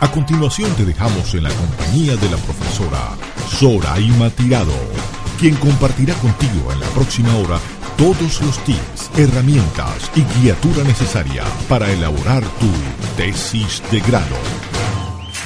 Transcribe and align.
A 0.00 0.08
continuación 0.12 0.72
te 0.76 0.84
dejamos 0.84 1.34
en 1.34 1.42
la 1.42 1.50
compañía 1.50 2.14
de 2.14 2.30
la 2.30 2.36
profesora 2.36 3.16
Zoraima 3.48 4.30
Tirado, 4.30 4.72
quien 5.40 5.56
compartirá 5.56 6.14
contigo 6.14 6.72
en 6.72 6.78
la 6.78 6.86
próxima 6.90 7.34
hora 7.36 7.58
todos 7.96 8.40
los 8.42 8.62
tips, 8.62 9.10
herramientas 9.16 10.08
y 10.14 10.22
guiatura 10.38 10.84
necesaria 10.84 11.42
para 11.68 11.90
elaborar 11.90 12.44
tu 12.60 12.70
tesis 13.16 13.82
de 13.90 13.98
grado. 13.98 14.36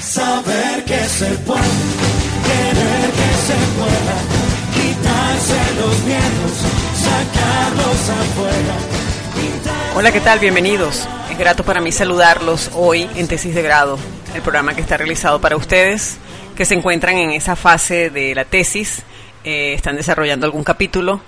Saber 0.03 0.85
que 0.85 1.03
se 1.09 1.31
puede, 1.31 1.63
querer 2.45 3.11
que 3.11 3.31
se 3.49 3.59
pueda, 3.79 4.17
quitarse 4.75 5.61
los 5.81 6.05
miedos, 6.05 6.53
sacarlos 7.01 8.11
afuera. 8.11 9.03
Hola, 9.95 10.13
¿qué 10.13 10.21
tal? 10.21 10.39
Bienvenidos. 10.41 11.09
Es 11.31 11.39
grato 11.39 11.65
para 11.65 11.81
mí 11.81 11.91
saludarlos 11.91 12.71
hoy 12.75 13.09
en 13.15 13.29
Tesis 13.29 13.55
de 13.55 13.63
Grado, 13.63 13.99
el 14.35 14.41
programa 14.43 14.75
que 14.75 14.81
está 14.81 14.97
realizado 14.97 15.41
para 15.41 15.57
ustedes 15.57 16.17
que 16.57 16.65
se 16.65 16.75
encuentran 16.75 17.17
en 17.19 17.33
esa 17.33 17.57
fase 17.57 18.11
de 18.11 18.35
la 18.35 18.45
tesis, 18.45 19.03
eh, 19.45 19.75
están 19.75 19.97
desarrollando 19.97 20.47
algún 20.47 20.65
capítulo 20.65 21.21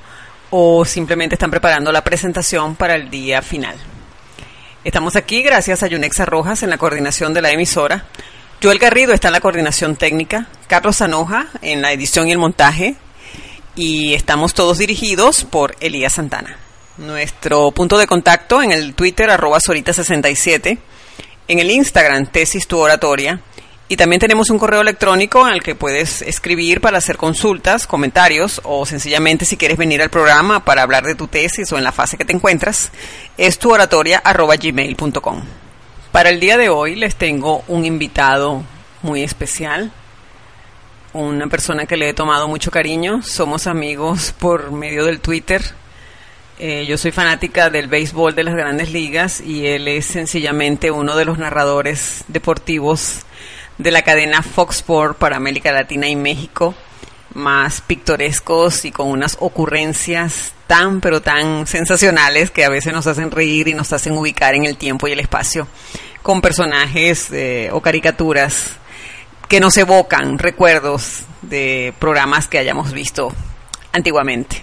o 0.50 0.84
simplemente 0.84 1.34
están 1.34 1.50
preparando 1.50 1.92
la 1.92 2.04
presentación 2.04 2.76
para 2.76 2.94
el 2.94 3.10
día 3.10 3.42
final. 3.42 3.76
Estamos 4.84 5.16
aquí 5.16 5.42
gracias 5.42 5.82
a 5.82 5.86
Yunexa 5.86 6.24
Rojas 6.24 6.62
en 6.62 6.70
la 6.70 6.78
coordinación 6.78 7.34
de 7.34 7.42
la 7.42 7.50
emisora. 7.50 8.06
Joel 8.62 8.78
Garrido 8.78 9.12
está 9.12 9.28
en 9.28 9.32
la 9.32 9.40
coordinación 9.40 9.96
técnica, 9.96 10.46
Carlos 10.66 10.96
Zanoja 10.96 11.48
en 11.62 11.82
la 11.82 11.92
edición 11.92 12.28
y 12.28 12.32
el 12.32 12.38
montaje, 12.38 12.96
y 13.74 14.14
estamos 14.14 14.54
todos 14.54 14.78
dirigidos 14.78 15.44
por 15.44 15.74
Elías 15.80 16.14
Santana. 16.14 16.56
Nuestro 16.96 17.72
punto 17.72 17.98
de 17.98 18.06
contacto 18.06 18.62
en 18.62 18.70
el 18.70 18.94
Twitter 18.94 19.30
arroba 19.30 19.58
Sorita67, 19.58 20.78
en 21.48 21.58
el 21.58 21.70
Instagram 21.70 22.26
Tesis 22.26 22.66
Tu 22.66 22.78
Oratoria, 22.78 23.40
y 23.86 23.96
también 23.96 24.18
tenemos 24.18 24.48
un 24.48 24.58
correo 24.58 24.80
electrónico 24.80 25.46
en 25.46 25.52
el 25.52 25.62
que 25.62 25.74
puedes 25.74 26.22
escribir 26.22 26.80
para 26.80 26.98
hacer 26.98 27.18
consultas, 27.18 27.86
comentarios 27.86 28.60
o 28.64 28.86
sencillamente 28.86 29.44
si 29.44 29.58
quieres 29.58 29.76
venir 29.76 30.00
al 30.00 30.08
programa 30.08 30.64
para 30.64 30.82
hablar 30.82 31.04
de 31.04 31.14
tu 31.14 31.26
tesis 31.26 31.70
o 31.70 31.76
en 31.76 31.84
la 31.84 31.92
fase 31.92 32.16
que 32.16 32.24
te 32.24 32.32
encuentras, 32.32 32.90
es 33.36 33.58
tuoratoria.gmail.com. 33.58 35.42
Para 36.12 36.30
el 36.30 36.40
día 36.40 36.56
de 36.56 36.70
hoy 36.70 36.94
les 36.94 37.16
tengo 37.16 37.62
un 37.68 37.84
invitado 37.84 38.62
muy 39.02 39.22
especial, 39.22 39.92
una 41.12 41.46
persona 41.48 41.84
que 41.84 41.98
le 41.98 42.08
he 42.08 42.14
tomado 42.14 42.48
mucho 42.48 42.70
cariño, 42.70 43.22
somos 43.22 43.66
amigos 43.66 44.34
por 44.38 44.72
medio 44.72 45.04
del 45.04 45.20
Twitter. 45.20 45.62
Eh, 46.58 46.86
yo 46.86 46.96
soy 46.96 47.10
fanática 47.10 47.68
del 47.68 47.88
béisbol 47.88 48.36
de 48.36 48.44
las 48.44 48.54
grandes 48.54 48.92
ligas 48.92 49.40
y 49.40 49.66
él 49.66 49.88
es 49.88 50.06
sencillamente 50.06 50.92
uno 50.92 51.16
de 51.16 51.24
los 51.24 51.36
narradores 51.36 52.24
deportivos 52.28 53.22
de 53.78 53.90
la 53.90 54.02
cadena 54.02 54.40
Fox 54.40 54.76
Sport 54.76 55.18
para 55.18 55.36
América 55.36 55.72
Latina 55.72 56.06
y 56.06 56.14
México, 56.14 56.76
más 57.34 57.80
pictorescos 57.80 58.84
y 58.84 58.92
con 58.92 59.08
unas 59.08 59.36
ocurrencias 59.40 60.52
tan 60.68 61.00
pero 61.00 61.20
tan 61.20 61.66
sensacionales 61.66 62.52
que 62.52 62.64
a 62.64 62.70
veces 62.70 62.92
nos 62.92 63.08
hacen 63.08 63.32
reír 63.32 63.66
y 63.66 63.74
nos 63.74 63.92
hacen 63.92 64.16
ubicar 64.16 64.54
en 64.54 64.64
el 64.64 64.76
tiempo 64.76 65.08
y 65.08 65.12
el 65.12 65.20
espacio 65.20 65.66
con 66.22 66.40
personajes 66.40 67.32
eh, 67.32 67.68
o 67.72 67.80
caricaturas 67.80 68.76
que 69.48 69.58
nos 69.58 69.76
evocan 69.76 70.38
recuerdos 70.38 71.24
de 71.42 71.92
programas 71.98 72.46
que 72.46 72.58
hayamos 72.58 72.92
visto 72.92 73.32
antiguamente. 73.92 74.62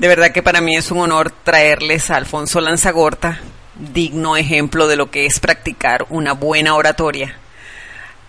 De 0.00 0.08
verdad 0.08 0.32
que 0.32 0.42
para 0.42 0.62
mí 0.62 0.76
es 0.76 0.90
un 0.90 1.00
honor 1.00 1.30
traerles 1.30 2.10
a 2.10 2.16
Alfonso 2.16 2.58
Lanzagorta, 2.62 3.38
digno 3.74 4.38
ejemplo 4.38 4.88
de 4.88 4.96
lo 4.96 5.10
que 5.10 5.26
es 5.26 5.40
practicar 5.40 6.06
una 6.08 6.32
buena 6.32 6.74
oratoria. 6.74 7.36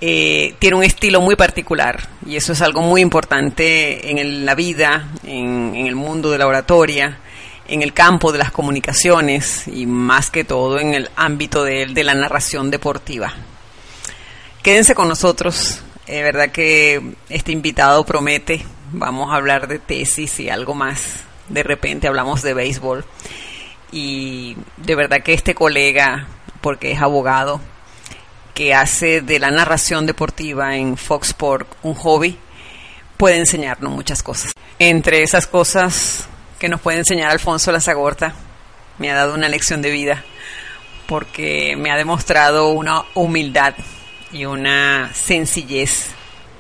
Eh, 0.01 0.55
tiene 0.59 0.75
un 0.75 0.83
estilo 0.83 1.21
muy 1.21 1.37
particular 1.37 2.09
y 2.25 2.35
eso 2.35 2.51
es 2.51 2.61
algo 2.61 2.81
muy 2.81 2.99
importante 2.99 4.11
en 4.11 4.45
la 4.45 4.53
vida, 4.53 5.11
en, 5.23 5.73
el 5.77 5.95
mundo 5.95 6.29
de 6.29 6.39
la 6.39 6.47
oratoria, 6.47 7.19
en 7.69 7.81
el 7.81 7.93
campo 7.93 8.33
de 8.33 8.39
las 8.39 8.51
comunicaciones 8.51 9.65
y 9.69 9.85
más 9.85 10.29
que 10.29 10.43
todo 10.43 10.77
en 10.77 10.93
el 10.93 11.09
ámbito 11.15 11.63
de, 11.63 11.85
de 11.85 12.03
la 12.03 12.13
narración 12.13 12.69
deportiva. 12.69 13.33
Quédense 14.61 14.93
con 14.93 15.07
nosotros, 15.07 15.81
es 16.05 16.21
verdad 16.21 16.49
que 16.49 17.13
este 17.29 17.53
invitado 17.53 18.05
promete, 18.05 18.65
vamos 18.91 19.31
a 19.31 19.37
hablar 19.37 19.69
de 19.69 19.79
tesis 19.79 20.37
y 20.41 20.49
algo 20.49 20.75
más, 20.75 21.30
de 21.53 21.63
repente 21.63 22.07
hablamos 22.07 22.41
de 22.41 22.53
béisbol 22.53 23.05
y 23.91 24.55
de 24.77 24.95
verdad 24.95 25.21
que 25.21 25.33
este 25.33 25.53
colega, 25.53 26.27
porque 26.61 26.91
es 26.91 27.01
abogado, 27.01 27.59
que 28.53 28.73
hace 28.73 29.21
de 29.21 29.39
la 29.39 29.51
narración 29.51 30.05
deportiva 30.05 30.75
en 30.75 30.97
Fox 30.97 31.29
Sport 31.29 31.67
un 31.83 31.93
hobby, 31.95 32.37
puede 33.17 33.37
enseñarnos 33.37 33.91
muchas 33.91 34.23
cosas. 34.23 34.53
Entre 34.79 35.23
esas 35.23 35.47
cosas 35.47 36.27
que 36.59 36.69
nos 36.69 36.81
puede 36.81 36.99
enseñar 36.99 37.31
Alfonso 37.31 37.71
Lazagorta, 37.71 38.33
me 38.97 39.11
ha 39.11 39.15
dado 39.15 39.33
una 39.33 39.49
lección 39.49 39.81
de 39.81 39.91
vida, 39.91 40.23
porque 41.07 41.75
me 41.77 41.91
ha 41.91 41.97
demostrado 41.97 42.69
una 42.69 43.03
humildad 43.15 43.73
y 44.31 44.45
una 44.45 45.11
sencillez 45.13 46.11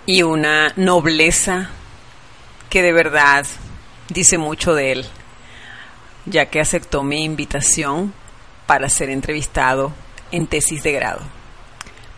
y 0.05 0.23
una 0.23 0.73
nobleza 0.75 1.69
que 2.69 2.81
de 2.81 2.93
verdad 2.93 3.45
dice 4.11 4.37
mucho 4.37 4.75
de 4.75 4.91
él, 4.91 5.05
ya 6.25 6.47
que 6.47 6.59
aceptó 6.59 7.03
mi 7.03 7.23
invitación 7.23 8.13
para 8.67 8.89
ser 8.89 9.09
entrevistado 9.09 9.91
en 10.31 10.47
tesis 10.47 10.83
de 10.83 10.91
grado. 10.91 11.21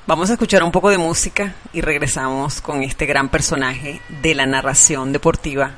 Vamos 0.06 0.30
a 0.30 0.34
escuchar 0.34 0.64
un 0.64 0.72
poco 0.72 0.90
de 0.90 0.98
música 0.98 1.56
y 1.72 1.82
regresamos 1.82 2.62
con 2.62 2.84
este 2.84 3.06
gran 3.06 3.30
personaje 3.30 4.02
de 4.22 4.36
la 4.36 4.46
narración 4.46 5.14
deportiva 5.14 5.76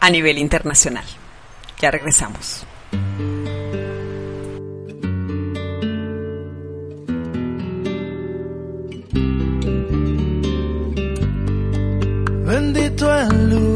a 0.00 0.10
nivel 0.10 0.38
internacional. 0.38 1.04
Ya 1.80 1.90
regresamos. 1.90 2.64
Bendito 12.46 13.14
el 13.14 13.50
lugar 13.50 13.75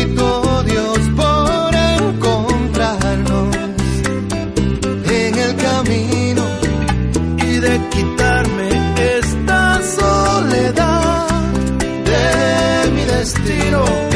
destino. 13.71 14.10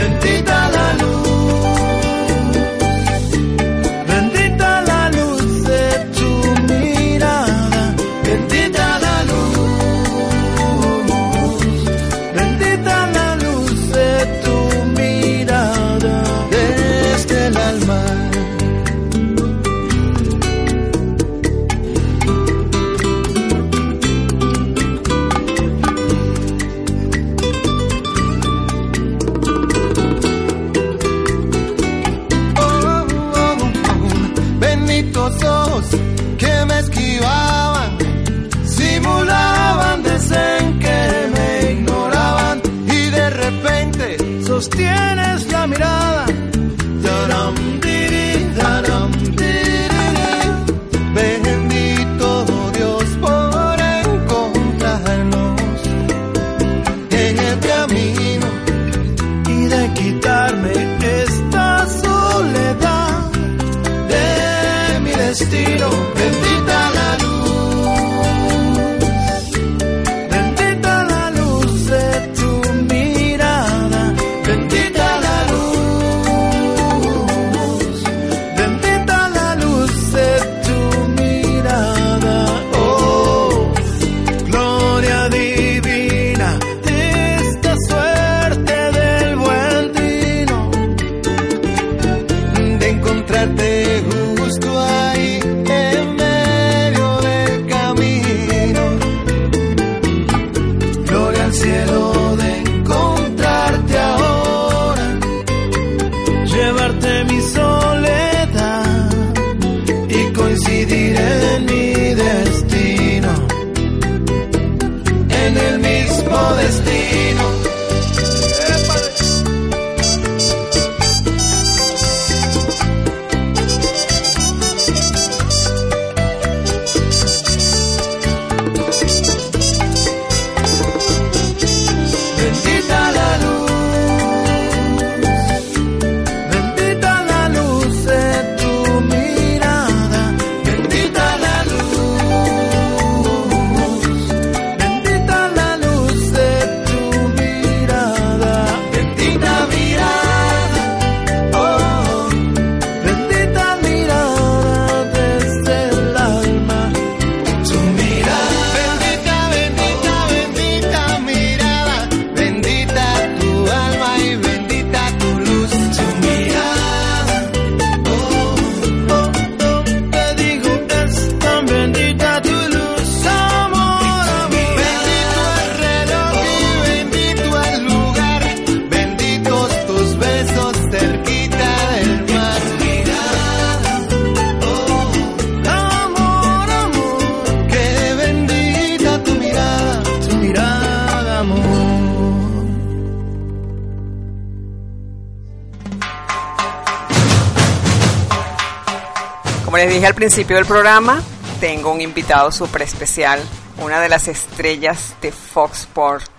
Principio 200.25 200.55
del 200.55 200.65
programa, 200.65 201.21
tengo 201.59 201.91
un 201.91 202.01
invitado 202.01 202.51
súper 202.51 202.81
especial, 202.81 203.39
una 203.77 204.01
de 204.01 204.09
las 204.09 204.27
estrellas 204.27 205.15
de 205.21 205.31
Fox 205.31 205.81
Sports 205.81 206.31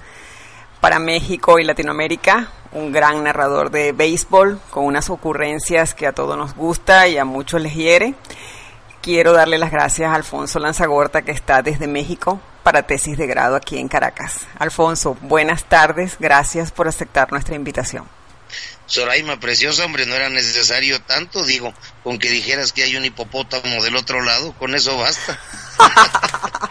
para 0.81 0.99
México 0.99 1.61
y 1.61 1.65
Latinoamérica, 1.65 2.49
un 2.73 2.91
gran 2.91 3.23
narrador 3.23 3.71
de 3.71 3.93
béisbol 3.93 4.59
con 4.71 4.87
unas 4.87 5.09
ocurrencias 5.09 5.95
que 5.95 6.09
a 6.09 6.13
todos 6.13 6.37
nos 6.37 6.57
gusta 6.57 7.07
y 7.07 7.17
a 7.17 7.25
muchos 7.25 7.63
les 7.63 7.75
hiere. 7.75 8.17
Quiero 9.03 9.33
darle 9.33 9.57
las 9.57 9.71
gracias 9.71 10.11
a 10.11 10.17
Alfonso 10.17 10.59
Lanzagorta 10.59 11.23
que 11.23 11.31
está 11.31 11.63
desde 11.63 11.87
México 11.87 12.41
para 12.65 12.89
tesis 12.89 13.17
de 13.17 13.29
grado 13.29 13.55
aquí 13.55 13.79
en 13.79 13.87
Caracas. 13.87 14.49
Alfonso, 14.59 15.17
buenas 15.21 15.63
tardes, 15.63 16.17
gracias 16.19 16.73
por 16.73 16.89
aceptar 16.89 17.31
nuestra 17.31 17.55
invitación. 17.55 18.16
Soraima, 18.87 19.41
preciosa, 19.41 19.85
hombre, 19.85 20.07
no 20.07 20.15
era 20.15 20.29
necesario 20.29 21.01
tanto, 21.03 21.45
digo, 21.45 21.75
con 22.05 22.19
que 22.19 22.31
dijeras 22.31 22.73
que 22.73 22.85
hay 22.85 22.97
un 22.97 23.05
hipopótamo 23.05 23.83
del 23.83 23.97
otro 23.97 24.23
lado, 24.23 24.53
con 24.55 24.75
eso 24.75 24.97
basta. 24.97 25.39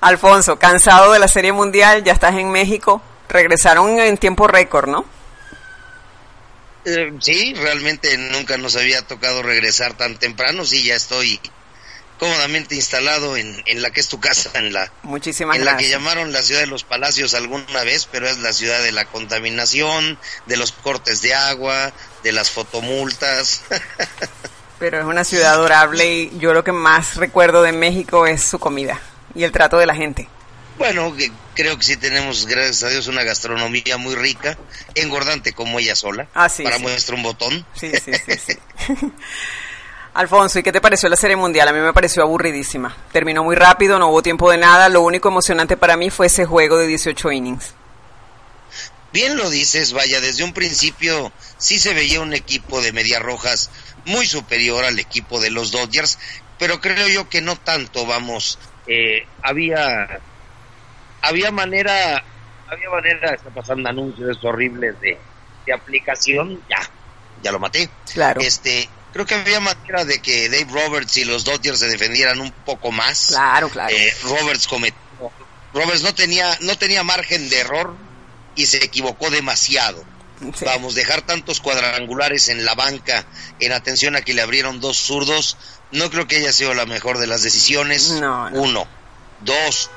Alfonso, 0.00 0.58
cansado 0.58 1.12
de 1.12 1.18
la 1.18 1.28
Serie 1.28 1.52
Mundial, 1.52 2.04
ya 2.04 2.12
estás 2.12 2.34
en 2.34 2.50
México, 2.50 3.02
regresaron 3.28 4.00
en 4.00 4.16
tiempo 4.18 4.46
récord, 4.48 4.88
¿no? 4.88 5.04
Eh, 6.86 7.12
sí, 7.20 7.54
realmente 7.54 8.16
nunca 8.18 8.58
nos 8.58 8.76
había 8.76 9.00
tocado 9.02 9.42
regresar 9.42 9.94
tan 9.94 10.16
temprano, 10.18 10.64
sí, 10.64 10.84
ya 10.84 10.94
estoy 10.94 11.40
cómodamente 12.18 12.74
instalado 12.74 13.36
en, 13.36 13.62
en 13.66 13.82
la 13.82 13.90
que 13.90 14.00
es 14.00 14.08
tu 14.08 14.20
casa, 14.20 14.50
en 14.54 14.72
la, 14.72 14.90
Muchísimas 15.02 15.56
en 15.56 15.64
la 15.64 15.76
que 15.76 15.88
llamaron 15.88 16.32
la 16.32 16.42
ciudad 16.42 16.60
de 16.60 16.66
los 16.66 16.84
palacios 16.84 17.34
alguna 17.34 17.84
vez, 17.84 18.08
pero 18.10 18.28
es 18.28 18.38
la 18.38 18.52
ciudad 18.52 18.82
de 18.82 18.92
la 18.92 19.04
contaminación, 19.04 20.18
de 20.46 20.56
los 20.56 20.72
cortes 20.72 21.22
de 21.22 21.34
agua, 21.34 21.92
de 22.22 22.32
las 22.32 22.50
fotomultas. 22.50 23.62
pero 24.78 25.00
es 25.00 25.04
una 25.04 25.24
ciudad 25.24 25.54
adorable 25.54 26.14
y 26.14 26.32
yo 26.38 26.52
lo 26.52 26.64
que 26.64 26.72
más 26.72 27.16
recuerdo 27.16 27.62
de 27.62 27.72
México 27.72 28.26
es 28.26 28.42
su 28.42 28.58
comida 28.58 29.00
y 29.34 29.44
el 29.44 29.52
trato 29.52 29.78
de 29.78 29.86
la 29.86 29.94
gente. 29.94 30.28
Bueno, 30.76 31.14
creo 31.54 31.78
que 31.78 31.84
sí 31.84 31.96
tenemos, 31.96 32.46
gracias 32.46 32.82
a 32.82 32.88
Dios, 32.88 33.06
una 33.06 33.22
gastronomía 33.22 33.96
muy 33.96 34.16
rica, 34.16 34.58
engordante 34.96 35.52
como 35.52 35.78
ella 35.78 35.94
sola, 35.94 36.26
ah, 36.34 36.48
sí, 36.48 36.64
para 36.64 36.76
sí. 36.76 36.82
muestra 36.82 37.14
un 37.14 37.22
botón. 37.22 37.64
Sí, 37.74 37.92
sí, 38.04 38.12
sí. 38.12 38.38
sí. 38.44 38.58
Alfonso, 40.14 40.60
¿y 40.60 40.62
qué 40.62 40.70
te 40.70 40.80
pareció 40.80 41.08
la 41.08 41.16
serie 41.16 41.36
mundial? 41.36 41.66
A 41.66 41.72
mí 41.72 41.80
me 41.80 41.92
pareció 41.92 42.22
aburridísima. 42.22 42.96
Terminó 43.10 43.42
muy 43.42 43.56
rápido, 43.56 43.98
no 43.98 44.08
hubo 44.08 44.22
tiempo 44.22 44.50
de 44.50 44.58
nada. 44.58 44.88
Lo 44.88 45.02
único 45.02 45.28
emocionante 45.28 45.76
para 45.76 45.96
mí 45.96 46.08
fue 46.08 46.26
ese 46.26 46.44
juego 46.44 46.78
de 46.78 46.86
18 46.86 47.32
innings. 47.32 47.74
Bien 49.12 49.36
lo 49.36 49.50
dices, 49.50 49.92
vaya, 49.92 50.20
desde 50.20 50.44
un 50.44 50.52
principio 50.52 51.32
sí 51.58 51.78
se 51.78 51.94
veía 51.94 52.20
un 52.20 52.32
equipo 52.32 52.80
de 52.80 52.92
Medias 52.92 53.22
Rojas 53.22 53.70
muy 54.04 54.26
superior 54.26 54.84
al 54.84 54.98
equipo 54.98 55.40
de 55.40 55.50
los 55.50 55.72
Dodgers, 55.72 56.18
pero 56.58 56.80
creo 56.80 57.08
yo 57.08 57.28
que 57.28 57.40
no 57.40 57.56
tanto, 57.56 58.06
vamos, 58.06 58.58
eh, 58.86 59.26
había 59.42 60.20
había 61.22 61.50
manera, 61.50 62.22
había 62.68 62.90
manera, 62.90 63.34
está 63.34 63.50
pasando 63.50 63.88
anuncios 63.88 64.38
horribles 64.44 65.00
de, 65.00 65.18
de 65.66 65.72
aplicación, 65.72 66.60
ya, 66.68 66.78
ya 67.42 67.52
lo 67.52 67.58
maté. 67.58 67.88
Claro. 68.12 68.40
Este, 68.40 68.88
creo 69.14 69.24
que 69.24 69.34
había 69.36 69.60
manera 69.60 70.04
de 70.04 70.20
que 70.20 70.50
Dave 70.50 70.66
Roberts 70.70 71.16
y 71.16 71.24
los 71.24 71.44
Dodgers 71.44 71.78
se 71.78 71.86
defendieran 71.88 72.40
un 72.40 72.52
poco 72.52 72.92
más. 72.92 73.28
Claro, 73.28 73.70
claro. 73.70 73.94
Eh, 73.96 74.14
Roberts 74.24 74.66
cometió, 74.66 74.98
Roberts 75.72 76.02
no 76.02 76.14
tenía, 76.14 76.56
no 76.60 76.76
tenía 76.76 77.02
margen 77.02 77.48
de 77.48 77.60
error 77.60 77.96
y 78.54 78.66
se 78.66 78.84
equivocó 78.84 79.30
demasiado. 79.30 80.04
Sí. 80.54 80.64
Vamos, 80.66 80.94
dejar 80.94 81.22
tantos 81.22 81.60
cuadrangulares 81.60 82.48
en 82.48 82.64
la 82.66 82.74
banca 82.74 83.24
en 83.60 83.72
atención 83.72 84.14
a 84.16 84.20
que 84.20 84.34
le 84.34 84.42
abrieron 84.42 84.80
dos 84.80 84.98
zurdos, 84.98 85.56
no 85.92 86.10
creo 86.10 86.26
que 86.26 86.36
haya 86.36 86.52
sido 86.52 86.74
la 86.74 86.84
mejor 86.86 87.18
de 87.18 87.26
las 87.26 87.42
decisiones. 87.42 88.10
No, 88.10 88.50
no. 88.50 88.60
Uno. 88.62 88.86
Dos, 89.40 89.90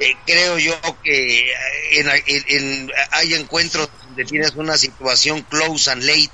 eh, 0.00 0.12
creo 0.26 0.58
yo 0.58 0.74
que 1.02 1.50
en, 1.92 2.08
en- 2.26 2.44
en- 2.48 2.92
hay 3.12 3.34
encuentros 3.34 3.88
donde 4.06 4.24
tienes 4.24 4.52
una 4.56 4.76
situación 4.76 5.42
close 5.42 5.90
and 5.90 6.02
late, 6.02 6.30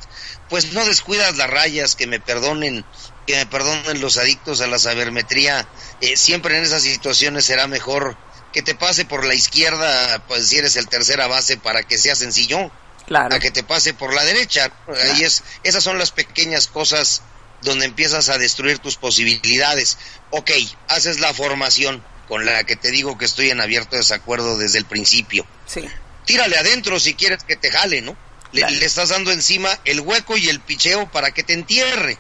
pues 0.53 0.75
no 0.75 0.85
descuidas 0.85 1.39
las 1.39 1.49
rayas, 1.49 1.97
que 1.97 2.07
me 2.07 2.21
perdonen, 2.21 2.85
que 3.27 3.37
me 3.37 3.47
perdonen 3.47 4.03
los 4.03 4.19
adictos 4.19 4.61
a 4.61 4.67
la 4.67 4.79
sabermetría, 4.79 5.67
eh, 6.03 6.19
siempre 6.19 6.59
en 6.59 6.63
esas 6.63 6.83
situaciones 6.83 7.47
será 7.47 7.67
mejor 7.67 8.19
que 8.53 8.61
te 8.61 8.75
pase 8.75 9.07
por 9.07 9.25
la 9.25 9.33
izquierda, 9.33 10.23
pues 10.29 10.49
si 10.49 10.59
eres 10.59 10.77
el 10.77 10.89
tercera 10.89 11.27
base 11.27 11.57
para 11.57 11.83
que 11.85 11.97
sea 11.97 12.15
sencillo, 12.15 12.71
Claro. 13.07 13.35
a 13.35 13.39
que 13.39 13.51
te 13.51 13.63
pase 13.63 13.95
por 13.95 14.13
la 14.13 14.27
derecha. 14.27 14.71
Ahí 14.89 15.23
es, 15.23 15.43
esas 15.63 15.83
son 15.83 15.99
las 15.99 16.11
pequeñas 16.11 16.67
cosas 16.67 17.23
donde 17.63 17.87
empiezas 17.87 18.29
a 18.29 18.37
destruir 18.37 18.79
tus 18.79 18.97
posibilidades. 18.97 19.97
Ok, 20.33 20.51
haces 20.89 21.19
la 21.19 21.33
formación 21.33 22.05
con 22.29 22.45
la 22.45 22.65
que 22.65 22.77
te 22.77 22.91
digo 22.91 23.17
que 23.17 23.25
estoy 23.25 23.49
en 23.49 23.63
abierto 23.63 23.97
desacuerdo 23.97 24.59
desde 24.59 24.77
el 24.77 24.85
principio. 24.85 25.47
Sí. 25.65 25.89
Tírale 26.27 26.59
adentro 26.59 27.01
si 27.01 27.15
quieres 27.15 27.43
que 27.43 27.57
te 27.57 27.71
jale, 27.71 28.03
¿no? 28.03 28.19
Le, 28.53 28.85
estás 28.85 29.09
dando 29.09 29.33
encima 29.33 29.79
el 29.85 30.01
hueco 30.01 30.37
y 30.37 30.49
el 30.49 30.61
picheo 30.61 31.11
para 31.11 31.33
que 31.33 31.43
te 31.43 31.55
entierre. 31.55 32.19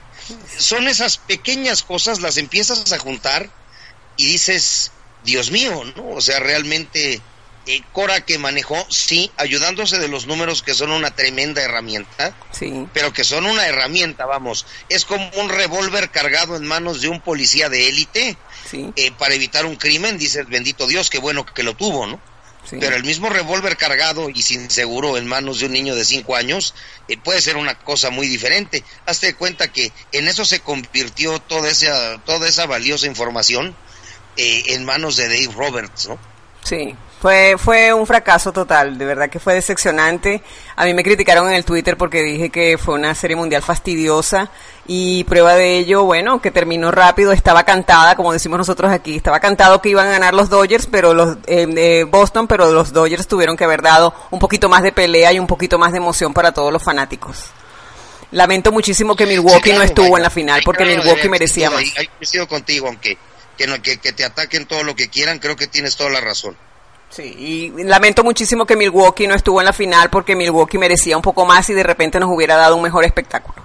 son 0.56 0.88
esas 0.88 1.18
pequeñas 1.18 1.82
cosas, 1.82 2.20
las 2.20 2.36
empiezas 2.36 2.92
a 2.92 2.98
juntar 2.98 3.50
y 4.16 4.26
dices, 4.26 4.92
Dios 5.24 5.50
mío, 5.50 5.84
¿no? 5.96 6.10
O 6.10 6.20
sea, 6.20 6.40
realmente 6.40 7.20
eh, 7.66 7.82
Cora 7.92 8.22
que 8.22 8.38
manejó, 8.38 8.84
sí, 8.90 9.30
ayudándose 9.36 9.98
de 9.98 10.08
los 10.08 10.26
números 10.26 10.62
que 10.62 10.74
son 10.74 10.90
una 10.90 11.14
tremenda 11.14 11.62
herramienta, 11.62 12.34
sí. 12.50 12.88
pero 12.92 13.12
que 13.12 13.22
son 13.22 13.46
una 13.46 13.66
herramienta, 13.66 14.26
vamos, 14.26 14.66
es 14.88 15.04
como 15.04 15.28
un 15.36 15.48
revólver 15.48 16.10
cargado 16.10 16.56
en 16.56 16.66
manos 16.66 17.02
de 17.02 17.08
un 17.08 17.20
policía 17.20 17.68
de 17.68 17.88
élite 17.88 18.36
sí. 18.68 18.92
eh, 18.96 19.12
para 19.12 19.34
evitar 19.34 19.64
un 19.64 19.76
crimen, 19.76 20.18
dices, 20.18 20.48
bendito 20.48 20.88
Dios, 20.88 21.08
qué 21.08 21.18
bueno 21.18 21.46
que 21.46 21.62
lo 21.62 21.74
tuvo, 21.74 22.06
¿no? 22.06 22.20
Sí. 22.72 22.78
Pero 22.80 22.96
el 22.96 23.04
mismo 23.04 23.28
revólver 23.28 23.76
cargado 23.76 24.30
y 24.30 24.40
sin 24.40 24.70
seguro 24.70 25.18
en 25.18 25.26
manos 25.26 25.60
de 25.60 25.66
un 25.66 25.72
niño 25.72 25.94
de 25.94 26.06
cinco 26.06 26.36
años 26.36 26.74
eh, 27.06 27.18
puede 27.18 27.42
ser 27.42 27.58
una 27.58 27.78
cosa 27.78 28.08
muy 28.08 28.28
diferente. 28.28 28.82
Hazte 29.04 29.26
de 29.26 29.34
cuenta 29.34 29.70
que 29.70 29.92
en 30.10 30.26
eso 30.26 30.46
se 30.46 30.60
convirtió 30.60 31.38
toda 31.38 31.68
esa, 31.68 32.18
toda 32.24 32.48
esa 32.48 32.64
valiosa 32.64 33.06
información 33.06 33.76
eh, 34.38 34.62
en 34.68 34.86
manos 34.86 35.16
de 35.16 35.28
Dave 35.28 35.54
Roberts, 35.54 36.08
¿no? 36.08 36.18
Sí, 36.64 36.96
fue, 37.22 37.54
fue 37.56 37.92
un 37.94 38.04
fracaso 38.04 38.52
total, 38.52 38.98
de 38.98 39.04
verdad 39.04 39.30
que 39.30 39.38
fue 39.38 39.54
decepcionante. 39.54 40.42
A 40.74 40.84
mí 40.84 40.92
me 40.92 41.04
criticaron 41.04 41.46
en 41.46 41.54
el 41.54 41.64
Twitter 41.64 41.96
porque 41.96 42.20
dije 42.20 42.50
que 42.50 42.76
fue 42.76 42.94
una 42.96 43.14
serie 43.14 43.36
mundial 43.36 43.62
fastidiosa 43.62 44.50
y 44.88 45.22
prueba 45.22 45.54
de 45.54 45.78
ello, 45.78 46.02
bueno, 46.02 46.42
que 46.42 46.50
terminó 46.50 46.90
rápido, 46.90 47.30
estaba 47.30 47.62
cantada, 47.62 48.16
como 48.16 48.32
decimos 48.32 48.58
nosotros 48.58 48.90
aquí, 48.90 49.14
estaba 49.14 49.38
cantado 49.38 49.80
que 49.80 49.90
iban 49.90 50.08
a 50.08 50.10
ganar 50.10 50.34
los 50.34 50.50
Dodgers, 50.50 50.88
pero 50.90 51.14
los 51.14 51.36
eh, 51.46 51.68
eh, 51.76 52.04
Boston, 52.10 52.48
pero 52.48 52.72
los 52.72 52.92
Dodgers 52.92 53.28
tuvieron 53.28 53.56
que 53.56 53.62
haber 53.62 53.82
dado 53.82 54.12
un 54.32 54.40
poquito 54.40 54.68
más 54.68 54.82
de 54.82 54.90
pelea 54.90 55.32
y 55.32 55.38
un 55.38 55.46
poquito 55.46 55.78
más 55.78 55.92
de 55.92 55.98
emoción 55.98 56.34
para 56.34 56.50
todos 56.52 56.72
los 56.72 56.82
fanáticos. 56.82 57.44
Lamento 58.32 58.72
muchísimo 58.72 59.14
que 59.14 59.26
Milwaukee 59.26 59.54
Sí, 59.56 59.62
claro, 59.62 59.78
no 59.78 59.84
estuvo 59.84 60.06
vaya. 60.06 60.16
en 60.16 60.22
la 60.24 60.30
final 60.30 60.62
porque 60.64 60.82
claro, 60.82 60.98
Milwaukee 61.02 61.28
merecía 61.28 61.70
más. 61.70 61.78
ahí- 61.82 61.92
ahí 61.96 62.46
contigo, 62.48 62.88
aunque 62.88 63.16
que, 63.56 63.98
que 63.98 64.12
te 64.12 64.24
ataquen 64.24 64.66
todo 64.66 64.82
lo 64.82 64.96
que 64.96 65.08
quieran, 65.08 65.38
creo 65.38 65.54
que 65.54 65.68
tienes 65.68 65.96
toda 65.96 66.10
la 66.10 66.20
razón. 66.20 66.56
Sí, 67.14 67.22
y 67.76 67.84
lamento 67.84 68.24
muchísimo 68.24 68.64
que 68.64 68.74
Milwaukee 68.74 69.26
no 69.26 69.34
estuvo 69.34 69.60
en 69.60 69.66
la 69.66 69.74
final 69.74 70.08
porque 70.08 70.34
Milwaukee 70.34 70.78
merecía 70.78 71.14
un 71.14 71.22
poco 71.22 71.44
más 71.44 71.68
y 71.68 71.74
de 71.74 71.82
repente 71.82 72.18
nos 72.18 72.30
hubiera 72.30 72.56
dado 72.56 72.76
un 72.76 72.82
mejor 72.82 73.04
espectáculo. 73.04 73.62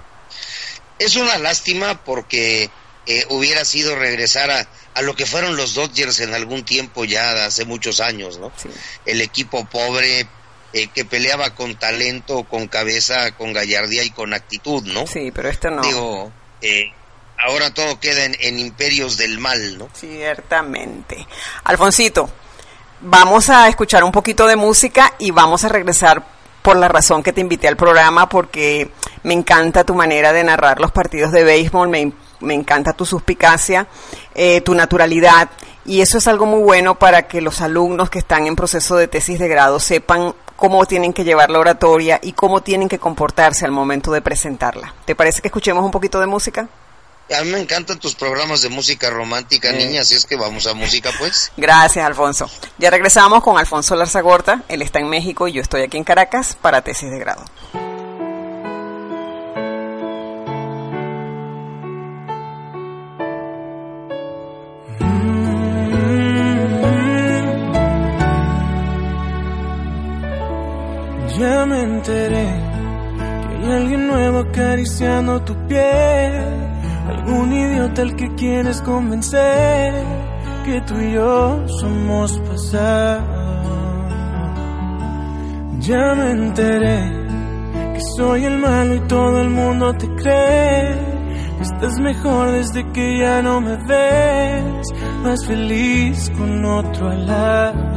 Es 0.98 1.16
una 1.16 1.38
lástima 1.38 2.04
porque 2.04 2.68
eh, 3.06 3.24
hubiera 3.30 3.64
sido 3.64 3.96
regresar 3.96 4.50
a, 4.50 4.68
a 4.92 5.02
lo 5.02 5.16
que 5.16 5.24
fueron 5.24 5.56
los 5.56 5.74
Dodgers 5.74 6.20
en 6.20 6.34
algún 6.34 6.64
tiempo 6.64 7.06
ya 7.06 7.46
hace 7.46 7.64
muchos 7.64 8.00
años, 8.00 8.38
¿no? 8.38 8.52
Sí. 8.56 8.68
El 9.06 9.22
equipo 9.22 9.64
pobre 9.64 10.26
eh, 10.74 10.88
que 10.88 11.06
peleaba 11.06 11.54
con 11.54 11.76
talento, 11.76 12.44
con 12.44 12.68
cabeza, 12.68 13.32
con 13.32 13.54
gallardía 13.54 14.04
y 14.04 14.10
con 14.10 14.34
actitud, 14.34 14.82
¿no? 14.84 15.06
Sí, 15.06 15.30
pero 15.32 15.48
esto 15.48 15.70
no. 15.70 15.80
Digo, 15.80 16.32
eh, 16.60 16.92
ahora 17.38 17.72
todo 17.72 17.98
queda 17.98 18.26
en, 18.26 18.36
en 18.40 18.58
imperios 18.58 19.16
del 19.16 19.38
mal, 19.38 19.78
¿no? 19.78 19.88
Ciertamente. 19.94 21.26
Alfonsito, 21.64 22.30
vamos 23.00 23.50
a 23.50 23.68
escuchar 23.68 24.04
un 24.04 24.12
poquito 24.12 24.46
de 24.46 24.56
música 24.56 25.12
y 25.18 25.30
vamos 25.30 25.64
a 25.64 25.68
regresar 25.68 26.22
por 26.62 26.76
la 26.76 26.88
razón 26.88 27.22
que 27.22 27.32
te 27.32 27.40
invité 27.40 27.68
al 27.68 27.76
programa, 27.76 28.28
porque 28.28 28.90
me 29.22 29.34
encanta 29.34 29.84
tu 29.84 29.94
manera 29.94 30.32
de 30.32 30.44
narrar 30.44 30.80
los 30.80 30.92
partidos 30.92 31.32
de 31.32 31.44
béisbol, 31.44 31.88
me, 31.88 32.12
me 32.40 32.54
encanta 32.54 32.92
tu 32.92 33.06
suspicacia, 33.06 33.86
eh, 34.34 34.60
tu 34.60 34.74
naturalidad, 34.74 35.48
y 35.84 36.02
eso 36.02 36.18
es 36.18 36.28
algo 36.28 36.44
muy 36.44 36.62
bueno 36.62 36.96
para 36.96 37.22
que 37.22 37.40
los 37.40 37.60
alumnos 37.62 38.10
que 38.10 38.18
están 38.18 38.46
en 38.46 38.56
proceso 38.56 38.96
de 38.96 39.08
tesis 39.08 39.38
de 39.38 39.48
grado 39.48 39.80
sepan 39.80 40.34
cómo 40.56 40.84
tienen 40.86 41.12
que 41.12 41.24
llevar 41.24 41.50
la 41.50 41.60
oratoria 41.60 42.18
y 42.22 42.32
cómo 42.32 42.60
tienen 42.62 42.88
que 42.88 42.98
comportarse 42.98 43.64
al 43.64 43.70
momento 43.70 44.10
de 44.12 44.20
presentarla. 44.20 44.92
¿Te 45.04 45.14
parece 45.14 45.40
que 45.40 45.48
escuchemos 45.48 45.84
un 45.84 45.90
poquito 45.90 46.20
de 46.20 46.26
música? 46.26 46.68
A 47.36 47.42
mí 47.44 47.50
me 47.50 47.60
encantan 47.60 47.98
tus 47.98 48.14
programas 48.14 48.62
de 48.62 48.68
música 48.70 49.10
romántica, 49.10 49.70
Eh. 49.70 49.86
niña, 49.86 50.00
así 50.00 50.14
es 50.14 50.24
que 50.24 50.36
vamos 50.36 50.66
a 50.66 50.74
música, 50.74 51.10
pues. 51.18 51.52
Gracias, 51.56 52.04
Alfonso. 52.04 52.50
Ya 52.78 52.90
regresamos 52.90 53.42
con 53.42 53.58
Alfonso 53.58 53.94
Larzagorta. 53.96 54.62
Él 54.68 54.80
está 54.82 54.98
en 54.98 55.08
México 55.08 55.46
y 55.46 55.52
yo 55.52 55.60
estoy 55.62 55.82
aquí 55.82 55.96
en 55.98 56.04
Caracas 56.04 56.56
para 56.60 56.80
tesis 56.82 57.10
de 57.10 57.18
grado. 57.18 57.44
Ya 71.38 71.66
me 71.66 71.82
enteré 71.82 72.46
que 73.48 73.66
hay 73.66 73.72
alguien 73.72 74.08
nuevo 74.08 74.38
acariciando 74.40 75.40
tu 75.42 75.54
piel. 75.68 76.67
Algún 77.08 77.52
idiota 77.52 78.02
al 78.02 78.16
que 78.16 78.34
quieres 78.34 78.82
convencer 78.82 79.94
que 80.64 80.80
tú 80.82 80.94
y 81.00 81.12
yo 81.12 81.66
somos 81.80 82.38
pasado. 82.40 83.38
Ya 85.80 86.14
me 86.14 86.30
enteré 86.32 87.00
que 87.94 88.00
soy 88.16 88.44
el 88.44 88.58
malo 88.58 88.94
y 88.96 89.00
todo 89.08 89.40
el 89.40 89.48
mundo 89.48 89.94
te 89.94 90.06
cree. 90.16 91.08
Estás 91.62 91.98
mejor 91.98 92.50
desde 92.52 92.86
que 92.92 93.18
ya 93.18 93.42
no 93.42 93.60
me 93.60 93.76
ves, 93.76 94.88
más 95.22 95.46
feliz 95.46 96.30
con 96.36 96.64
otro 96.64 97.08
al 97.08 97.26
lado. 97.26 97.88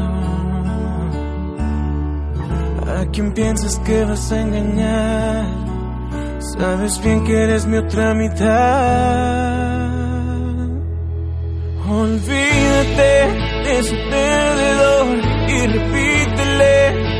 ¿A 2.97 3.05
quién 3.11 3.33
piensas 3.33 3.77
que 3.79 4.05
vas 4.05 4.31
a 4.31 4.41
engañar? 4.41 5.70
Sabes 6.41 6.99
bien 7.03 7.23
que 7.23 7.43
eres 7.43 7.67
mi 7.67 7.77
otra 7.77 8.15
mitad. 8.15 8.51
Olvídate 11.87 13.11
de 13.63 13.79
ese 13.79 13.95
perdedor 14.09 15.17
y 15.49 15.67
repítele 15.67 16.75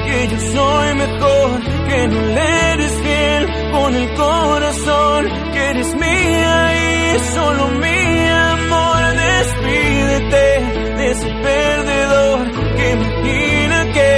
que 0.06 0.28
yo 0.28 0.40
soy 0.54 0.96
mejor, 0.96 1.50
que 1.88 2.08
no 2.08 2.22
le 2.36 2.74
eres 2.74 2.94
fiel 3.04 3.72
con 3.72 3.96
el 3.96 4.14
corazón, 4.16 5.26
que 5.54 5.70
eres 5.70 5.96
mía 5.96 6.74
y 6.74 7.20
solo 7.36 7.68
mi 7.68 8.28
amor. 8.28 9.02
Despídete 9.16 10.46
de 10.98 11.12
ese 11.12 11.30
perdedor 11.44 12.52
que 12.76 12.92
imagina 12.92 13.86
que 13.94 14.10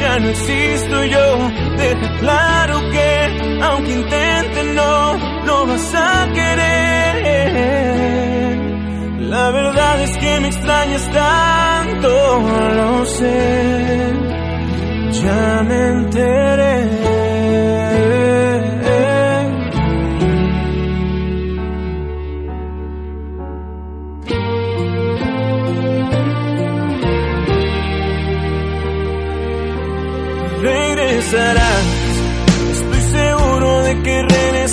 ya 0.00 0.18
no 0.18 0.28
existo 0.30 1.04
yo. 1.04 1.50
Deja 1.76 2.18
claro 2.18 2.80
que 2.90 3.08
aunque 3.62 3.92
intente 3.92 4.27
no, 4.78 4.92
no 5.46 5.66
vas 5.66 5.94
a 5.94 6.10
querer. 6.36 7.18
La 9.34 9.50
verdad 9.50 10.02
es 10.02 10.16
que 10.22 10.40
me 10.40 10.48
extrañas 10.48 11.04
tanto, 11.12 12.10
lo 12.78 13.04
sé. 13.06 14.14
Ya 15.22 15.62
me 15.68 15.78
enteré. 15.96 17.17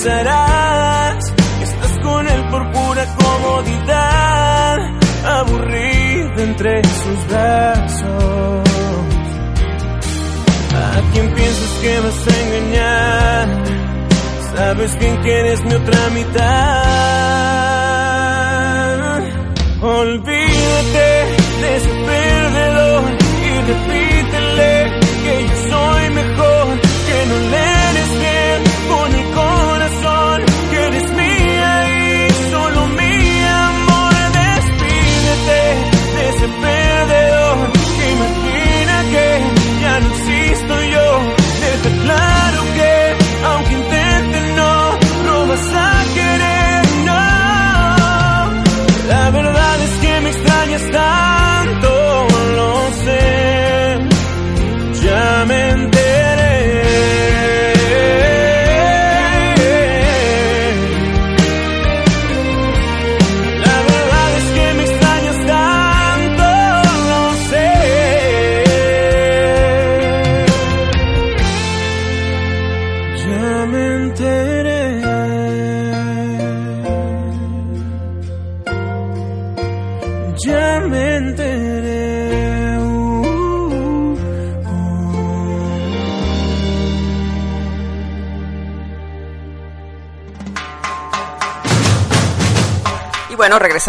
Estás 0.08 1.98
con 2.04 2.28
él 2.28 2.48
por 2.52 2.72
pura 2.72 3.06
comodidad, 3.16 4.78
aburrido 5.26 6.44
entre 6.44 6.84
sus 6.84 7.28
brazos. 7.28 8.70
¿A 10.76 11.02
quién 11.12 11.34
piensas 11.34 11.72
que 11.82 12.00
vas 12.02 12.28
a 12.28 12.42
engañar? 12.44 13.48
Sabes 14.56 15.00
bien 15.00 15.22
que 15.24 15.40
eres 15.40 15.66
mi 15.66 15.74
otra 15.74 16.10
mitad. 16.10 16.44
Olvídate 19.82 21.45
ese 36.48 37.70
que 37.98 38.12
imagina 38.12 39.04
que 39.12 39.82
ya 39.82 40.00
no 40.00 40.08
existo 40.16 40.84
yo. 40.84 41.35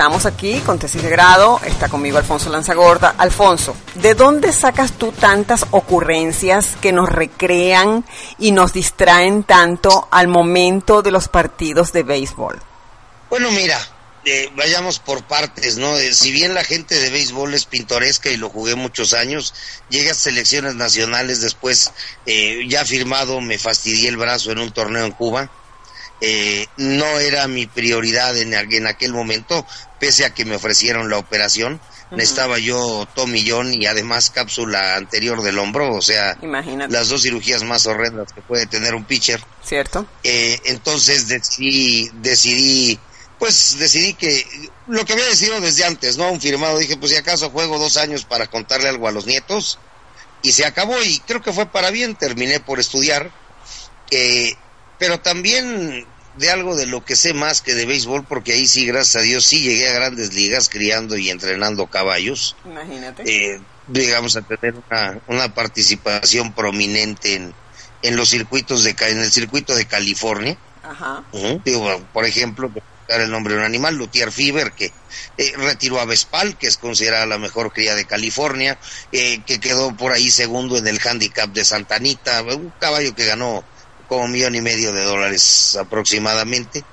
Regresamos 0.06 0.26
aquí 0.26 0.60
con 0.60 0.78
tesis 0.78 1.02
de 1.02 1.10
grado. 1.10 1.60
Está 1.64 1.88
conmigo 1.88 2.16
Alfonso 2.16 2.48
Lanzagorda. 2.48 3.16
Alfonso, 3.18 3.76
¿de 3.96 4.14
dónde 4.14 4.52
sacas 4.52 4.92
tú 4.92 5.10
tantas 5.10 5.66
ocurrencias 5.72 6.76
que 6.80 6.92
nos 6.92 7.08
recrean 7.08 8.04
y 8.38 8.52
nos 8.52 8.72
distraen 8.72 9.42
tanto 9.42 10.06
al 10.12 10.28
momento 10.28 11.02
de 11.02 11.10
los 11.10 11.26
partidos 11.26 11.92
de 11.92 12.04
béisbol? 12.04 12.60
Bueno, 13.30 13.50
mira, 13.50 13.80
eh, 14.25 14.48
vayamos 14.54 15.00
por 15.00 15.25
partes, 15.25 15.76
¿no? 15.76 15.96
Eh, 15.96 16.14
si 16.14 16.30
bien 16.30 16.54
la 16.54 16.62
gente 16.62 16.94
de 16.94 17.10
béisbol 17.10 17.52
es 17.54 17.64
pintoresca 17.64 18.30
y 18.30 18.36
lo 18.36 18.48
jugué 18.48 18.76
muchos 18.76 19.12
años, 19.12 19.54
llegué 19.90 20.10
a 20.10 20.14
selecciones 20.14 20.76
nacionales 20.76 21.40
después, 21.40 21.90
eh, 22.26 22.60
ya 22.68 22.84
firmado, 22.84 23.40
me 23.40 23.58
fastidié 23.58 24.08
el 24.08 24.18
brazo 24.18 24.52
en 24.52 24.60
un 24.60 24.70
torneo 24.70 25.04
en 25.04 25.12
Cuba. 25.12 25.50
Eh, 26.20 26.66
no 26.76 27.18
era 27.18 27.46
mi 27.46 27.66
prioridad 27.66 28.37
en, 28.37 28.54
en 28.54 28.87
aquel 28.87 29.12
momento, 29.12 29.66
pese 30.00 30.25
a 30.25 30.35
que 30.35 30.44
me 30.44 30.56
ofrecieron 30.56 31.11
la 31.11 31.18
operación. 31.18 31.80
Necesitaba 32.12 32.58
yo 32.58 33.06
tomillón 33.16 33.75
y 33.75 33.87
además 33.87 34.30
cápsula 34.30 34.94
anterior 34.94 35.42
del 35.42 35.58
hombro, 35.58 35.92
o 35.92 36.00
sea, 36.00 36.38
Imagínate. 36.40 36.92
las 36.92 37.08
dos 37.08 37.23
cirugías 37.23 37.64
más 37.64 37.85
horrendas 37.87 38.32
que 38.32 38.42
puede 38.42 38.66
tener 38.66 38.94
un 38.94 39.04
pitcher. 39.04 39.42
¿Cierto? 39.64 40.06
Eh, 40.23 40.61
entonces 40.66 41.26
decidí, 41.26 42.08
decidí, 42.14 42.96
pues 43.40 43.76
decidí 43.80 44.14
que 44.14 44.70
lo 44.87 45.04
que 45.04 45.14
había 45.14 45.26
decidido 45.26 45.61
desde 45.61 45.85
antes, 45.85 46.16
¿no? 46.16 46.30
Un 46.30 46.40
firmado, 46.40 46.78
dije, 46.78 46.96
pues 46.96 47.11
si 47.11 47.18
acaso 47.18 47.50
juego 47.50 47.76
dos 47.76 47.96
años 47.96 48.25
para 48.25 48.46
contarle 48.46 48.88
algo 48.88 49.08
a 49.08 49.12
los 49.12 49.26
nietos, 49.26 49.80
y 50.42 50.52
se 50.52 50.64
acabó, 50.64 51.02
y 51.02 51.18
creo 51.26 51.42
que 51.42 51.52
fue 51.52 51.66
para 51.66 51.90
bien, 51.90 52.14
terminé 52.14 52.61
por 52.61 52.78
estudiar, 52.78 53.32
eh, 54.12 54.54
pero 54.98 55.20
también 55.20 56.06
de 56.36 56.50
algo 56.50 56.76
de 56.76 56.86
lo 56.86 57.04
que 57.04 57.16
sé 57.16 57.32
más 57.32 57.62
que 57.62 57.74
de 57.74 57.86
béisbol, 57.86 58.26
porque 58.26 58.52
ahí 58.52 58.66
sí, 58.66 58.86
gracias 58.86 59.16
a 59.16 59.24
Dios, 59.24 59.44
sí 59.44 59.60
llegué 59.60 59.88
a 59.88 59.94
grandes 59.94 60.34
ligas 60.34 60.68
criando 60.68 61.16
y 61.16 61.30
entrenando 61.30 61.86
caballos 61.86 62.56
Imagínate. 62.64 63.22
eh, 63.24 63.60
digamos 63.86 64.36
a 64.36 64.42
tener 64.42 64.74
una, 64.90 65.20
una 65.28 65.54
participación 65.54 66.52
prominente 66.54 67.34
en, 67.34 67.54
en 68.02 68.16
los 68.16 68.28
circuitos 68.30 68.84
de 68.84 68.94
en 69.00 69.18
el 69.18 69.30
circuito 69.30 69.74
de 69.74 69.86
California 69.86 70.56
Ajá. 70.82 71.24
Digo, 71.64 72.00
por 72.12 72.24
ejemplo 72.24 72.70
dar 73.08 73.20
el 73.20 73.30
nombre 73.30 73.54
de 73.54 73.60
un 73.60 73.66
animal 73.66 73.94
Luthier 73.96 74.32
Fiber 74.32 74.72
que 74.72 74.92
eh, 75.38 75.52
retiró 75.56 76.00
a 76.00 76.04
Vespal 76.04 76.56
que 76.58 76.66
es 76.66 76.76
considerada 76.76 77.24
la 77.26 77.38
mejor 77.38 77.72
cría 77.72 77.94
de 77.94 78.04
California 78.04 78.78
eh, 79.12 79.40
que 79.46 79.60
quedó 79.60 79.96
por 79.96 80.12
ahí 80.12 80.30
segundo 80.30 80.76
en 80.76 80.87
el 80.88 81.00
handicap 81.04 81.48
de 81.50 81.64
Santa 81.64 81.96
Anita 81.96 82.42
un 82.42 82.72
caballo 82.78 83.14
que 83.14 83.26
ganó 83.26 83.64
como 84.07 84.25
un 84.25 84.33
millón 84.33 84.55
y 84.55 84.61
medio 84.61 84.92
de 84.92 85.03
dólares 85.05 85.77
aproximadamente 85.79 86.87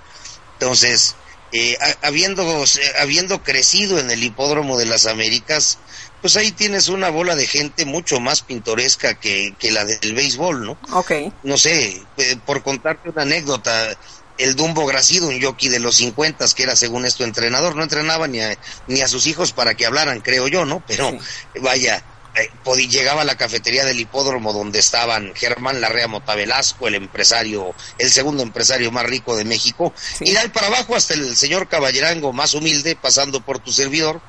entonces, 0.60 1.16
eh, 1.52 1.78
ha- 1.82 2.08
habiendo, 2.08 2.64
habiendo 3.00 3.44
crecido 3.44 4.00
en 4.00 4.10
el 4.12 4.24
hipódromo 4.24 4.78
de 4.78 4.86
las 4.86 5.06
Américas, 5.06 5.80
pues 6.22 6.38
ahí 6.38 6.52
tienes 6.52 6.88
una 6.88 7.10
bola 7.10 7.36
de 7.36 7.48
gente 7.48 7.86
mucho 7.86 8.20
más 8.20 8.42
pintoresca 8.42 9.16
que, 9.16 9.56
que 9.60 9.72
la 9.72 9.84
del 9.86 10.14
béisbol, 10.14 10.66
¿no? 10.66 10.80
Ok. 10.94 11.12
No 11.44 11.58
sé, 11.58 12.08
eh, 12.16 12.38
por 12.46 12.64
contarte 12.64 13.10
una 13.10 13.24
anécdota, 13.24 13.98
el 14.38 14.56
Dumbo 14.56 14.86
Gracido, 14.86 15.28
un 15.28 15.42
jockey 15.42 15.68
de 15.70 15.80
los 15.80 15.98
50 15.98 16.46
que 16.56 16.64
era 16.64 16.76
según 16.76 17.06
esto 17.06 17.24
entrenador, 17.26 17.76
no 17.76 17.84
entrenaba 17.84 18.28
ni 18.28 18.40
a, 18.40 18.58
ni 18.88 19.02
a 19.02 19.08
sus 19.08 19.28
hijos 19.28 19.52
para 19.52 19.76
que 19.76 19.86
hablaran, 19.86 20.22
creo 20.22 20.48
yo, 20.48 20.66
¿no? 20.66 20.84
Pero 20.88 21.12
Sí. 21.12 21.60
vaya, 21.60 22.06
eh, 22.36 22.50
llegaba 22.90 23.22
a 23.22 23.26
la 23.26 23.36
cafetería 23.38 23.86
del 23.86 24.00
hipódromo 24.00 24.54
donde 24.54 24.80
estaban 24.80 25.34
Germán 25.36 25.82
Larrea 25.82 26.08
Mota 26.08 26.36
Velasco, 26.36 26.88
el 26.88 26.96
empresario, 26.96 27.74
el 27.98 28.10
segundo 28.12 28.44
empresario 28.44 28.92
más 28.92 29.06
rico 29.06 29.36
de 29.36 29.46
México, 29.46 29.94
Sí. 30.18 30.26
y 30.28 30.32
de 30.32 30.40
ahí 30.40 30.50
para 30.50 30.68
abajo 30.68 30.96
hasta 30.96 31.14
el 31.14 31.36
señor 31.38 31.68
Caballerango 31.68 32.34
más 32.34 32.54
humilde, 32.54 32.96
pasando 32.96 33.42
por 33.42 33.60
tu 33.60 33.72
servidor, 33.72 34.22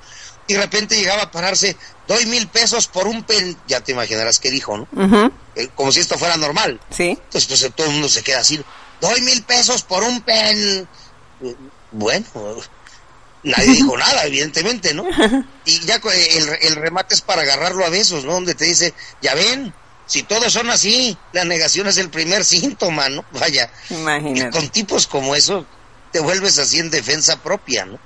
y 0.46 0.54
de 0.54 0.60
repente 0.60 0.96
llegaba 0.96 1.22
a 1.22 1.30
pararse, 1.30 1.76
doy 2.06 2.26
mil 2.26 2.46
pesos 2.48 2.86
por 2.86 3.06
un 3.06 3.22
pen, 3.24 3.56
ya 3.66 3.80
te 3.80 3.92
imaginarás 3.92 4.38
qué 4.38 4.50
dijo, 4.50 4.76
¿no? 4.76 5.32
Eh, 5.56 5.68
como 5.74 5.90
si 5.90 6.00
esto 6.00 6.18
fuera 6.18 6.36
normal. 6.36 6.78
Sí. 6.90 7.10
Entonces, 7.10 7.46
pues 7.46 7.74
todo 7.74 7.86
el 7.86 7.92
mundo 7.94 8.08
se 8.10 8.22
queda 8.22 8.40
así, 8.40 8.62
doy 9.00 9.20
mil 9.22 9.42
pesos 9.44 9.82
por 9.82 10.02
un 10.02 10.20
pen. 10.20 10.86
Eh, 11.42 11.54
Bueno, 11.92 12.24
nadie 13.44 13.70
dijo 13.72 13.96
nada, 13.96 14.24
evidentemente, 14.24 14.92
¿no? 14.94 15.04
Y 15.66 15.80
ya 15.80 16.00
co- 16.00 16.10
el, 16.10 16.48
el 16.62 16.76
remate 16.76 17.14
es 17.14 17.20
para 17.22 17.42
agarrarlo 17.42 17.84
a 17.86 17.88
besos, 17.90 18.24
¿no? 18.24 18.32
Donde 18.34 18.54
te 18.54 18.64
dice, 18.66 18.92
ya 19.22 19.34
ven, 19.34 19.72
si 20.06 20.22
todos 20.24 20.52
son 20.52 20.68
así, 20.70 21.16
la 21.32 21.44
negación 21.44 21.86
es 21.86 21.96
el 21.98 22.10
primer 22.10 22.44
síntoma, 22.44 23.08
¿no? 23.08 23.24
Vaya. 23.32 23.70
Y 23.90 23.94
Imagínate. 23.94 24.50
con 24.50 24.68
tipos 24.68 25.06
como 25.06 25.34
eso, 25.34 25.64
te 26.12 26.20
vuelves 26.20 26.58
así 26.58 26.78
en 26.80 26.90
defensa 26.90 27.36
propia, 27.42 27.84
¿no? 27.86 27.98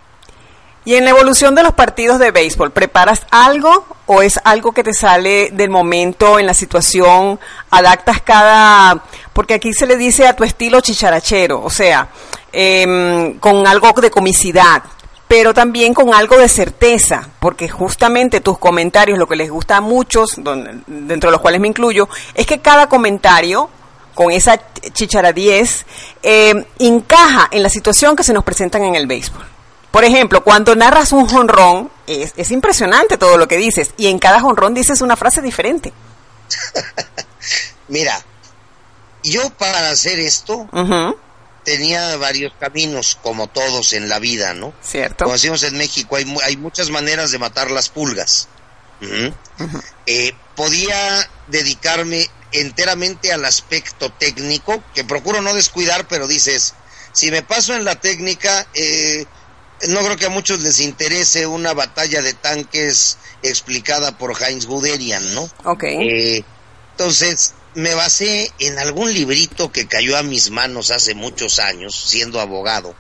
Y 0.85 0.94
en 0.94 1.05
la 1.05 1.11
evolución 1.11 1.55
de 1.55 1.62
los 1.62 1.74
partidos 1.74 2.18
de 2.18 2.31
béisbol, 2.31 2.72
¿preparas 2.72 3.27
algo 3.31 3.85
o 4.07 4.22
es 4.22 4.40
algo 4.44 4.72
que 4.72 4.83
te 4.83 4.94
sale 4.94 5.51
del 5.53 5.68
momento, 5.68 6.38
en 6.38 6.46
la 6.46 6.55
situación, 6.55 7.38
adaptas 7.70 8.22
cada... 8.22 9.05
Porque 9.35 9.53
aquí 9.55 9.74
se 9.74 9.87
le 9.87 9.96
dice 9.98 10.27
a 10.27 10.35
tu 10.35 10.44
estilo 10.44 10.81
chicharachero, 10.81 11.62
o 11.62 11.68
sea, 11.68 12.09
em, 12.53 13.38
con 13.38 13.66
algo 13.66 13.92
de 14.01 14.11
comicidad, 14.11 14.83
pero 15.29 15.53
también 15.55 15.93
con 15.95 16.14
algo 16.14 16.37
de 16.38 16.49
certeza, 16.49 17.29
porque 17.38 17.69
justamente 17.69 18.41
tus 18.41 18.59
comentarios, 18.59 19.19
lo 19.19 19.27
que 19.29 19.37
les 19.37 19.51
gusta 19.51 19.77
a 19.77 19.81
muchos, 19.81 20.35
don- 20.38 20.83
dentro 20.87 21.29
de 21.31 21.33
los 21.33 21.41
cuales 21.43 21.61
me 21.61 21.69
incluyo, 21.69 22.09
es 22.35 22.47
que 22.47 22.61
cada 22.61 22.88
comentario 22.88 23.69
con 24.14 24.33
esa 24.33 24.59
chichara 24.93 25.33
10, 25.33 25.87
eh, 26.23 26.67
encaja 26.81 27.49
en 27.53 27.62
la 27.62 27.69
situación 27.71 28.17
que 28.17 28.25
se 28.25 28.33
nos 28.33 28.43
presentan 28.43 28.83
en 28.85 28.95
el 28.97 29.07
béisbol. 29.07 29.45
Por 29.93 30.05
ejemplo, 30.05 30.43
cuando 30.43 30.75
narras 30.75 31.12
un 31.12 31.29
jonrón, 31.29 31.91
es, 32.07 32.33
es 32.37 32.51
impresionante 32.51 33.17
todo 33.17 33.37
lo 33.38 33.47
que 33.47 33.57
dices, 33.59 33.93
y 33.97 34.09
en 34.09 34.19
cada 34.19 34.41
jonrón 34.41 34.75
dices 34.75 35.03
una 35.03 35.14
frase 35.17 35.41
diferente. 35.41 35.93
Mira, 37.88 38.19
yo 39.23 39.49
para 39.51 39.91
hacer 39.91 40.19
esto 40.19 40.69
tenía 41.68 42.16
varios 42.16 42.54
caminos, 42.59 43.18
como 43.22 43.46
todos 43.46 43.92
en 43.92 44.09
la 44.09 44.18
vida, 44.18 44.54
¿no? 44.54 44.72
¿Cierto? 44.81 45.24
Como 45.24 45.35
decimos 45.35 45.62
en 45.64 45.76
México, 45.76 46.16
hay, 46.16 46.24
hay 46.42 46.57
muchas 46.57 46.88
maneras 46.88 47.31
de 47.31 47.38
matar 47.38 47.70
las 47.70 47.90
pulgas. 47.90 48.48
Eh, 50.07 50.33
podía 50.57 51.28
dedicarme 51.46 52.26
enteramente 52.52 53.35
al 53.35 53.44
aspecto 53.44 54.11
técnico, 54.11 54.83
que 54.94 55.04
procuro 55.04 55.42
no 55.42 55.52
descuidar, 55.52 56.09
pero 56.09 56.26
dices, 56.26 56.72
si 57.12 57.31
me 57.31 57.42
paso 57.42 57.74
en 57.74 57.85
la 57.85 58.00
técnica, 58.00 58.66
eh, 58.72 59.26
no 59.88 60.00
creo 60.00 60.16
que 60.16 60.24
a 60.24 60.31
muchos 60.31 60.61
les 60.61 60.81
interese 60.81 61.46
una 61.46 61.74
batalla 61.74 62.22
de 62.22 62.33
tanques 62.33 63.18
explicada 63.42 64.16
por 64.16 64.42
Heinz 64.42 64.64
Guderian, 64.64 65.35
¿no? 65.35 65.50
Ok. 65.64 65.85
Eh, 65.85 66.42
entonces, 66.92 67.52
me 67.79 67.95
basé 67.95 68.51
en 68.59 68.77
algún 68.81 69.14
librito 69.14 69.71
que 69.71 69.87
cayó 69.87 70.17
a 70.17 70.25
mis 70.25 70.51
manos 70.51 70.91
hace 70.91 71.14
muchos 71.14 71.61
años, 71.61 71.95
siendo 71.95 72.41
abogado, 72.41 72.97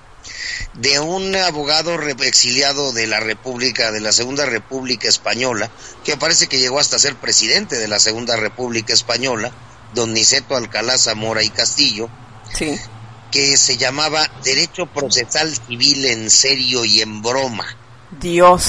de 0.74 1.00
un 1.00 1.34
abogado 1.34 2.00
exiliado 2.20 2.92
de 2.92 3.08
la 3.08 3.18
República, 3.18 3.90
de 3.90 4.00
la 4.00 4.12
Segunda 4.12 4.46
República 4.46 5.08
Española, 5.08 5.68
que 6.04 6.16
parece 6.16 6.46
que 6.46 6.60
llegó 6.60 6.78
hasta 6.78 6.96
ser 7.00 7.16
presidente 7.16 7.76
de 7.76 7.88
la 7.88 7.98
Segunda 7.98 8.36
República 8.36 8.92
Española, 8.94 9.50
don 9.94 10.12
Niceto 10.12 10.54
Alcalá 10.54 10.96
Zamora 10.96 11.42
y 11.42 11.48
Castillo, 11.48 12.08
Sí. 12.56 12.78
que 13.32 13.56
se 13.56 13.78
llamaba 13.78 14.30
Derecho 14.44 14.86
Procesal 14.86 15.52
Civil 15.66 16.04
en 16.04 16.30
serio 16.30 16.84
y 16.84 17.00
en 17.02 17.20
broma. 17.20 17.66
Dios. 18.20 18.62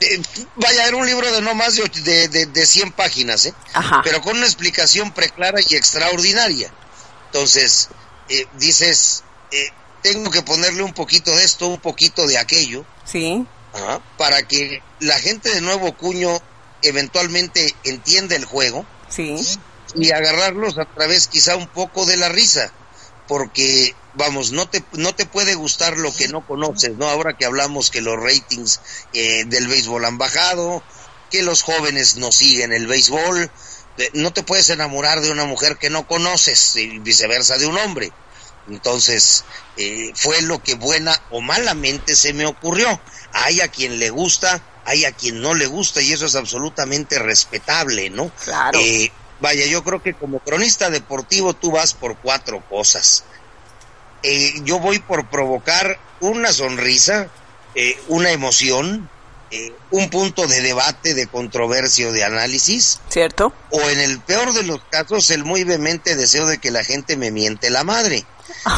Eh, 0.00 0.22
vaya, 0.56 0.86
era 0.86 0.96
un 0.96 1.06
libro 1.06 1.30
de 1.32 1.40
no 1.40 1.54
más 1.54 1.76
de, 1.76 1.84
de, 2.02 2.28
de, 2.28 2.46
de 2.46 2.66
100 2.66 2.92
páginas, 2.92 3.46
¿eh? 3.46 3.54
Ajá. 3.72 4.02
pero 4.04 4.20
con 4.20 4.36
una 4.36 4.46
explicación 4.46 5.10
preclara 5.12 5.60
y 5.66 5.74
extraordinaria. 5.74 6.70
Entonces, 7.26 7.88
eh, 8.28 8.46
dices, 8.58 9.24
eh, 9.50 9.70
tengo 10.02 10.30
que 10.30 10.42
ponerle 10.42 10.82
un 10.82 10.92
poquito 10.92 11.34
de 11.34 11.44
esto, 11.44 11.68
un 11.68 11.80
poquito 11.80 12.26
de 12.26 12.36
aquello, 12.38 12.84
Sí. 13.04 13.46
ajá, 13.72 14.00
para 14.18 14.42
que 14.42 14.82
la 15.00 15.18
gente 15.18 15.52
de 15.54 15.60
nuevo 15.60 15.96
cuño 15.96 16.40
eventualmente 16.82 17.74
entienda 17.84 18.36
el 18.36 18.44
juego 18.44 18.84
Sí. 19.08 19.36
y 19.94 20.10
agarrarlos 20.12 20.78
a 20.78 20.84
través 20.84 21.26
quizá 21.28 21.56
un 21.56 21.68
poco 21.68 22.04
de 22.06 22.16
la 22.16 22.28
risa, 22.28 22.70
porque 23.26 23.94
vamos, 24.14 24.52
no 24.52 24.68
te, 24.68 24.82
no 24.92 25.14
te 25.14 25.26
puede 25.26 25.54
gustar 25.54 25.96
lo 25.98 26.12
que 26.14 26.28
no 26.28 26.46
conoces, 26.46 26.96
¿no? 26.96 27.08
Ahora 27.08 27.36
que 27.36 27.44
hablamos 27.44 27.90
que 27.90 28.00
los 28.00 28.16
ratings 28.16 28.80
eh, 29.12 29.44
del 29.46 29.68
béisbol 29.68 30.04
han 30.04 30.18
bajado, 30.18 30.82
que 31.30 31.42
los 31.42 31.62
jóvenes 31.62 32.16
no 32.16 32.32
siguen 32.32 32.72
el 32.72 32.86
béisbol, 32.86 33.50
eh, 33.98 34.10
no 34.14 34.32
te 34.32 34.42
puedes 34.42 34.70
enamorar 34.70 35.20
de 35.20 35.30
una 35.30 35.44
mujer 35.44 35.76
que 35.76 35.90
no 35.90 36.06
conoces 36.06 36.76
y 36.76 36.98
viceversa 36.98 37.58
de 37.58 37.66
un 37.66 37.78
hombre. 37.78 38.12
Entonces, 38.68 39.44
eh, 39.76 40.12
fue 40.16 40.42
lo 40.42 40.62
que 40.62 40.74
buena 40.74 41.20
o 41.30 41.40
malamente 41.40 42.16
se 42.16 42.32
me 42.32 42.46
ocurrió. 42.46 43.00
Hay 43.32 43.60
a 43.60 43.68
quien 43.68 43.98
le 43.98 44.10
gusta, 44.10 44.60
hay 44.84 45.04
a 45.04 45.12
quien 45.12 45.40
no 45.40 45.54
le 45.54 45.66
gusta 45.66 46.02
y 46.02 46.12
eso 46.12 46.26
es 46.26 46.34
absolutamente 46.34 47.18
respetable, 47.18 48.10
¿no? 48.10 48.30
Claro. 48.42 48.80
Vaya, 49.40 49.66
yo 49.66 49.84
creo 49.84 50.02
que 50.02 50.14
como 50.14 50.38
cronista 50.38 50.90
deportivo 50.90 51.54
tú 51.54 51.70
vas 51.70 51.94
por 51.94 52.16
cuatro 52.16 52.62
cosas. 52.68 53.24
Eh, 54.22 54.54
yo 54.64 54.78
voy 54.78 54.98
por 54.98 55.28
provocar 55.28 55.98
una 56.20 56.52
sonrisa, 56.52 57.28
eh, 57.74 57.98
una 58.08 58.30
emoción, 58.30 59.08
eh, 59.50 59.72
un 59.90 60.10
punto 60.10 60.46
de 60.46 60.60
debate, 60.60 61.14
de 61.14 61.26
controversia 61.26 62.08
o 62.08 62.12
de 62.12 62.24
análisis, 62.24 62.98
¿Cierto? 63.08 63.52
o 63.70 63.80
en 63.80 64.00
el 64.00 64.18
peor 64.20 64.52
de 64.54 64.64
los 64.64 64.80
casos 64.90 65.30
el 65.30 65.44
muy 65.44 65.64
vehemente 65.64 66.16
deseo 66.16 66.46
de 66.46 66.58
que 66.58 66.70
la 66.70 66.82
gente 66.82 67.16
me 67.16 67.30
miente 67.30 67.70
la 67.70 67.84
madre. 67.84 68.24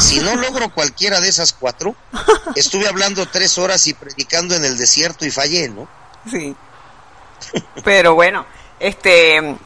Si 0.00 0.20
no 0.20 0.34
logro 0.34 0.72
cualquiera 0.74 1.20
de 1.20 1.28
esas 1.28 1.52
cuatro, 1.52 1.94
estuve 2.56 2.88
hablando 2.88 3.26
tres 3.26 3.58
horas 3.58 3.86
y 3.86 3.94
predicando 3.94 4.56
en 4.56 4.64
el 4.64 4.76
desierto 4.76 5.24
y 5.24 5.30
fallé, 5.30 5.68
¿no? 5.68 5.88
Sí. 6.30 6.54
Pero 7.84 8.14
bueno, 8.14 8.44
este, 8.80 9.56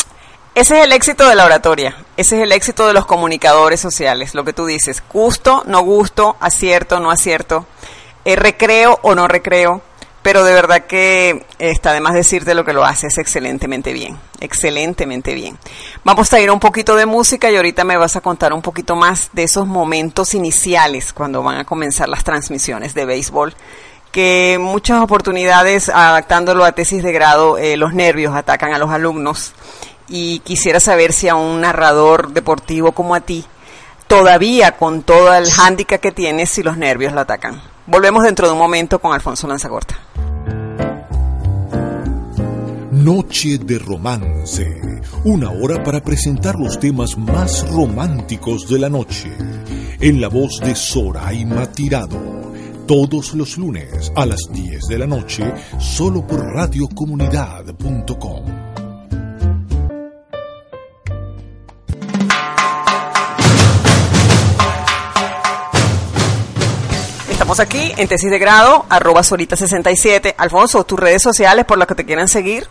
ese 0.54 0.78
es 0.78 0.84
el 0.84 0.92
éxito 0.92 1.26
de 1.28 1.34
la 1.34 1.46
oratoria, 1.46 1.96
ese 2.16 2.36
es 2.36 2.42
el 2.42 2.52
éxito 2.52 2.86
de 2.86 2.92
los 2.92 3.06
comunicadores 3.06 3.80
sociales, 3.80 4.34
lo 4.34 4.44
que 4.44 4.52
tú 4.52 4.66
dices, 4.66 5.02
gusto, 5.12 5.62
no 5.66 5.80
gusto, 5.80 6.36
acierto, 6.40 7.00
no 7.00 7.10
acierto, 7.10 7.66
eh, 8.24 8.36
recreo 8.36 8.98
o 9.02 9.14
no 9.14 9.28
recreo, 9.28 9.80
pero 10.22 10.44
de 10.44 10.52
verdad 10.52 10.84
que 10.84 11.46
está 11.58 11.92
de 11.92 12.00
más 12.00 12.14
decirte 12.14 12.54
lo 12.54 12.64
que 12.66 12.74
lo 12.74 12.84
haces 12.84 13.16
excelentemente 13.18 13.94
bien, 13.94 14.18
excelentemente 14.40 15.34
bien. 15.34 15.58
Vamos 16.04 16.32
a 16.32 16.40
ir 16.40 16.50
a 16.50 16.52
un 16.52 16.60
poquito 16.60 16.96
de 16.96 17.06
música 17.06 17.50
y 17.50 17.56
ahorita 17.56 17.84
me 17.84 17.96
vas 17.96 18.16
a 18.16 18.20
contar 18.20 18.52
un 18.52 18.62
poquito 18.62 18.94
más 18.94 19.30
de 19.32 19.44
esos 19.44 19.66
momentos 19.66 20.34
iniciales 20.34 21.14
cuando 21.14 21.42
van 21.42 21.58
a 21.58 21.64
comenzar 21.64 22.08
las 22.08 22.24
transmisiones 22.24 22.94
de 22.94 23.06
béisbol 23.06 23.54
que 24.12 24.58
muchas 24.60 25.00
oportunidades, 25.00 25.88
adaptándolo 25.88 26.64
a 26.64 26.72
tesis 26.72 27.02
de 27.02 27.12
grado, 27.12 27.56
eh, 27.56 27.78
los 27.78 27.94
nervios 27.94 28.36
atacan 28.36 28.74
a 28.74 28.78
los 28.78 28.90
alumnos. 28.90 29.54
Y 30.08 30.40
quisiera 30.40 30.80
saber 30.80 31.12
si 31.12 31.28
a 31.28 31.34
un 31.34 31.60
narrador 31.60 32.32
deportivo 32.32 32.92
como 32.92 33.14
a 33.14 33.20
ti, 33.20 33.44
todavía 34.06 34.76
con 34.76 35.02
todo 35.02 35.34
el 35.34 35.50
hándicap 35.50 36.00
que 36.00 36.12
tienes, 36.12 36.50
si 36.50 36.62
los 36.62 36.76
nervios 36.76 37.12
lo 37.12 37.20
atacan. 37.20 37.60
Volvemos 37.86 38.22
dentro 38.22 38.46
de 38.46 38.52
un 38.52 38.58
momento 38.58 38.98
con 38.98 39.12
Alfonso 39.12 39.48
Lanzagorta. 39.48 39.98
Noche 42.90 43.58
de 43.58 43.78
Romance, 43.80 44.80
una 45.24 45.50
hora 45.50 45.82
para 45.82 46.00
presentar 46.00 46.54
los 46.54 46.78
temas 46.78 47.18
más 47.18 47.68
románticos 47.68 48.68
de 48.68 48.78
la 48.78 48.88
noche, 48.88 49.36
en 49.98 50.20
la 50.20 50.28
voz 50.28 50.60
de 50.60 50.76
Soraima 50.76 51.66
Tirado, 51.72 52.52
todos 52.86 53.34
los 53.34 53.58
lunes 53.58 54.12
a 54.14 54.26
las 54.26 54.42
10 54.52 54.82
de 54.88 54.98
la 54.98 55.06
noche, 55.06 55.52
solo 55.78 56.24
por 56.24 56.44
radiocomunidad.com. 56.44 58.71
aquí 67.62 67.92
en 67.96 68.08
tesis 68.08 68.30
de 68.30 68.38
grado, 68.38 68.84
arroba 68.88 69.22
solita67. 69.22 70.34
Alfonso, 70.36 70.84
tus 70.84 70.98
redes 70.98 71.22
sociales 71.22 71.64
por 71.64 71.78
las 71.78 71.88
que 71.88 71.94
te 71.94 72.04
quieran 72.04 72.28
seguir. 72.28 72.68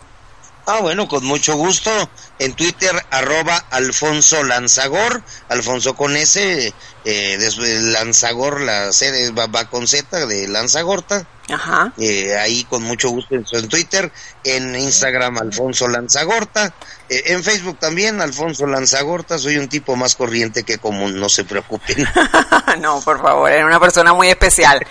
Ah, 0.65 0.79
bueno, 0.81 1.07
con 1.07 1.23
mucho 1.25 1.55
gusto. 1.55 1.91
En 2.39 2.53
Twitter, 2.53 2.91
arroba 3.09 3.65
Alfonso 3.71 4.43
Lanzagor, 4.43 5.23
Alfonso 5.49 5.95
con 5.95 6.15
S, 6.15 6.73
eh, 7.03 7.37
después 7.39 7.81
Lanzagor, 7.83 8.61
la 8.61 8.91
serie 8.91 9.31
va, 9.31 9.47
va 9.47 9.65
con 9.65 9.87
Z 9.87 10.25
de 10.25 10.47
Lanzagorta. 10.47 11.25
Ajá. 11.51 11.91
Eh, 11.97 12.37
ahí 12.37 12.63
con 12.63 12.83
mucho 12.83 13.09
gusto 13.09 13.35
en, 13.35 13.45
en 13.51 13.67
Twitter, 13.67 14.11
en 14.43 14.75
Instagram 14.75 15.37
Alfonso 15.39 15.87
Lanzagorta, 15.87 16.73
eh, 17.09 17.23
en 17.27 17.43
Facebook 17.43 17.77
también 17.77 18.21
Alfonso 18.21 18.65
Lanzagorta, 18.67 19.37
soy 19.37 19.57
un 19.57 19.67
tipo 19.67 19.95
más 19.95 20.15
corriente 20.15 20.63
que 20.63 20.77
común, 20.77 21.19
no 21.19 21.27
se 21.27 21.43
preocupen. 21.43 22.07
no, 22.79 23.01
por 23.01 23.21
favor, 23.21 23.51
eres 23.51 23.65
una 23.65 23.79
persona 23.79 24.13
muy 24.13 24.29
especial. 24.29 24.85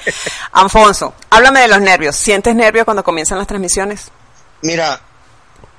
Alfonso, 0.53 1.15
háblame 1.31 1.61
de 1.61 1.69
los 1.69 1.81
nervios. 1.81 2.17
¿Sientes 2.17 2.55
nervios 2.55 2.85
cuando 2.85 3.05
comienzan 3.05 3.39
las 3.39 3.47
transmisiones? 3.47 4.11
Mira, 4.63 5.01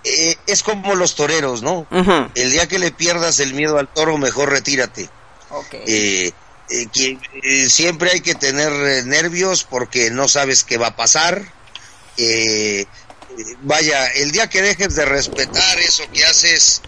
eh, 0.03 0.35
es 0.47 0.63
como 0.63 0.95
los 0.95 1.15
toreros, 1.15 1.61
¿no? 1.61 1.87
El 2.35 2.51
día 2.51 2.67
que 2.67 2.79
le 2.79 2.91
pierdas 2.91 3.39
el 3.39 3.53
miedo 3.53 3.77
al 3.77 3.87
toro, 3.87 4.17
mejor 4.17 4.49
retírate. 4.49 5.09
Eh, 5.85 6.31
eh, 6.69 6.87
que, 6.93 7.17
eh, 7.43 7.69
siempre 7.69 8.11
hay 8.11 8.21
que 8.21 8.35
tener 8.35 9.05
nervios 9.05 9.63
porque 9.63 10.09
no 10.09 10.27
sabes 10.27 10.63
qué 10.63 10.77
va 10.77 10.87
a 10.87 10.95
pasar. 10.95 11.53
Vaya, 13.61 14.07
el 14.07 14.31
día 14.31 14.49
que 14.49 14.61
dejes 14.61 14.95
de 14.95 15.05
respetar 15.05 15.79
eso 15.79 16.03
que 16.11 16.25
haces, 16.25 16.81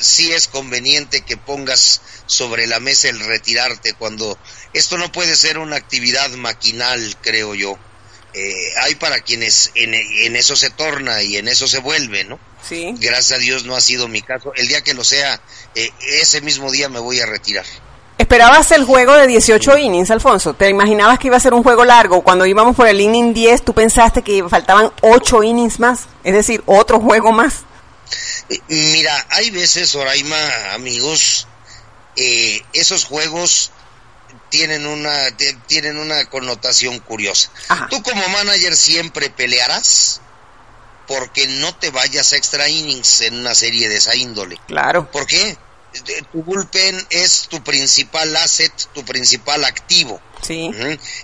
sí 0.00 0.32
es 0.32 0.48
conveniente 0.48 1.22
que 1.22 1.36
pongas 1.36 2.00
sobre 2.26 2.66
la 2.66 2.80
mesa 2.80 3.08
el 3.08 3.20
retirarte 3.20 3.94
cuando 3.94 4.36
esto 4.72 4.98
no 4.98 5.10
puede 5.12 5.36
ser 5.36 5.58
una 5.58 5.76
actividad 5.76 6.30
maquinal, 6.30 7.16
creo 7.22 7.54
yo. 7.54 7.78
Eh, 8.38 8.74
hay 8.82 8.94
para 8.96 9.20
quienes 9.20 9.70
en, 9.74 9.94
en 9.94 10.36
eso 10.36 10.56
se 10.56 10.68
torna 10.68 11.22
y 11.22 11.38
en 11.38 11.48
eso 11.48 11.66
se 11.66 11.78
vuelve, 11.78 12.24
¿no? 12.24 12.38
Sí. 12.68 12.94
Gracias 12.98 13.38
a 13.38 13.40
Dios 13.40 13.64
no 13.64 13.74
ha 13.74 13.80
sido 13.80 14.08
mi 14.08 14.20
caso. 14.20 14.52
El 14.54 14.68
día 14.68 14.82
que 14.82 14.92
lo 14.92 15.04
sea, 15.04 15.40
eh, 15.74 15.90
ese 16.20 16.42
mismo 16.42 16.70
día 16.70 16.90
me 16.90 16.98
voy 16.98 17.18
a 17.18 17.24
retirar. 17.24 17.64
¿Esperabas 18.18 18.72
el 18.72 18.84
juego 18.84 19.14
de 19.14 19.26
18 19.26 19.78
innings, 19.78 20.10
Alfonso? 20.10 20.52
¿Te 20.52 20.68
imaginabas 20.68 21.18
que 21.18 21.28
iba 21.28 21.38
a 21.38 21.40
ser 21.40 21.54
un 21.54 21.62
juego 21.62 21.86
largo? 21.86 22.22
Cuando 22.22 22.44
íbamos 22.44 22.76
por 22.76 22.86
el 22.86 23.00
inning 23.00 23.32
10, 23.32 23.64
¿tú 23.64 23.72
pensaste 23.72 24.20
que 24.20 24.44
faltaban 24.50 24.92
8 25.00 25.42
innings 25.42 25.80
más? 25.80 26.00
Es 26.22 26.34
decir, 26.34 26.62
otro 26.66 27.00
juego 27.00 27.32
más. 27.32 27.64
Eh, 28.50 28.60
Mira, 28.68 29.26
hay 29.30 29.48
veces, 29.50 29.94
Oraima, 29.94 30.74
amigos, 30.74 31.48
eh, 32.16 32.60
esos 32.74 33.06
juegos 33.06 33.72
tienen 34.50 34.86
una 34.86 35.36
tienen 35.66 35.98
una 35.98 36.24
connotación 36.26 36.98
curiosa. 37.00 37.50
Ajá. 37.68 37.88
Tú 37.88 38.02
como 38.02 38.26
manager 38.28 38.76
siempre 38.76 39.30
pelearás 39.30 40.20
porque 41.06 41.46
no 41.46 41.74
te 41.74 41.90
vayas 41.90 42.32
a 42.32 42.36
extra 42.36 42.68
innings 42.68 43.20
en 43.22 43.38
una 43.38 43.54
serie 43.54 43.88
de 43.88 43.96
esa 43.96 44.14
índole. 44.14 44.58
Claro. 44.66 45.10
¿Por 45.10 45.26
qué? 45.26 45.56
Tu 46.32 46.42
bullpen 46.42 47.06
es 47.10 47.46
tu 47.48 47.62
principal 47.62 48.36
asset, 48.36 48.72
tu 48.92 49.04
principal 49.04 49.64
activo. 49.64 50.20
Sí. 50.42 50.70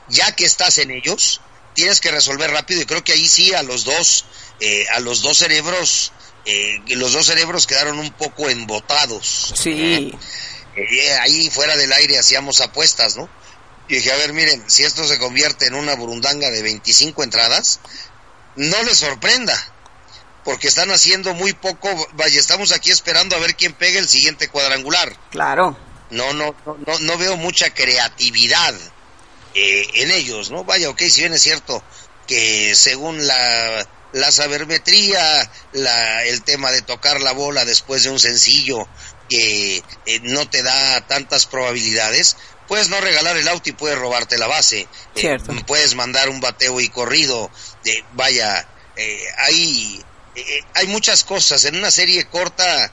Ya 0.08 0.34
que 0.34 0.44
estás 0.44 0.78
en 0.78 0.90
ellos, 0.90 1.40
tienes 1.74 2.00
que 2.00 2.10
resolver 2.10 2.50
rápido 2.50 2.80
y 2.80 2.86
creo 2.86 3.04
que 3.04 3.12
ahí 3.12 3.28
sí 3.28 3.52
a 3.52 3.62
los 3.62 3.84
dos, 3.84 4.24
eh, 4.60 4.86
a 4.94 5.00
los 5.00 5.22
dos 5.22 5.38
cerebros, 5.38 6.12
eh, 6.46 6.80
los 6.88 7.12
dos 7.12 7.26
cerebros 7.26 7.66
quedaron 7.66 7.98
un 7.98 8.12
poco 8.12 8.48
embotados. 8.48 9.52
Sí. 9.56 10.14
Eh, 10.76 11.12
ahí 11.20 11.50
fuera 11.50 11.76
del 11.76 11.92
aire 11.92 12.18
hacíamos 12.18 12.60
apuestas, 12.60 13.16
¿no? 13.16 13.28
Y 13.88 13.96
dije, 13.96 14.12
a 14.12 14.16
ver, 14.16 14.32
miren, 14.32 14.62
si 14.68 14.84
esto 14.84 15.04
se 15.04 15.18
convierte 15.18 15.66
en 15.66 15.74
una 15.74 15.94
burundanga 15.94 16.50
de 16.50 16.62
25 16.62 17.22
entradas, 17.22 17.80
no 18.56 18.82
les 18.84 18.98
sorprenda, 18.98 19.54
porque 20.44 20.68
están 20.68 20.90
haciendo 20.90 21.34
muy 21.34 21.52
poco, 21.52 21.88
vaya, 22.12 22.40
estamos 22.40 22.72
aquí 22.72 22.90
esperando 22.90 23.36
a 23.36 23.40
ver 23.40 23.54
quién 23.54 23.74
pega 23.74 23.98
el 23.98 24.08
siguiente 24.08 24.48
cuadrangular. 24.48 25.14
Claro. 25.30 25.76
No, 26.10 26.32
no, 26.32 26.54
no, 26.64 26.76
no, 26.86 26.98
no 26.98 27.18
veo 27.18 27.36
mucha 27.36 27.74
creatividad 27.74 28.74
eh, 29.54 29.86
en 29.94 30.10
ellos, 30.10 30.50
¿no? 30.50 30.64
Vaya, 30.64 30.88
ok, 30.88 31.02
si 31.02 31.20
bien 31.20 31.34
es 31.34 31.42
cierto 31.42 31.82
que 32.26 32.74
según 32.74 33.26
la, 33.26 33.86
la 34.12 34.30
sabermetría, 34.30 35.50
la, 35.72 36.24
el 36.24 36.42
tema 36.42 36.70
de 36.70 36.82
tocar 36.82 37.20
la 37.20 37.32
bola 37.32 37.64
después 37.64 38.04
de 38.04 38.10
un 38.10 38.20
sencillo 38.20 38.86
que 39.28 39.82
eh, 40.06 40.20
no 40.22 40.48
te 40.48 40.62
da 40.62 41.06
tantas 41.06 41.46
probabilidades, 41.46 42.36
puedes 42.68 42.88
no 42.88 43.00
regalar 43.00 43.36
el 43.36 43.48
auto 43.48 43.70
y 43.70 43.72
puedes 43.72 43.98
robarte 43.98 44.38
la 44.38 44.46
base. 44.46 44.86
Eh, 45.14 45.38
puedes 45.66 45.94
mandar 45.94 46.28
un 46.28 46.40
bateo 46.40 46.80
y 46.80 46.88
corrido. 46.88 47.50
eh, 47.84 48.04
vaya, 48.12 48.68
hay, 49.38 50.02
eh, 50.34 50.60
hay 50.74 50.86
muchas 50.86 51.24
cosas. 51.24 51.64
En 51.64 51.76
una 51.76 51.90
serie 51.90 52.26
corta 52.26 52.92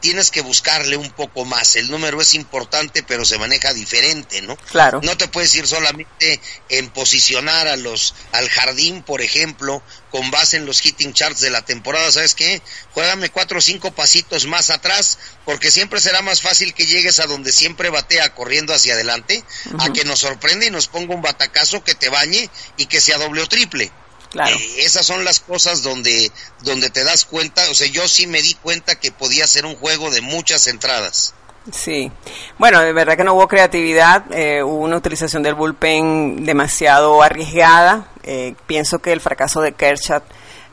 tienes 0.00 0.30
que 0.30 0.40
buscarle 0.40 0.96
un 0.96 1.10
poco 1.10 1.44
más. 1.44 1.76
El 1.76 1.90
número 1.90 2.20
es 2.20 2.34
importante, 2.34 3.02
pero 3.02 3.24
se 3.24 3.38
maneja 3.38 3.72
diferente, 3.72 4.42
¿no? 4.42 4.56
Claro. 4.56 5.00
No 5.02 5.16
te 5.16 5.28
puedes 5.28 5.54
ir 5.54 5.66
solamente 5.66 6.40
en 6.68 6.90
posicionar 6.90 7.68
a 7.68 7.76
los 7.76 8.14
al 8.32 8.48
jardín, 8.48 9.02
por 9.02 9.22
ejemplo, 9.22 9.82
con 10.10 10.30
base 10.30 10.56
en 10.56 10.66
los 10.66 10.80
hitting 10.80 11.12
charts 11.12 11.40
de 11.40 11.50
la 11.50 11.64
temporada. 11.64 12.10
¿Sabes 12.12 12.34
qué? 12.34 12.62
Juégame 12.92 13.30
cuatro 13.30 13.58
o 13.58 13.62
cinco 13.62 13.92
pasitos 13.92 14.46
más 14.46 14.70
atrás, 14.70 15.18
porque 15.44 15.70
siempre 15.70 16.00
será 16.00 16.22
más 16.22 16.40
fácil 16.40 16.74
que 16.74 16.86
llegues 16.86 17.20
a 17.20 17.26
donde 17.26 17.52
siempre 17.52 17.90
batea 17.90 18.34
corriendo 18.34 18.74
hacia 18.74 18.94
adelante, 18.94 19.42
a 19.78 19.92
que 19.92 20.04
nos 20.04 20.20
sorprenda 20.20 20.66
y 20.66 20.70
nos 20.70 20.88
ponga 20.88 21.14
un 21.14 21.22
batacazo 21.22 21.82
que 21.82 21.94
te 21.94 22.08
bañe 22.08 22.48
y 22.76 22.86
que 22.86 23.00
sea 23.00 23.18
doble 23.18 23.42
o 23.42 23.48
triple. 23.48 23.90
Claro. 24.34 24.56
Eh, 24.56 24.74
esas 24.78 25.06
son 25.06 25.24
las 25.24 25.38
cosas 25.38 25.84
donde, 25.84 26.32
donde 26.62 26.90
te 26.90 27.04
das 27.04 27.24
cuenta, 27.24 27.62
o 27.70 27.74
sea, 27.74 27.86
yo 27.86 28.08
sí 28.08 28.26
me 28.26 28.42
di 28.42 28.52
cuenta 28.54 28.96
que 28.96 29.12
podía 29.12 29.46
ser 29.46 29.64
un 29.64 29.76
juego 29.76 30.10
de 30.10 30.22
muchas 30.22 30.66
entradas. 30.66 31.34
Sí, 31.70 32.10
bueno, 32.58 32.80
de 32.80 32.92
verdad 32.92 33.16
que 33.16 33.22
no 33.22 33.34
hubo 33.34 33.46
creatividad, 33.46 34.24
eh, 34.32 34.64
hubo 34.64 34.78
una 34.78 34.96
utilización 34.96 35.44
del 35.44 35.54
bullpen 35.54 36.44
demasiado 36.44 37.22
arriesgada. 37.22 38.08
Eh, 38.24 38.56
pienso 38.66 38.98
que 38.98 39.12
el 39.12 39.20
fracaso 39.20 39.60
de 39.60 39.72
Kershaw 39.72 40.20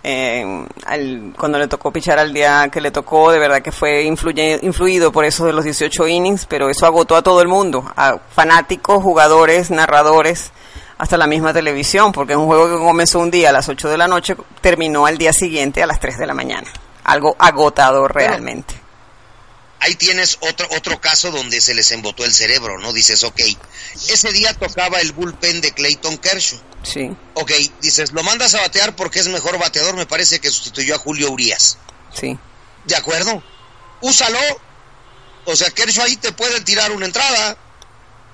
eh, 0.03 0.65
al, 0.87 1.33
cuando 1.37 1.59
le 1.59 1.67
tocó 1.67 1.91
pichar 1.91 2.17
al 2.17 2.33
día 2.33 2.67
que 2.71 2.81
le 2.81 2.89
tocó, 2.89 3.31
de 3.31 3.37
verdad 3.37 3.61
que 3.61 3.71
fue 3.71 4.01
influye, 4.03 4.59
influido 4.63 5.11
por 5.11 5.25
eso 5.25 5.45
de 5.45 5.53
los 5.53 5.63
18 5.63 6.07
innings, 6.07 6.47
pero 6.47 6.69
eso 6.69 6.87
agotó 6.87 7.15
a 7.15 7.21
todo 7.21 7.41
el 7.41 7.47
mundo, 7.47 7.85
a 7.95 8.17
fanáticos, 8.33 9.03
jugadores, 9.03 9.69
narradores, 9.69 10.51
hasta 11.01 11.17
la 11.17 11.25
misma 11.25 11.51
televisión, 11.51 12.11
porque 12.11 12.33
es 12.33 12.37
un 12.37 12.45
juego 12.45 12.69
que 12.69 12.77
comenzó 12.77 13.17
un 13.17 13.31
día 13.31 13.49
a 13.49 13.51
las 13.51 13.67
8 13.67 13.89
de 13.89 13.97
la 13.97 14.07
noche, 14.07 14.35
terminó 14.61 15.07
al 15.07 15.17
día 15.17 15.33
siguiente 15.33 15.81
a 15.81 15.87
las 15.87 15.99
3 15.99 16.19
de 16.19 16.27
la 16.27 16.35
mañana. 16.35 16.71
Algo 17.03 17.35
agotador 17.39 18.13
realmente 18.13 18.75
ahí 19.81 19.95
tienes 19.95 20.37
otro, 20.41 20.67
otro 20.77 21.01
caso 21.01 21.31
donde 21.31 21.59
se 21.59 21.73
les 21.73 21.91
embotó 21.91 22.23
el 22.23 22.31
cerebro, 22.31 22.77
¿no? 22.77 22.93
Dices, 22.93 23.23
ok, 23.23 23.41
ese 24.09 24.31
día 24.31 24.53
tocaba 24.53 25.01
el 25.01 25.11
bullpen 25.11 25.59
de 25.59 25.71
Clayton 25.71 26.19
Kershaw. 26.19 26.59
Sí. 26.83 27.09
Ok, 27.33 27.51
dices, 27.81 28.11
lo 28.11 28.21
mandas 28.21 28.53
a 28.53 28.61
batear 28.61 28.95
porque 28.95 29.19
es 29.19 29.27
mejor 29.27 29.57
bateador, 29.57 29.95
me 29.95 30.05
parece 30.05 30.39
que 30.39 30.51
sustituyó 30.51 30.93
a 30.93 30.99
Julio 30.99 31.31
Urias. 31.31 31.79
Sí. 32.13 32.37
¿De 32.85 32.95
acuerdo? 32.95 33.43
Úsalo. 34.01 34.37
O 35.45 35.55
sea, 35.55 35.71
Kershaw 35.71 36.05
ahí 36.05 36.15
te 36.15 36.31
puede 36.31 36.61
tirar 36.61 36.91
una 36.91 37.07
entrada. 37.07 37.57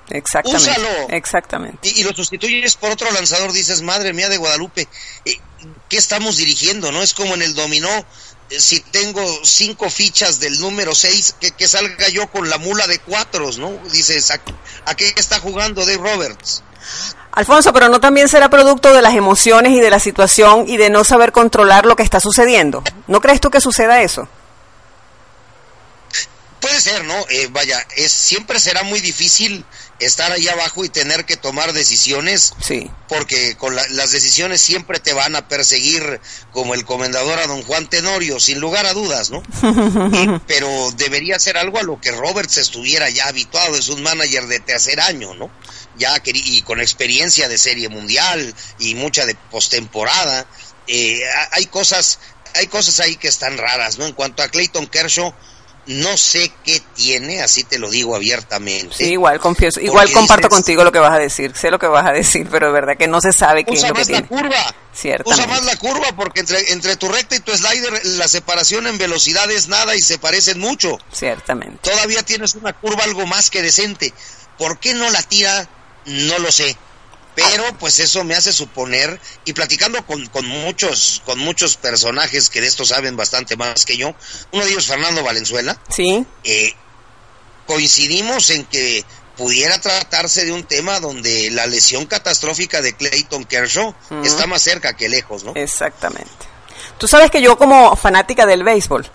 Exactamente. 0.09 0.69
Úsalo. 0.69 1.09
Exactamente. 1.09 1.87
Y, 1.87 2.01
y, 2.01 2.03
lo 2.03 2.13
sustituyes 2.13 2.75
por 2.75 2.91
otro 2.91 3.11
lanzador, 3.11 3.51
dices, 3.51 3.81
madre 3.81 4.13
mía 4.13 4.29
de 4.29 4.37
Guadalupe, 4.37 4.87
eh, 5.25 5.39
¿qué 5.89 5.97
estamos 5.97 6.37
dirigiendo? 6.37 6.91
¿No? 6.91 7.01
Es 7.01 7.13
como 7.13 7.33
en 7.33 7.41
el 7.41 7.53
dominó, 7.53 7.89
si 8.49 8.79
tengo 8.79 9.21
cinco 9.43 9.89
fichas 9.89 10.39
del 10.39 10.59
número 10.59 10.95
seis, 10.95 11.35
que, 11.39 11.51
que, 11.51 11.67
salga 11.67 12.09
yo 12.09 12.27
con 12.31 12.49
la 12.49 12.57
mula 12.57 12.87
de 12.87 12.99
cuatros, 12.99 13.57
¿no? 13.57 13.71
Dices, 13.91 14.31
¿a, 14.31 14.39
a 14.85 14.95
qué 14.95 15.13
está 15.17 15.39
jugando 15.39 15.85
Dave 15.85 15.97
Roberts? 15.97 16.63
Alfonso, 17.33 17.71
pero 17.71 17.89
no 17.89 17.99
también 17.99 18.27
será 18.27 18.49
producto 18.49 18.93
de 18.93 19.01
las 19.01 19.13
emociones 19.13 19.73
y 19.73 19.79
de 19.79 19.91
la 19.91 19.99
situación 19.99 20.65
y 20.67 20.77
de 20.77 20.89
no 20.89 21.03
saber 21.03 21.31
controlar 21.31 21.85
lo 21.85 21.95
que 21.95 22.01
está 22.01 22.19
sucediendo. 22.19 22.83
¿No 23.07 23.21
crees 23.21 23.39
tú 23.39 23.51
que 23.51 23.61
suceda 23.61 24.01
eso? 24.01 24.27
Puede 26.67 26.81
ser, 26.81 27.05
¿no? 27.05 27.25
Eh, 27.29 27.47
vaya, 27.49 27.87
es 27.95 28.11
siempre 28.11 28.59
será 28.59 28.83
muy 28.83 28.99
difícil 28.99 29.63
estar 29.99 30.33
ahí 30.33 30.49
abajo 30.49 30.83
y 30.83 30.89
tener 30.89 31.23
que 31.23 31.37
tomar 31.37 31.71
decisiones, 31.71 32.53
sí. 32.61 32.91
porque 33.07 33.55
con 33.55 33.73
la, 33.73 33.87
las 33.91 34.11
decisiones 34.11 34.59
siempre 34.59 34.99
te 34.99 35.13
van 35.13 35.37
a 35.37 35.47
perseguir 35.47 36.19
como 36.51 36.73
el 36.73 36.83
comendador 36.83 37.39
a 37.39 37.47
don 37.47 37.63
Juan 37.63 37.89
Tenorio, 37.89 38.41
sin 38.41 38.59
lugar 38.59 38.85
a 38.85 38.93
dudas, 38.93 39.31
¿no? 39.31 39.41
y, 40.11 40.39
pero 40.45 40.91
debería 40.97 41.39
ser 41.39 41.57
algo 41.57 41.79
a 41.79 41.83
lo 41.83 42.01
que 42.01 42.11
Roberts 42.11 42.57
estuviera 42.57 43.09
ya 43.09 43.29
habituado, 43.29 43.77
es 43.77 43.87
un 43.87 44.03
manager 44.03 44.47
de 44.47 44.59
tercer 44.59 44.99
año, 44.99 45.35
¿no? 45.35 45.49
Ya 45.97 46.19
que, 46.19 46.31
y 46.33 46.63
con 46.63 46.81
experiencia 46.81 47.47
de 47.47 47.57
serie 47.57 47.87
mundial 47.87 48.53
y 48.77 48.93
mucha 48.95 49.25
de 49.25 49.35
postemporada, 49.35 50.45
eh, 50.87 51.21
hay 51.51 51.67
cosas, 51.67 52.19
hay 52.55 52.67
cosas 52.67 52.99
ahí 52.99 53.15
que 53.15 53.29
están 53.29 53.57
raras, 53.57 53.97
¿no? 53.97 54.05
En 54.05 54.11
cuanto 54.11 54.43
a 54.43 54.49
Clayton 54.49 54.87
Kershaw, 54.87 55.33
no 55.87 56.17
sé 56.17 56.51
qué 56.63 56.81
tiene, 56.95 57.41
así 57.41 57.63
te 57.63 57.79
lo 57.79 57.89
digo 57.89 58.15
abiertamente. 58.15 58.95
Sí, 58.95 59.11
igual 59.11 59.39
confieso, 59.39 59.79
igual 59.79 60.11
comparto 60.11 60.47
dices, 60.47 60.57
contigo 60.57 60.83
lo 60.83 60.91
que 60.91 60.99
vas 60.99 61.13
a 61.13 61.19
decir, 61.19 61.53
sé 61.55 61.71
lo 61.71 61.79
que 61.79 61.87
vas 61.87 62.05
a 62.05 62.11
decir, 62.11 62.47
pero 62.51 62.67
de 62.67 62.73
verdad 62.73 62.97
que 62.97 63.07
no 63.07 63.21
se 63.21 63.31
sabe 63.31 63.63
qué 63.63 63.71
usa 63.71 63.87
es 63.87 63.89
lo 63.89 63.95
que 63.95 63.99
más 63.99 64.09
la 64.09 64.27
curva. 64.27 64.75
Ciertamente. 64.93 65.43
Usa 65.43 65.47
más 65.47 65.65
la 65.65 65.77
curva 65.77 66.07
porque 66.15 66.41
entre, 66.41 66.71
entre 66.71 66.95
tu 66.97 67.07
recta 67.07 67.35
y 67.35 67.39
tu 67.39 67.51
slider 67.55 68.05
la 68.05 68.27
separación 68.27 68.87
en 68.87 68.97
velocidad 68.97 69.49
es 69.51 69.67
nada 69.67 69.95
y 69.95 70.01
se 70.01 70.17
parecen 70.17 70.59
mucho. 70.59 70.97
Ciertamente. 71.11 71.89
Todavía 71.89 72.23
tienes 72.23 72.55
una 72.55 72.73
curva 72.73 73.03
algo 73.03 73.25
más 73.25 73.49
que 73.49 73.61
decente. 73.61 74.13
¿Por 74.57 74.79
qué 74.79 74.93
no 74.93 75.09
la 75.09 75.21
tira? 75.23 75.69
No 76.05 76.39
lo 76.39 76.51
sé. 76.51 76.75
Pero 77.37 77.65
pues 77.77 77.99
eso 77.99 78.23
me 78.23 78.33
hace 78.33 78.51
suponer, 78.51 79.19
y 79.45 79.53
platicando 79.53 80.03
con, 80.07 80.25
con, 80.27 80.47
muchos, 80.47 81.21
con 81.23 81.37
muchos 81.37 81.77
personajes 81.77 82.49
que 82.49 82.61
de 82.61 82.67
esto 82.67 82.83
saben 82.83 83.15
bastante 83.15 83.55
más 83.55 83.85
que 83.85 83.95
yo, 83.95 84.15
uno 84.51 84.65
de 84.65 84.71
ellos 84.71 84.87
Fernando 84.87 85.23
Valenzuela, 85.23 85.79
Sí, 85.87 86.25
eh, 86.43 86.73
coincidimos 87.67 88.49
en 88.49 88.65
que 88.65 89.05
pudiera 89.35 89.79
tratarse 89.79 90.45
de 90.45 90.51
un 90.51 90.63
tema 90.63 90.99
donde 90.99 91.51
la 91.51 91.67
lesión 91.67 92.07
catastrófica 92.07 92.81
de 92.81 92.93
Clayton 92.93 93.45
Kershaw 93.45 93.93
está 94.23 94.47
más 94.47 94.63
cerca 94.63 94.93
que 94.93 95.07
lejos, 95.07 95.43
¿no? 95.43 95.53
exactamente. 95.53 96.31
Tú 96.97 97.07
sabes 97.07 97.29
que 97.29 97.39
yo 97.39 97.55
como 97.55 97.95
fanática 97.95 98.47
del 98.47 98.63
béisbol, 98.63 99.05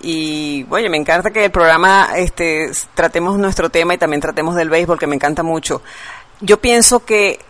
y 0.00 0.64
oye, 0.70 0.88
me 0.88 0.98
encanta 0.98 1.32
que 1.32 1.46
el 1.46 1.50
programa 1.50 2.10
este, 2.14 2.70
tratemos 2.94 3.36
nuestro 3.38 3.70
tema 3.70 3.92
y 3.94 3.98
también 3.98 4.20
tratemos 4.20 4.54
del 4.54 4.70
béisbol, 4.70 5.00
que 5.00 5.08
me 5.08 5.16
encanta 5.16 5.42
mucho. 5.42 5.82
Yo 6.40 6.60
pienso 6.60 7.04
que 7.04 7.40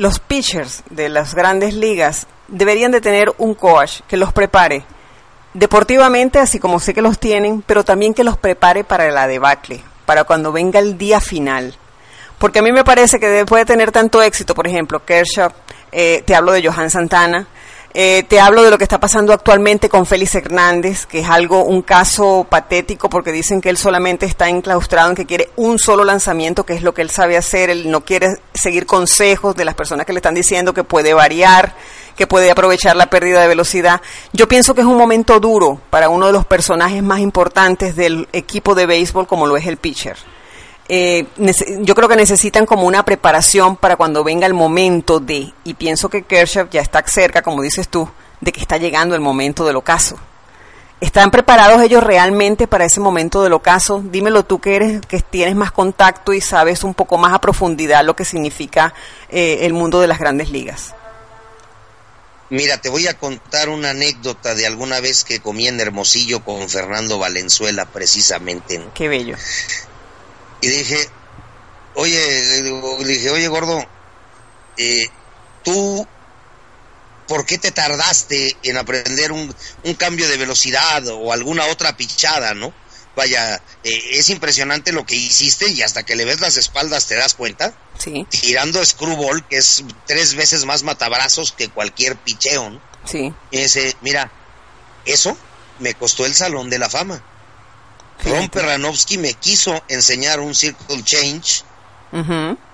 los 0.00 0.18
pitchers 0.18 0.82
de 0.88 1.10
las 1.10 1.34
grandes 1.34 1.74
ligas 1.74 2.26
deberían 2.48 2.90
de 2.90 3.02
tener 3.02 3.34
un 3.36 3.52
coach 3.54 4.00
que 4.08 4.16
los 4.16 4.32
prepare 4.32 4.82
deportivamente, 5.52 6.38
así 6.38 6.58
como 6.58 6.80
sé 6.80 6.94
que 6.94 7.02
los 7.02 7.18
tienen, 7.18 7.60
pero 7.60 7.84
también 7.84 8.14
que 8.14 8.24
los 8.24 8.38
prepare 8.38 8.82
para 8.82 9.10
la 9.10 9.26
debacle, 9.26 9.82
para 10.06 10.24
cuando 10.24 10.52
venga 10.52 10.78
el 10.78 10.96
día 10.96 11.20
final. 11.20 11.74
Porque 12.38 12.60
a 12.60 12.62
mí 12.62 12.72
me 12.72 12.82
parece 12.82 13.20
que 13.20 13.28
después 13.28 13.60
de 13.60 13.66
tener 13.66 13.92
tanto 13.92 14.22
éxito, 14.22 14.54
por 14.54 14.66
ejemplo, 14.66 15.04
Kershaw, 15.04 15.50
eh, 15.92 16.22
te 16.24 16.34
hablo 16.34 16.52
de 16.52 16.66
Johan 16.66 16.88
Santana, 16.88 17.46
eh, 17.92 18.24
te 18.28 18.38
hablo 18.38 18.62
de 18.62 18.70
lo 18.70 18.78
que 18.78 18.84
está 18.84 19.00
pasando 19.00 19.32
actualmente 19.32 19.88
con 19.88 20.06
Félix 20.06 20.36
Hernández, 20.36 21.06
que 21.06 21.20
es 21.20 21.28
algo, 21.28 21.64
un 21.64 21.82
caso 21.82 22.46
patético, 22.48 23.10
porque 23.10 23.32
dicen 23.32 23.60
que 23.60 23.68
él 23.68 23.76
solamente 23.76 24.26
está 24.26 24.48
enclaustrado 24.48 25.10
en 25.10 25.16
que 25.16 25.26
quiere 25.26 25.50
un 25.56 25.78
solo 25.78 26.04
lanzamiento, 26.04 26.64
que 26.64 26.74
es 26.74 26.82
lo 26.82 26.94
que 26.94 27.02
él 27.02 27.10
sabe 27.10 27.36
hacer, 27.36 27.68
él 27.68 27.90
no 27.90 28.02
quiere 28.02 28.28
seguir 28.54 28.86
consejos 28.86 29.56
de 29.56 29.64
las 29.64 29.74
personas 29.74 30.06
que 30.06 30.12
le 30.12 30.18
están 30.18 30.34
diciendo 30.34 30.72
que 30.72 30.84
puede 30.84 31.14
variar, 31.14 31.74
que 32.14 32.28
puede 32.28 32.52
aprovechar 32.52 32.94
la 32.94 33.10
pérdida 33.10 33.40
de 33.40 33.48
velocidad. 33.48 34.00
Yo 34.32 34.46
pienso 34.46 34.74
que 34.74 34.82
es 34.82 34.86
un 34.86 34.96
momento 34.96 35.40
duro 35.40 35.80
para 35.90 36.10
uno 36.10 36.26
de 36.26 36.32
los 36.32 36.46
personajes 36.46 37.02
más 37.02 37.18
importantes 37.18 37.96
del 37.96 38.28
equipo 38.32 38.76
de 38.76 38.86
béisbol, 38.86 39.26
como 39.26 39.48
lo 39.48 39.56
es 39.56 39.66
el 39.66 39.78
pitcher 39.78 40.16
eh, 40.92 41.24
yo 41.82 41.94
creo 41.94 42.08
que 42.08 42.16
necesitan 42.16 42.66
como 42.66 42.84
una 42.84 43.04
preparación 43.04 43.76
para 43.76 43.94
cuando 43.94 44.24
venga 44.24 44.44
el 44.48 44.54
momento 44.54 45.20
de, 45.20 45.52
y 45.62 45.74
pienso 45.74 46.08
que 46.08 46.22
Kershaw 46.22 46.68
ya 46.68 46.80
está 46.80 47.00
cerca, 47.06 47.42
como 47.42 47.62
dices 47.62 47.88
tú, 47.88 48.10
de 48.40 48.50
que 48.50 48.60
está 48.60 48.76
llegando 48.76 49.14
el 49.14 49.20
momento 49.20 49.64
del 49.64 49.76
ocaso. 49.76 50.18
¿Están 51.00 51.30
preparados 51.30 51.80
ellos 51.80 52.02
realmente 52.02 52.66
para 52.66 52.86
ese 52.86 52.98
momento 52.98 53.44
del 53.44 53.52
ocaso? 53.52 54.02
Dímelo 54.04 54.44
tú 54.44 54.60
que 54.60 54.74
eres, 54.74 55.00
que 55.06 55.20
tienes 55.20 55.54
más 55.54 55.70
contacto 55.70 56.32
y 56.32 56.40
sabes 56.40 56.82
un 56.82 56.94
poco 56.94 57.18
más 57.18 57.34
a 57.34 57.40
profundidad 57.40 58.04
lo 58.04 58.16
que 58.16 58.24
significa 58.24 58.92
eh, 59.28 59.58
el 59.62 59.72
mundo 59.72 60.00
de 60.00 60.08
las 60.08 60.18
grandes 60.18 60.50
ligas. 60.50 60.96
Mira, 62.48 62.78
te 62.80 62.88
voy 62.88 63.06
a 63.06 63.16
contar 63.16 63.68
una 63.68 63.90
anécdota 63.90 64.56
de 64.56 64.66
alguna 64.66 64.98
vez 64.98 65.22
que 65.22 65.38
comí 65.38 65.68
en 65.68 65.78
Hermosillo 65.78 66.44
con 66.44 66.68
Fernando 66.68 67.16
Valenzuela, 67.20 67.84
precisamente. 67.84 68.82
Qué 68.92 69.06
bello. 69.06 69.36
Y 70.60 70.68
dije, 70.68 71.08
oye, 71.94 72.62
le 72.62 73.08
dije, 73.08 73.30
oye, 73.30 73.48
gordo, 73.48 73.84
eh, 74.76 75.04
tú, 75.64 76.06
¿por 77.26 77.46
qué 77.46 77.58
te 77.58 77.70
tardaste 77.70 78.56
en 78.62 78.76
aprender 78.76 79.32
un, 79.32 79.54
un 79.84 79.94
cambio 79.94 80.28
de 80.28 80.36
velocidad 80.36 81.06
o 81.08 81.32
alguna 81.32 81.66
otra 81.66 81.96
pichada, 81.96 82.54
no? 82.54 82.72
Vaya, 83.16 83.60
eh, 83.82 84.00
es 84.12 84.30
impresionante 84.30 84.92
lo 84.92 85.04
que 85.04 85.16
hiciste 85.16 85.68
y 85.68 85.82
hasta 85.82 86.04
que 86.04 86.14
le 86.14 86.24
ves 86.24 86.40
las 86.40 86.56
espaldas 86.56 87.06
te 87.06 87.16
das 87.16 87.34
cuenta, 87.34 87.74
Sí, 87.98 88.26
tirando 88.30 88.84
screwball, 88.84 89.46
que 89.46 89.58
es 89.58 89.82
tres 90.06 90.34
veces 90.34 90.64
más 90.64 90.84
matabrazos 90.84 91.52
que 91.52 91.68
cualquier 91.68 92.16
picheo, 92.16 92.70
¿no? 92.70 92.80
sí. 93.04 93.32
Y 93.50 93.58
dice, 93.58 93.94
mira, 94.00 94.30
eso 95.04 95.36
me 95.80 95.94
costó 95.94 96.24
el 96.24 96.34
Salón 96.34 96.70
de 96.70 96.78
la 96.78 96.88
Fama. 96.88 97.22
Ron. 98.24 98.48
Perranovsky 98.48 99.18
me 99.18 99.34
quiso 99.34 99.82
enseñar 99.88 100.40
un 100.40 100.54
circle 100.54 101.02
change 101.04 101.62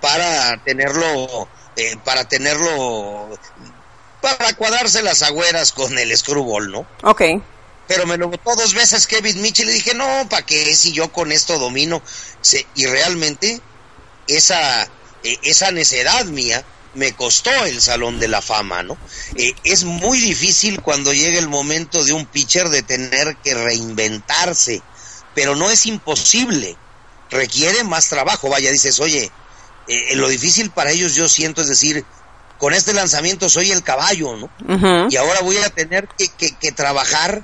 para 0.01 0.57
tenerlo, 0.63 1.47
eh, 1.75 1.95
para 2.03 2.27
tenerlo, 2.27 3.29
para 4.21 4.53
cuadrarse 4.53 5.01
las 5.03 5.21
agüeras 5.21 5.71
con 5.71 5.97
el 5.99 6.15
screwball, 6.17 6.71
¿no? 6.71 6.87
Ok, 7.03 7.21
Pero 7.87 8.05
me 8.05 8.17
lo 8.17 8.27
votó 8.29 8.55
dos 8.55 8.73
veces 8.73 9.07
Kevin 9.07 9.41
Mitchell 9.41 9.69
y 9.69 9.73
dije, 9.73 9.93
no, 9.93 10.27
¿para 10.29 10.45
qué 10.45 10.75
si 10.75 10.91
yo 10.91 11.11
con 11.13 11.31
esto 11.31 11.57
domino? 11.57 12.01
Se- 12.41 12.65
y 12.75 12.85
realmente 12.85 13.61
esa, 14.27 14.83
eh, 15.23 15.37
esa 15.43 15.71
necedad 15.71 16.25
mía 16.25 16.63
me 16.95 17.13
costó 17.13 17.51
el 17.65 17.79
Salón 17.81 18.19
de 18.19 18.27
la 18.27 18.41
Fama, 18.41 18.81
¿no? 18.83 18.97
Eh, 19.35 19.53
es 19.63 19.83
muy 19.85 20.19
difícil 20.19 20.81
cuando 20.81 21.13
llega 21.13 21.37
el 21.39 21.47
momento 21.47 22.03
de 22.03 22.11
un 22.11 22.25
pitcher 22.25 22.69
de 22.69 22.81
tener 22.81 23.37
que 23.37 23.53
reinventarse, 23.53 24.81
pero 25.37 25.55
no 25.55 25.69
es 25.69 25.85
imposible, 25.85 26.75
requiere 27.29 27.83
más 27.83 28.09
trabajo, 28.09 28.49
vaya, 28.49 28.71
dices, 28.71 28.99
oye, 28.99 29.31
eh, 29.87 30.15
lo 30.15 30.27
difícil 30.29 30.71
para 30.71 30.89
ellos 30.89 31.13
yo 31.13 31.27
siento 31.27 31.61
es 31.61 31.67
decir, 31.67 32.03
con 32.57 32.73
este 32.73 32.91
lanzamiento 32.91 33.47
soy 33.47 33.69
el 33.71 33.83
caballo, 33.83 34.35
¿no? 34.35 34.49
y 35.11 35.15
ahora 35.15 35.41
voy 35.41 35.57
a 35.57 35.69
tener 35.69 36.07
que, 36.17 36.27
que- 36.29 36.55
que 36.55 36.71
trabajar 36.71 37.43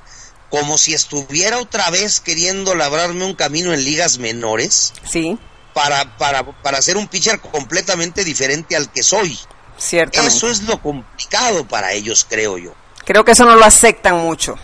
como 0.49 0.79
si 0.79 0.95
estuviera 0.95 1.59
otra 1.59 1.91
vez 1.91 2.19
queriendo 2.19 2.73
labrarme 2.73 3.25
un 3.25 3.35
camino 3.35 3.73
en 3.75 3.83
ligas 3.85 4.17
menores. 4.17 4.93
Sí. 5.07 5.37
Para, 5.75 6.17
para, 6.17 6.43
para 6.63 6.81
ser 6.81 6.97
un 6.97 7.07
pitcher 7.07 7.39
completamente 7.41 8.23
diferente 8.23 8.75
al 8.75 8.91
que 8.91 9.03
soy. 9.03 9.37
Ciertamente. 9.77 10.35
Eso 10.35 10.49
es 10.49 10.63
lo 10.63 10.81
complicado 10.81 11.67
para 11.67 11.91
ellos, 11.93 12.25
creo 12.27 12.57
yo. 12.57 12.73
Creo 13.05 13.23
que 13.23 13.33
eso 13.33 13.45
no 13.45 13.55
lo 13.55 13.65
aceptan 13.65 14.17
mucho. 14.17 14.55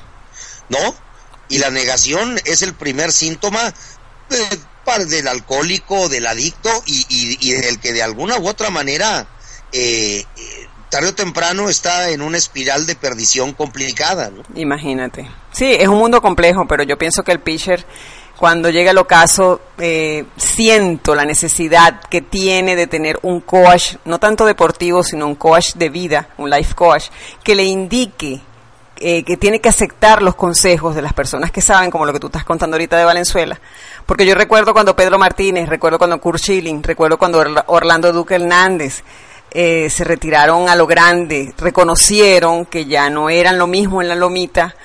¿No? 0.69 0.95
Y 1.49 1.57
la 1.57 1.71
negación 1.71 2.39
es 2.45 2.61
el 2.61 2.73
primer 2.73 3.11
síntoma 3.11 3.73
de, 4.29 5.05
del 5.07 5.27
alcohólico, 5.27 6.09
del 6.09 6.25
adicto 6.27 6.69
y, 6.85 7.51
del 7.53 7.79
que 7.79 7.93
de 7.93 8.01
alguna 8.01 8.37
u 8.39 8.47
otra 8.47 8.69
manera 8.69 9.27
eh, 9.71 10.23
eh, 10.35 10.67
tarde 10.89 11.09
o 11.09 11.15
temprano 11.15 11.69
está 11.69 12.09
en 12.09 12.21
una 12.21 12.37
espiral 12.37 12.85
de 12.85 12.95
perdición 12.95 13.53
complicada. 13.53 14.31
Imagínate. 14.55 15.29
Sí, 15.51 15.75
es 15.77 15.87
un 15.87 15.99
mundo 15.99 16.21
complejo, 16.21 16.65
pero 16.67 16.83
yo 16.83 16.97
pienso 16.97 17.23
que 17.23 17.31
el 17.31 17.39
pitcher, 17.39 17.85
cuando 18.37 18.69
llega 18.69 18.91
el 18.91 18.97
ocaso, 18.97 19.61
eh, 19.77 20.25
siento 20.37 21.13
la 21.13 21.25
necesidad 21.25 22.01
que 22.09 22.21
tiene 22.21 22.75
de 22.75 22.87
tener 22.87 23.19
un 23.21 23.41
coach, 23.41 23.95
no 24.05 24.19
tanto 24.19 24.45
deportivo, 24.45 25.03
sino 25.03 25.27
un 25.27 25.35
coach 25.35 25.73
de 25.75 25.89
vida, 25.89 26.29
un 26.37 26.49
life 26.49 26.73
coach, 26.73 27.05
que 27.43 27.53
le 27.53 27.63
indique 27.63 28.41
eh, 28.99 29.23
que 29.23 29.37
tiene 29.37 29.61
que 29.61 29.69
aceptar 29.69 30.21
los 30.21 30.35
consejos 30.35 30.95
de 30.95 31.01
las 31.01 31.13
personas 31.13 31.51
que 31.51 31.61
saben, 31.61 31.89
como 31.89 32.05
lo 32.05 32.13
que 32.13 32.19
tú 32.19 32.27
estás 32.27 32.43
contando 32.43 32.75
ahorita 32.75 32.97
de 32.97 33.05
Valenzuela. 33.05 33.59
Porque 34.05 34.25
yo 34.25 34.35
recuerdo 34.35 34.73
cuando 34.73 34.95
Pedro 34.95 35.17
Martínez, 35.17 35.69
recuerdo 35.69 35.97
cuando 35.97 36.19
Kurt 36.19 36.39
Schilling, 36.39 36.83
recuerdo 36.83 37.17
cuando 37.17 37.43
Orlando 37.67 38.11
Duque 38.11 38.35
Hernández, 38.35 39.03
eh, 39.51 39.89
se 39.89 40.03
retiraron 40.03 40.69
a 40.69 40.75
lo 40.75 40.85
grande, 40.85 41.53
reconocieron 41.57 42.65
que 42.65 42.85
ya 42.85 43.09
no 43.09 43.29
eran 43.29 43.57
lo 43.57 43.67
mismo 43.67 44.01
en 44.01 44.07
la 44.07 44.15
lomita 44.15 44.75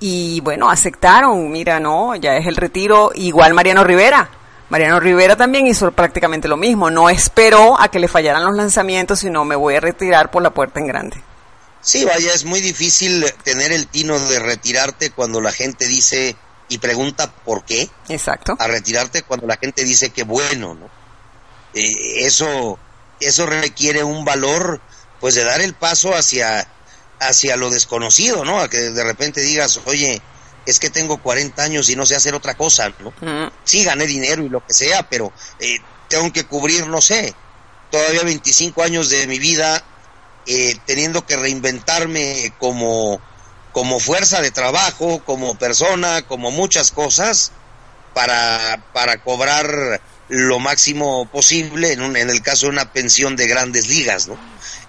y 0.00 0.40
bueno, 0.40 0.70
aceptaron, 0.70 1.50
mira, 1.50 1.80
no, 1.80 2.14
ya 2.16 2.36
es 2.36 2.46
el 2.46 2.56
retiro, 2.56 3.10
igual 3.14 3.54
Mariano 3.54 3.84
Rivera. 3.84 4.28
Mariano 4.70 5.00
Rivera 5.00 5.34
también 5.34 5.66
hizo 5.66 5.90
prácticamente 5.92 6.46
lo 6.46 6.56
mismo, 6.56 6.90
no 6.90 7.08
esperó 7.08 7.80
a 7.80 7.88
que 7.88 7.98
le 7.98 8.08
fallaran 8.08 8.44
los 8.44 8.54
lanzamientos, 8.54 9.20
sino 9.20 9.44
me 9.44 9.56
voy 9.56 9.76
a 9.76 9.80
retirar 9.80 10.30
por 10.30 10.42
la 10.42 10.50
puerta 10.50 10.78
en 10.78 10.86
grande. 10.86 11.22
Sí, 11.80 12.04
vaya, 12.04 12.34
es 12.34 12.44
muy 12.44 12.60
difícil 12.60 13.24
tener 13.44 13.72
el 13.72 13.86
tino 13.86 14.18
de 14.18 14.38
retirarte 14.38 15.10
cuando 15.10 15.40
la 15.40 15.52
gente 15.52 15.86
dice 15.86 16.36
y 16.68 16.78
pregunta 16.78 17.32
por 17.32 17.64
qué. 17.64 17.88
Exacto. 18.08 18.56
A 18.58 18.66
retirarte 18.66 19.22
cuando 19.22 19.46
la 19.46 19.56
gente 19.56 19.84
dice 19.84 20.10
que 20.10 20.24
bueno, 20.24 20.74
¿no? 20.74 20.90
Eh, 21.74 22.26
eso 22.26 22.78
eso 23.20 23.46
requiere 23.46 24.04
un 24.04 24.24
valor, 24.24 24.80
pues 25.20 25.34
de 25.34 25.44
dar 25.44 25.60
el 25.60 25.74
paso 25.74 26.14
hacia, 26.14 26.66
hacia 27.20 27.56
lo 27.56 27.70
desconocido, 27.70 28.44
¿no? 28.44 28.60
A 28.60 28.68
que 28.68 28.78
de 28.78 29.04
repente 29.04 29.40
digas, 29.40 29.80
oye, 29.86 30.20
es 30.66 30.78
que 30.78 30.90
tengo 30.90 31.22
40 31.22 31.62
años 31.62 31.88
y 31.88 31.96
no 31.96 32.06
sé 32.06 32.14
hacer 32.14 32.34
otra 32.34 32.54
cosa, 32.54 32.92
¿no? 33.00 33.12
Sí, 33.64 33.84
gané 33.84 34.06
dinero 34.06 34.44
y 34.44 34.48
lo 34.48 34.64
que 34.64 34.74
sea, 34.74 35.08
pero 35.08 35.32
eh, 35.58 35.78
tengo 36.08 36.32
que 36.32 36.44
cubrir, 36.44 36.86
no 36.86 37.00
sé, 37.00 37.34
todavía 37.90 38.22
25 38.22 38.82
años 38.82 39.08
de 39.08 39.26
mi 39.26 39.38
vida 39.38 39.82
eh, 40.50 40.76
teniendo 40.86 41.26
que 41.26 41.36
reinventarme 41.36 42.54
como, 42.58 43.20
como 43.72 44.00
fuerza 44.00 44.40
de 44.40 44.50
trabajo, 44.50 45.22
como 45.24 45.58
persona, 45.58 46.22
como 46.22 46.50
muchas 46.50 46.90
cosas, 46.90 47.52
para, 48.14 48.82
para 48.94 49.22
cobrar 49.22 50.00
lo 50.28 50.58
máximo 50.58 51.26
posible 51.30 51.92
en, 51.92 52.00
un, 52.00 52.16
en 52.16 52.30
el 52.30 52.40
caso 52.40 52.64
de 52.64 52.72
una 52.72 52.92
pensión 52.92 53.36
de 53.36 53.46
grandes 53.46 53.88
ligas, 53.88 54.26
¿no? 54.26 54.38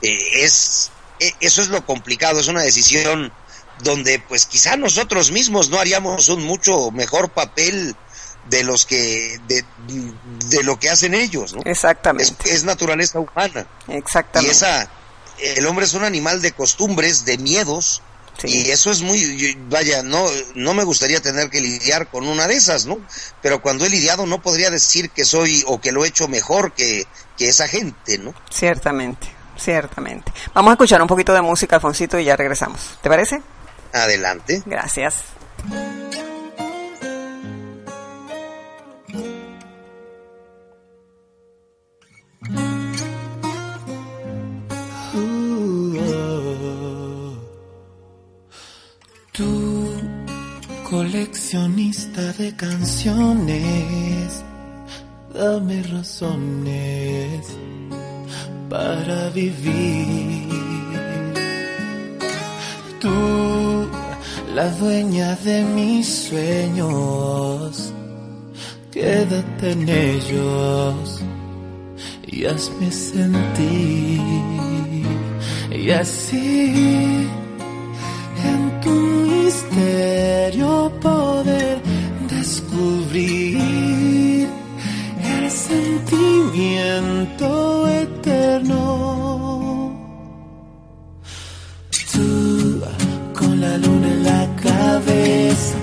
Eh, 0.01 0.45
es, 0.45 0.91
eh, 1.19 1.33
eso 1.41 1.61
es 1.61 1.67
lo 1.67 1.85
complicado, 1.85 2.39
es 2.39 2.47
una 2.47 2.61
decisión 2.61 3.33
donde 3.83 4.19
pues 4.19 4.45
quizá 4.45 4.77
nosotros 4.77 5.31
mismos 5.31 5.69
no 5.69 5.77
haríamos 5.77 6.29
un 6.29 6.43
mucho 6.43 6.89
mejor 6.91 7.31
papel 7.31 7.97
de 8.49 8.63
los 8.63 8.85
que 8.85 9.39
de, 9.47 9.65
de 10.47 10.63
lo 10.63 10.79
que 10.79 10.89
hacen 10.89 11.13
ellos, 11.13 11.53
¿no? 11.53 11.61
Exactamente. 11.65 12.33
Es, 12.45 12.55
es, 12.55 12.63
naturaleza 12.63 13.19
humana. 13.19 13.67
Exactamente. 13.89 14.47
Y 14.47 14.55
esa 14.55 14.89
el 15.41 15.65
hombre 15.65 15.85
es 15.85 15.93
un 15.93 16.03
animal 16.03 16.41
de 16.41 16.51
costumbres, 16.51 17.25
de 17.25 17.37
miedos, 17.37 18.01
Sí. 18.39 18.63
Y 18.65 18.71
eso 18.71 18.89
es 18.89 19.01
muy, 19.01 19.57
vaya, 19.67 20.01
no, 20.01 20.25
no 20.55 20.73
me 20.73 20.85
gustaría 20.85 21.21
tener 21.21 21.49
que 21.49 21.59
lidiar 21.59 22.07
con 22.07 22.25
una 22.25 22.47
de 22.47 22.55
esas, 22.55 22.85
¿no? 22.85 22.97
Pero 23.41 23.61
cuando 23.61 23.85
he 23.85 23.89
lidiado 23.89 24.25
no 24.25 24.41
podría 24.41 24.69
decir 24.69 25.09
que 25.09 25.25
soy 25.25 25.61
o 25.67 25.81
que 25.81 25.91
lo 25.91 26.05
he 26.05 26.07
hecho 26.07 26.29
mejor 26.29 26.71
que, 26.71 27.05
que 27.37 27.49
esa 27.49 27.67
gente, 27.67 28.17
¿no? 28.17 28.33
Ciertamente, 28.49 29.27
ciertamente. 29.57 30.31
Vamos 30.53 30.71
a 30.71 30.73
escuchar 30.75 31.01
un 31.01 31.09
poquito 31.09 31.33
de 31.33 31.41
música, 31.41 31.75
Alfonsito, 31.75 32.17
y 32.17 32.23
ya 32.23 32.37
regresamos. 32.37 32.97
¿Te 33.01 33.09
parece? 33.09 33.41
Adelante. 33.91 34.63
Gracias. 34.65 35.15
Coleccionista 50.99 52.33
de 52.33 52.53
canciones, 52.57 54.43
dame 55.33 55.81
razones 55.83 57.45
para 58.69 59.29
vivir. 59.29 60.49
Tú, 62.99 63.87
la 64.53 64.69
dueña 64.71 65.37
de 65.37 65.63
mis 65.63 66.05
sueños, 66.27 67.93
quédate 68.91 69.71
en 69.71 69.87
ellos 69.87 71.21
y 72.27 72.43
hazme 72.43 72.91
sentir. 72.91 74.19
Y 75.71 75.91
así, 75.91 77.25
misterio 80.49 80.91
poder 80.99 81.79
descubrir 82.27 83.59
el 85.21 85.51
sentimiento 85.51 87.47
eterno. 87.87 88.81
Tú 92.11 92.81
con 93.37 93.61
la 93.61 93.77
luna 93.77 94.07
en 94.07 94.23
la 94.23 94.47
cabeza, 94.55 95.75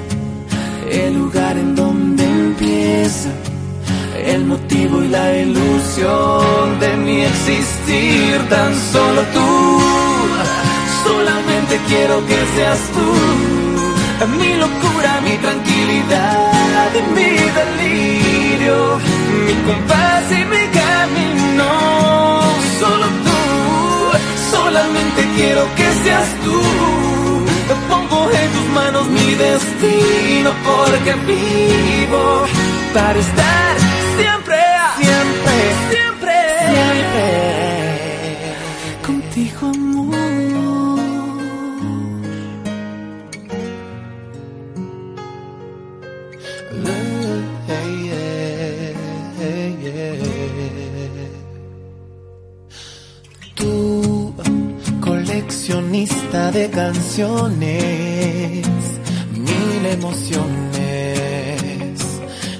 el 0.90 1.14
lugar 1.14 1.56
en 1.56 1.76
donde 1.76 2.24
empieza 2.24 3.30
el 4.24 4.44
motivo 4.46 5.02
y 5.02 5.08
la 5.08 5.36
ilusión 5.38 6.80
de 6.80 6.96
mi 6.96 7.20
existir, 7.22 8.48
tan 8.48 8.74
solo 8.92 9.22
tú, 9.32 9.80
solamente 11.04 11.80
quiero 11.88 12.26
que 12.26 12.46
seas 12.56 12.80
tú 12.94 13.55
mi 14.24 14.54
locura, 14.54 15.20
mi 15.22 15.36
tranquilidad 15.36 16.56
mi 17.14 17.30
delirio, 17.58 18.98
mi 19.46 19.54
compás 19.66 20.24
y 20.30 20.44
mi 20.52 20.64
camino. 20.80 21.68
Solo 22.80 23.06
tú, 23.24 24.56
solamente 24.56 25.20
quiero 25.36 25.62
que 25.76 25.86
seas 26.04 26.28
tú. 26.44 26.62
Pongo 27.88 28.30
en 28.30 28.50
tus 28.52 28.68
manos 28.74 29.06
mi 29.08 29.34
destino 29.34 30.50
porque 30.64 31.12
vivo 31.26 32.44
para 32.94 33.18
estar 33.18 33.76
siempre, 34.16 34.58
siempre, 34.98 35.56
siempre, 35.90 36.34
siempre 36.70 36.86
contigo, 36.96 37.45
de 56.36 56.68
canciones, 56.70 58.66
mil 59.32 59.86
emociones 59.86 60.38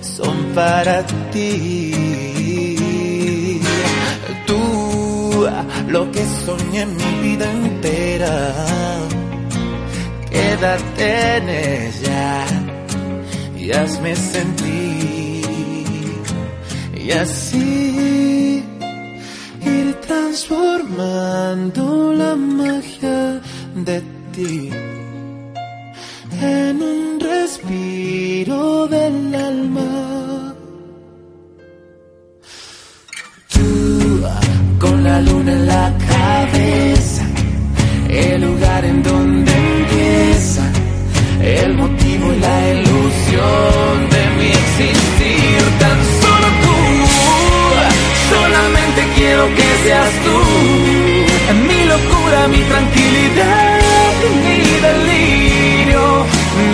son 0.00 0.36
para 0.54 1.04
ti. 1.30 1.92
Tú, 4.46 5.46
lo 5.88 6.10
que 6.10 6.24
soñé 6.44 6.82
en 6.82 6.96
mi 6.96 7.28
vida 7.28 7.52
entera, 7.52 8.54
quédate 10.30 11.36
en 11.36 11.48
ella 11.48 12.44
y 13.58 13.70
hazme 13.72 14.16
sentir 14.16 15.44
y 17.04 17.10
así 17.12 18.64
ir 19.64 19.94
transformando 20.06 22.12
la 22.14 22.34
magia 22.34 23.40
de 23.84 24.00
ti 24.32 24.70
en 26.40 26.82
un 26.82 27.20
respiro 27.20 28.86
del 28.88 29.34
alma. 29.34 30.54
Tú 33.52 34.22
con 34.78 35.04
la 35.04 35.20
luna 35.20 35.52
en 35.52 35.66
la 35.66 35.92
cabeza, 36.08 37.24
el 38.08 38.40
lugar 38.40 38.84
en 38.84 39.02
donde 39.02 39.52
empieza, 39.52 40.62
el 41.42 41.74
motivo 41.74 42.32
y 42.32 42.38
la 42.38 42.58
ilusión 42.72 43.92
de 44.14 44.22
mi 44.38 44.48
existir. 44.62 45.58
Tan 45.78 45.98
solo 46.22 46.48
tú, 46.62 46.76
solamente 48.30 49.00
quiero 49.16 49.44
que 49.54 49.68
seas 49.84 50.12
tú. 50.24 50.36
Mi 51.68 51.84
locura, 51.84 52.48
mi 52.48 52.58
tranquilidad, 52.58 53.65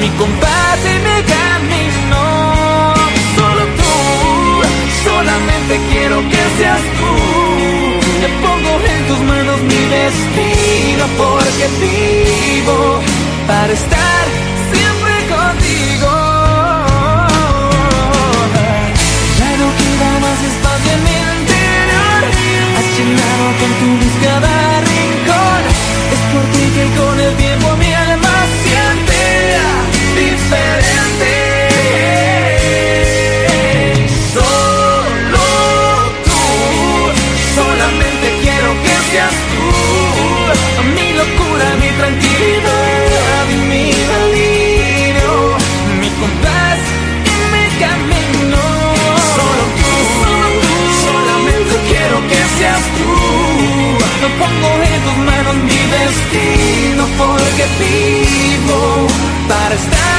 mi 0.02 0.08
compás 0.18 0.78
y 0.92 0.96
mi 1.06 1.18
camino. 1.34 2.22
Solo 3.36 3.62
tú, 3.78 3.94
solamente 5.04 5.72
quiero 5.90 6.16
que 6.32 6.42
seas 6.58 6.82
tú. 6.98 7.12
Te 8.22 8.28
pongo 8.44 8.72
en 8.94 9.00
tus 9.08 9.20
manos 9.30 9.58
mi 9.70 9.82
destino 9.98 11.04
porque 11.22 11.64
vivo 11.82 12.78
para 13.46 13.72
estar 13.80 14.24
siempre 14.72 15.14
contigo. 15.36 16.12
Ya 19.38 19.50
no 19.60 19.68
queda 19.80 20.10
más 20.24 20.38
espacio 20.50 20.90
en 20.96 21.02
mi 21.06 21.16
interior. 21.36 22.22
Has 22.78 22.88
llenado 22.96 23.46
con 23.60 23.70
tu 23.80 23.88
luz 24.00 24.16
rincón. 24.90 25.62
Es 26.14 26.22
por 26.32 26.44
ti 26.52 26.64
que 26.76 26.84
con 26.98 27.20
el 27.26 27.41
para 59.90 60.11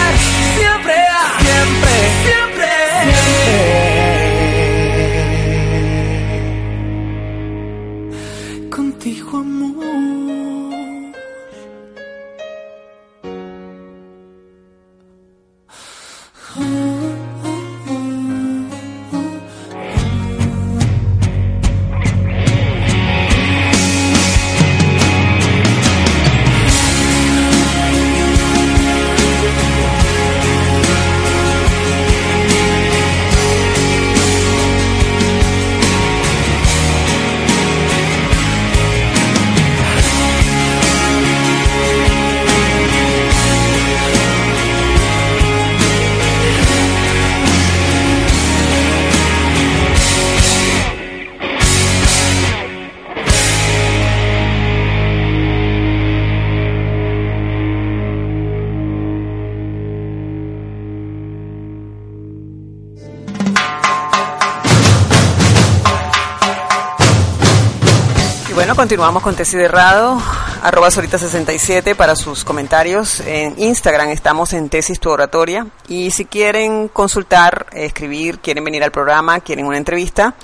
continuamos 68.94 69.24
con 69.24 69.36
Tesis 69.36 69.58
de 69.58 69.68
Rado, 69.68 70.22
arroba 70.62 70.90
Sorita67 70.90 71.96
para 71.96 72.16
sus 72.16 72.44
comentarios. 72.44 73.22
En 73.22 73.60
Instagram 73.60 74.10
estamos 74.10 74.54
en 74.54 74.70
Tesis 74.70 75.00
Tu 75.00 75.10
Oratoria. 75.10 75.66
Y 75.88 76.12
si 76.12 76.26
quieren 76.26 76.90
consultar, 76.90 77.66
escribir, 77.72 78.38
quieren 78.38 78.64
venir 78.64 78.84
al 78.84 78.92
programa, 78.92 79.40
quieren 79.40 79.66
una 79.66 79.80
entrevista, 79.80 80.36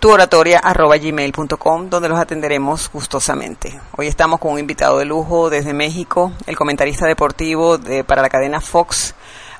tuoratoria 0.00 0.58
arroba 0.58 0.96
gmail.com, 0.96 1.90
donde 1.90 2.08
los 2.08 2.18
atenderemos 2.18 2.90
gustosamente. 2.92 3.80
Hoy 3.96 4.08
estamos 4.08 4.40
con 4.40 4.54
un 4.54 4.58
invitado 4.58 4.98
de 4.98 5.04
lujo 5.04 5.48
desde 5.48 5.72
México, 5.72 6.32
el 6.46 6.56
comentarista 6.56 7.06
deportivo 7.06 7.78
de, 7.78 8.02
para 8.02 8.20
la 8.20 8.28
cadena 8.28 8.60
Fox, 8.60 9.14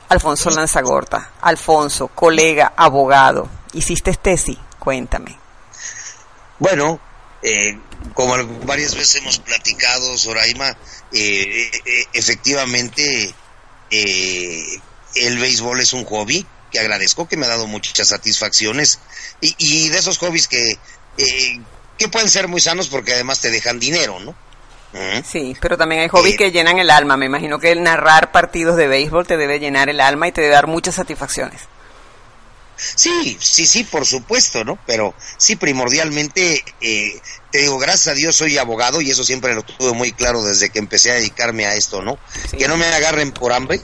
Alfonso 0.09 0.51
Lanzagorta. 0.51 1.31
Alfonso, 1.43 2.09
colega, 2.09 2.73
abogado, 2.77 3.47
¿hiciste 3.73 4.13
tesis? 4.15 4.59
Cuéntame. 4.81 5.39
Bueno, 6.59 6.99
eh, 7.43 7.79
como 8.15 8.37
varias 8.65 8.95
veces 8.95 9.17
hemos 9.17 9.39
platicado, 9.39 10.17
Soraima, 10.17 10.71
eh, 11.13 11.71
eh, 11.85 12.05
efectivamente 12.13 13.35
eh, 13.91 14.65
el 15.15 15.39
béisbol 15.39 15.81
es 15.81 15.93
un 15.93 16.05
hobby 16.05 16.47
que 16.71 16.79
agradezco, 16.79 17.29
que 17.29 17.37
me 17.37 17.47
ha 17.47 17.51
dado 17.51 17.67
muchas 17.67 18.09
satisfacciones 18.09 18.99
y, 19.41 19.55
y 19.59 19.89
de 19.91 19.99
esos 19.99 20.19
hobbies 20.19 20.49
que, 20.49 20.79
eh, 21.19 21.61
que 21.99 22.09
pueden 22.09 22.31
ser 22.31 22.49
muy 22.49 22.61
sanos 22.61 22.89
porque 22.89 23.13
además 23.13 23.41
te 23.41 23.51
dejan 23.51 23.79
dinero, 23.79 24.19
¿no? 24.21 24.35
Sí, 25.27 25.57
pero 25.59 25.79
también 25.79 26.03
hay 26.03 26.09
hobbies 26.09 26.35
Eh, 26.35 26.37
que 26.37 26.51
llenan 26.51 26.79
el 26.79 26.91
alma. 26.91 27.17
Me 27.17 27.25
imagino 27.25 27.59
que 27.59 27.73
el 27.73 27.83
narrar 27.83 28.31
partidos 28.31 28.77
de 28.77 28.89
béisbol 28.89 29.27
te 29.27 29.39
debe 29.39 29.59
llenar 29.59 29.89
el 29.89 30.01
alma 30.03 30.29
y 30.29 30.33
te 30.33 30.43
debe 30.43 30.53
dar 30.53 30.67
muchas 30.67 30.97
satisfacciones. 30.97 31.63
Sí, 32.95 33.37
sí, 33.41 33.67
sí, 33.67 33.85
por 33.85 34.07
supuesto, 34.07 34.65
¿no? 34.65 34.79
Pero 34.87 35.15
sí, 35.39 35.57
primordialmente, 35.57 36.65
eh, 36.81 37.21
te 37.51 37.59
digo, 37.59 37.79
gracias 37.79 38.09
a 38.09 38.15
Dios 38.15 38.37
soy 38.37 38.59
abogado 38.59 39.01
y 39.01 39.11
eso 39.11 39.25
siempre 39.25 39.55
lo 39.55 39.63
tuve 39.63 39.93
muy 39.93 40.13
claro 40.13 40.43
desde 40.45 40.71
que 40.71 40.79
empecé 40.79 41.11
a 41.11 41.15
dedicarme 41.15 41.67
a 41.67 41.75
esto, 41.75 42.03
¿no? 42.03 42.19
Sí. 42.51 42.57
Que 42.57 42.69
no 42.69 42.77
me 42.77 42.87
agarren 42.87 43.33
por 43.33 43.53
hambre, 43.53 43.81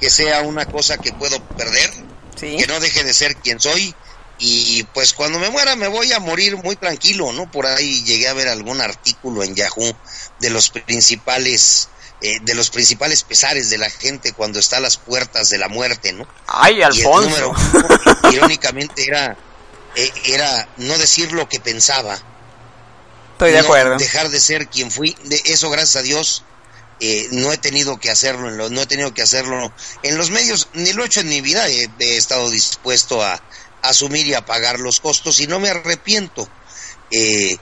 que 0.00 0.10
sea 0.10 0.42
una 0.42 0.66
cosa 0.66 0.98
que 0.98 1.12
puedo 1.12 1.42
perder, 1.56 1.90
Sí. 2.38 2.56
que 2.56 2.66
no 2.66 2.80
deje 2.80 3.04
de 3.04 3.12
ser 3.12 3.36
quien 3.36 3.60
soy 3.60 3.94
y 4.38 4.82
pues 4.94 5.12
cuando 5.12 5.38
me 5.38 5.50
muera 5.50 5.76
me 5.76 5.88
voy 5.88 6.10
a 6.14 6.20
morir 6.20 6.56
muy 6.56 6.74
tranquilo, 6.74 7.30
¿no? 7.32 7.50
Por 7.50 7.66
ahí 7.66 8.02
llegué 8.04 8.28
a 8.28 8.32
ver 8.32 8.48
algún 8.48 8.80
artículo 8.80 9.42
en 9.42 9.54
Yahoo 9.54 9.94
de 10.38 10.48
los 10.48 10.70
principales 10.70 11.88
eh, 12.22 12.38
de 12.42 12.54
los 12.54 12.70
principales 12.70 13.22
pesares 13.24 13.70
de 13.70 13.78
la 13.78 13.90
gente 13.90 14.32
cuando 14.32 14.58
está 14.58 14.76
a 14.76 14.80
las 14.80 14.96
puertas 14.96 15.48
de 15.50 15.58
la 15.58 15.68
muerte, 15.68 16.12
¿no? 16.12 16.26
Ay, 16.46 16.74
Y 16.74 16.78
el 16.78 16.84
Alfonso. 16.84 17.28
número 17.30 17.50
uno, 17.74 18.30
irónicamente 18.32 19.04
era 19.06 19.36
eh, 19.96 20.12
era 20.26 20.68
no 20.76 20.96
decir 20.98 21.32
lo 21.32 21.48
que 21.48 21.58
pensaba, 21.60 22.18
Estoy 23.32 23.52
de 23.52 23.58
no 23.58 23.64
acuerdo. 23.64 23.96
dejar 23.96 24.28
de 24.28 24.40
ser 24.40 24.68
quien 24.68 24.90
fui. 24.90 25.16
De 25.24 25.40
eso, 25.46 25.70
gracias 25.70 25.96
a 25.96 26.02
Dios, 26.02 26.44
eh, 27.00 27.26
no 27.32 27.50
he 27.52 27.56
tenido 27.58 27.98
que 27.98 28.10
hacerlo, 28.10 28.48
en 28.48 28.58
lo- 28.58 28.68
no 28.68 28.82
he 28.82 28.86
tenido 28.86 29.14
que 29.14 29.22
hacerlo 29.22 29.72
en 30.02 30.18
los 30.18 30.30
medios, 30.30 30.68
ni 30.74 30.92
lo 30.92 31.02
he 31.02 31.06
hecho 31.06 31.20
en 31.20 31.28
mi 31.30 31.40
vida. 31.40 31.66
He, 31.68 31.88
he 31.98 32.16
estado 32.18 32.50
dispuesto 32.50 33.22
a, 33.24 33.40
asumir 33.82 34.26
y 34.26 34.34
a 34.34 34.44
pagar 34.44 34.78
los 34.78 35.00
costos 35.00 35.40
y 35.40 35.46
no 35.46 35.58
me 35.58 35.70
arrepiento. 35.70 36.46
Eh, 37.10 37.56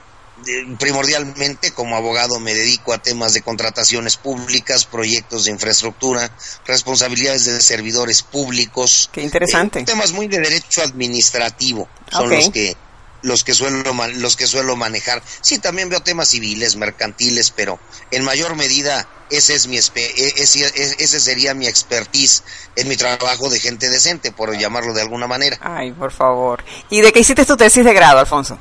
primordialmente 0.79 1.71
como 1.71 1.95
abogado 1.95 2.39
me 2.39 2.53
dedico 2.53 2.93
a 2.93 2.97
temas 2.97 3.33
de 3.33 3.41
contrataciones 3.41 4.17
públicas, 4.17 4.85
proyectos 4.85 5.45
de 5.45 5.51
infraestructura, 5.51 6.31
responsabilidades 6.65 7.45
de 7.45 7.61
servidores 7.61 8.21
públicos. 8.21 9.09
Qué 9.11 9.21
interesante. 9.21 9.79
Eh, 9.79 9.83
temas 9.85 10.11
muy 10.11 10.27
de 10.27 10.39
derecho 10.39 10.81
administrativo 10.81 11.87
son 12.11 12.29
los 12.29 12.49
que 12.49 12.77
los 13.21 13.43
que 13.43 13.53
suelo 13.53 13.83
los 14.15 14.37
que 14.37 14.47
suelo 14.47 14.75
manejar. 14.77 15.21
Sí, 15.41 15.59
también 15.59 15.89
veo 15.89 16.01
temas 16.01 16.29
civiles, 16.29 16.77
mercantiles, 16.77 17.51
pero 17.51 17.77
en 18.11 18.23
mayor 18.23 18.55
medida 18.55 19.07
ese 19.29 19.55
es 19.55 19.67
mi 19.67 19.75
espe- 19.77 20.09
e- 20.15 20.33
ese, 20.41 20.65
e- 20.65 20.95
ese 20.99 21.19
sería 21.19 21.53
mi 21.53 21.67
expertise 21.67 22.43
en 22.77 22.87
mi 22.87 22.95
trabajo 22.95 23.49
de 23.49 23.59
gente 23.59 23.89
decente, 23.89 24.31
por 24.31 24.57
llamarlo 24.57 24.93
de 24.93 25.01
alguna 25.01 25.27
manera. 25.27 25.57
Ay, 25.61 25.91
por 25.91 26.11
favor. 26.13 26.63
¿Y 26.89 27.01
de 27.01 27.11
qué 27.11 27.19
hiciste 27.19 27.45
tu 27.45 27.57
tesis 27.57 27.83
de 27.83 27.93
grado, 27.93 28.19
Alfonso? 28.19 28.57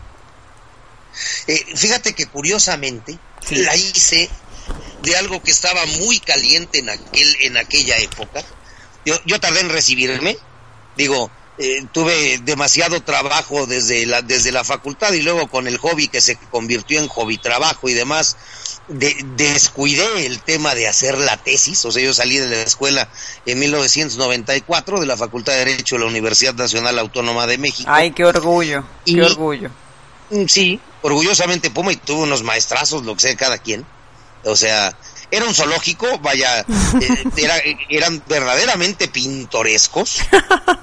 Eh, 1.46 1.64
fíjate 1.74 2.14
que 2.14 2.26
curiosamente 2.26 3.18
Sí. 3.46 3.56
la 3.56 3.74
hice 3.76 4.28
de 5.02 5.16
algo 5.16 5.42
que 5.42 5.50
estaba 5.50 5.84
muy 5.86 6.18
caliente 6.20 6.80
en 6.80 6.90
aquel 6.90 7.36
en 7.40 7.56
aquella 7.56 7.96
época, 7.98 8.42
Yo, 9.06 9.14
yo 9.24 9.40
tardé 9.40 9.60
en 9.60 9.70
recibirme, 9.70 10.36
digo, 10.96 11.30
eh, 11.60 11.82
tuve 11.92 12.38
demasiado 12.44 13.00
trabajo 13.02 13.66
desde 13.66 14.04
la, 14.06 14.20
desde 14.22 14.52
la 14.52 14.64
facultad 14.64 15.12
y 15.12 15.22
luego 15.22 15.48
con 15.48 15.66
el 15.66 15.78
hobby 15.78 16.08
que 16.08 16.20
se 16.20 16.36
convirtió 16.36 17.00
en 17.00 17.08
hobby 17.08 17.38
trabajo 17.38 17.88
y 17.88 17.94
demás, 17.94 18.36
de, 18.88 19.16
descuidé 19.36 20.26
el 20.26 20.40
tema 20.42 20.74
de 20.74 20.88
hacer 20.88 21.16
la 21.18 21.36
tesis, 21.36 21.84
o 21.84 21.92
sea, 21.92 22.02
yo 22.02 22.12
salí 22.12 22.36
de 22.38 22.48
la 22.48 22.62
escuela 22.62 23.08
en 23.46 23.58
1994 23.58 25.00
de 25.00 25.06
la 25.06 25.16
Facultad 25.16 25.52
de 25.54 25.64
Derecho 25.64 25.96
de 25.96 26.00
la 26.02 26.06
Universidad 26.06 26.54
Nacional 26.54 26.98
Autónoma 26.98 27.46
de 27.46 27.58
México. 27.58 27.88
Ay, 27.92 28.10
qué 28.12 28.24
orgullo, 28.24 28.84
qué 29.04 29.22
orgullo. 29.22 29.70
Mm, 30.30 30.46
Sí, 30.46 30.80
orgullosamente 31.02 31.70
Puma 31.70 31.92
y 31.92 31.96
tuvo 31.96 32.22
unos 32.22 32.42
maestrazos, 32.42 33.04
lo 33.04 33.14
que 33.14 33.22
sea 33.22 33.36
cada 33.36 33.58
quien. 33.58 33.86
O 34.44 34.54
sea, 34.56 34.96
era 35.30 35.44
un 35.46 35.54
zoológico, 35.54 36.18
vaya, 36.20 36.60
eh, 37.00 37.24
era- 37.36 37.60
eran 37.88 38.22
verdaderamente 38.26 39.08
pintorescos, 39.08 40.20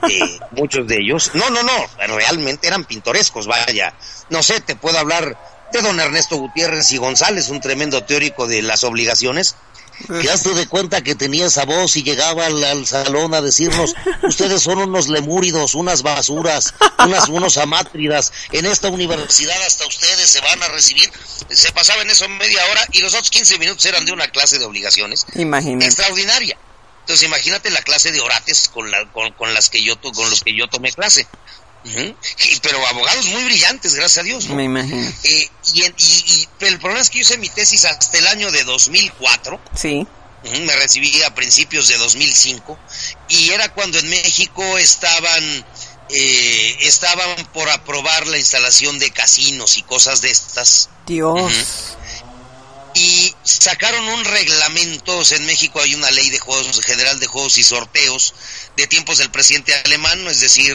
eh, 0.09 0.39
muchos 0.51 0.87
de 0.87 0.97
ellos. 0.99 1.31
No, 1.33 1.49
no, 1.49 1.63
no, 1.63 1.73
realmente 2.15 2.67
eran 2.67 2.85
pintorescos, 2.85 3.47
vaya. 3.47 3.93
No 4.29 4.43
sé, 4.43 4.59
te 4.61 4.75
puedo 4.75 4.97
hablar 4.99 5.37
de 5.71 5.81
don 5.81 5.99
Ernesto 5.99 6.35
Gutiérrez 6.37 6.91
y 6.91 6.97
González, 6.97 7.49
un 7.49 7.61
tremendo 7.61 8.03
teórico 8.03 8.45
de 8.47 8.61
las 8.61 8.83
obligaciones. 8.83 9.55
¿Te 10.21 10.29
has 10.29 10.43
de 10.43 10.67
cuenta 10.67 11.01
que 11.01 11.15
tenía 11.15 11.45
esa 11.47 11.65
voz 11.65 11.95
y 11.95 12.03
llegaba 12.03 12.45
al, 12.45 12.63
al 12.63 12.85
salón 12.85 13.33
a 13.33 13.41
decirnos, 13.41 13.93
ustedes 14.23 14.61
son 14.61 14.79
unos 14.79 15.07
lemúridos, 15.07 15.75
unas 15.75 16.01
basuras, 16.01 16.73
unas, 16.99 17.29
unos 17.29 17.57
amátridas, 17.57 18.31
en 18.51 18.65
esta 18.65 18.89
universidad 18.89 19.55
hasta 19.65 19.87
ustedes 19.87 20.29
se 20.29 20.41
van 20.41 20.61
a 20.63 20.67
recibir? 20.69 21.11
Se 21.49 21.71
pasaba 21.71 22.01
en 22.01 22.09
eso 22.09 22.27
media 22.29 22.63
hora 22.71 22.87
y 22.91 22.99
los 22.99 23.13
otros 23.13 23.29
15 23.29 23.57
minutos 23.59 23.85
eran 23.85 24.05
de 24.05 24.11
una 24.11 24.27
clase 24.27 24.59
de 24.59 24.65
obligaciones 24.65 25.25
Imagínate. 25.35 25.85
extraordinaria. 25.85 26.57
Entonces 27.01 27.27
imagínate 27.27 27.69
la 27.69 27.81
clase 27.83 28.11
de 28.11 28.19
orates 28.19 28.67
con, 28.67 28.89
la, 28.89 29.05
con, 29.11 29.31
con 29.33 29.53
las 29.53 29.69
que 29.69 29.83
yo 29.83 30.01
con 30.01 30.29
los 30.29 30.41
que 30.41 30.55
yo 30.55 30.67
tomé 30.67 30.91
clase. 30.91 31.27
Pero 32.61 32.87
abogados 32.87 33.25
muy 33.27 33.43
brillantes, 33.43 33.93
gracias 33.95 34.17
a 34.19 34.23
Dios. 34.23 34.45
¿no? 34.47 34.55
Me 34.55 34.63
imagino. 34.63 35.07
Eh, 35.23 35.49
y, 35.73 35.83
y- 35.97 36.47
el 36.61 36.79
problema 36.79 37.01
es 37.01 37.09
que 37.09 37.19
yo 37.19 37.21
hice 37.21 37.37
mi 37.37 37.49
tesis 37.49 37.85
hasta 37.85 38.17
el 38.17 38.27
año 38.27 38.51
de 38.51 38.63
2004. 38.63 39.59
Sí. 39.75 40.07
Ujú, 40.43 40.59
Me 40.61 40.75
recibí 40.75 41.21
a 41.23 41.33
principios 41.33 41.87
de 41.87 41.97
2005 41.97 42.77
y 43.29 43.49
era 43.49 43.69
cuando 43.73 43.97
en 43.99 44.09
México 44.09 44.77
estaban 44.77 45.65
eh, 46.09 46.77
estaban 46.81 47.45
por 47.51 47.67
aprobar 47.69 48.27
la 48.27 48.37
instalación 48.37 48.99
de 48.99 49.09
casinos 49.11 49.77
y 49.77 49.81
cosas 49.83 50.21
de 50.21 50.29
estas 50.29 50.89
Dios. 51.07 51.51
Y 52.95 53.35
sacaron 53.43 54.07
un 54.07 54.23
reglamento, 54.23 55.17
o 55.17 55.25
sea, 55.25 55.37
en 55.37 55.45
México 55.45 55.81
hay 55.81 55.93
una 55.95 56.09
ley 56.11 56.29
de 56.29 56.39
juegos 56.39 56.79
general 56.81 57.19
de 57.19 57.27
juegos 57.27 57.57
y 57.57 57.63
sorteos 57.63 58.33
de 58.77 58.87
tiempos 58.87 59.17
del 59.17 59.29
presidente 59.29 59.73
alemán, 59.75 60.25
es 60.27 60.39
decir, 60.39 60.73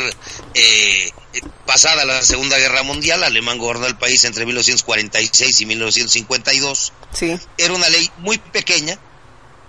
eh, 0.54 1.10
eh, 1.32 1.40
pasada 1.64 2.04
la 2.04 2.22
Segunda 2.22 2.58
Guerra 2.58 2.82
Mundial, 2.82 3.24
alemán 3.24 3.56
gobernó 3.56 3.86
el 3.86 3.96
país 3.96 4.22
entre 4.24 4.44
1946 4.44 5.60
y 5.62 5.66
1952 5.66 6.92
Sí. 7.14 7.38
era 7.56 7.72
una 7.74 7.88
ley 7.88 8.10
muy 8.18 8.36
pequeña 8.38 8.98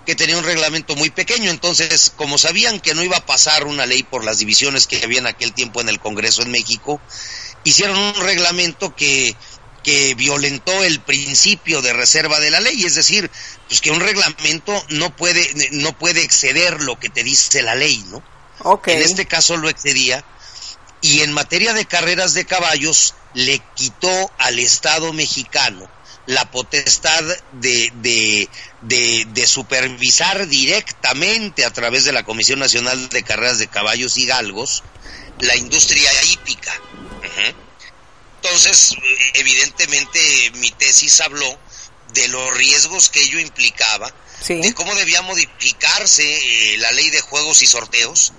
que 0.04 0.14
tenía 0.14 0.36
un 0.36 0.44
reglamento 0.44 0.94
muy 0.94 1.10
pequeño, 1.10 1.50
entonces 1.50 2.12
como 2.16 2.36
sabían 2.36 2.80
que 2.80 2.94
no 2.94 3.02
iba 3.02 3.16
a 3.16 3.24
pasar 3.26 3.64
una 3.66 3.86
ley 3.86 4.02
por 4.02 4.24
las 4.24 4.38
divisiones 4.38 4.86
que 4.86 5.00
había 5.02 5.20
en 5.20 5.26
aquel 5.26 5.54
tiempo 5.54 5.80
en 5.80 5.88
el 5.88 6.00
Congreso 6.00 6.42
en 6.42 6.50
México, 6.50 7.00
hicieron 7.64 7.96
un 7.96 8.14
reglamento 8.16 8.94
que 8.96 9.36
que 9.82 10.14
violentó 10.14 10.84
el 10.84 11.00
principio 11.00 11.82
de 11.82 11.92
reserva 11.92 12.40
de 12.40 12.50
la 12.50 12.60
ley, 12.60 12.84
es 12.84 12.94
decir, 12.94 13.30
pues 13.68 13.80
que 13.80 13.90
un 13.90 14.00
reglamento 14.00 14.84
no 14.90 15.14
puede 15.16 15.70
no 15.72 15.96
puede 15.98 16.22
exceder 16.22 16.82
lo 16.82 16.98
que 16.98 17.08
te 17.08 17.24
dice 17.24 17.62
la 17.62 17.74
ley, 17.74 18.04
¿no? 18.10 18.22
Ok. 18.60 18.88
En 18.88 19.02
este 19.02 19.26
caso 19.26 19.56
lo 19.56 19.68
excedía 19.68 20.24
y 21.00 21.20
en 21.22 21.32
materia 21.32 21.74
de 21.74 21.84
carreras 21.84 22.34
de 22.34 22.44
caballos 22.44 23.14
le 23.34 23.60
quitó 23.74 24.30
al 24.38 24.58
Estado 24.58 25.12
mexicano 25.12 25.90
la 26.26 26.48
potestad 26.52 27.24
de, 27.52 27.92
de, 27.96 28.48
de, 28.82 29.26
de 29.32 29.46
supervisar 29.46 30.46
directamente 30.46 31.64
a 31.64 31.72
través 31.72 32.04
de 32.04 32.12
la 32.12 32.22
Comisión 32.22 32.60
Nacional 32.60 33.08
de 33.08 33.24
Carreras 33.24 33.58
de 33.58 33.66
Caballos 33.66 34.16
y 34.16 34.26
Galgos 34.26 34.84
la 35.40 35.56
industria 35.56 36.10
hípica. 36.32 36.72
Entonces, 38.44 38.96
evidentemente 39.34 40.50
mi 40.54 40.70
tesis 40.72 41.20
habló 41.20 41.58
de 42.12 42.26
los 42.28 42.52
riesgos 42.54 43.08
que 43.08 43.22
ello 43.22 43.38
implicaba 43.38 44.12
Sí. 44.44 44.54
de 44.60 44.74
cómo 44.74 44.92
debía 44.96 45.22
modificarse 45.22 46.24
eh, 46.74 46.76
la 46.78 46.90
ley 46.90 47.10
de 47.10 47.20
juegos 47.20 47.62
y 47.62 47.66
sorteos, 47.68 48.32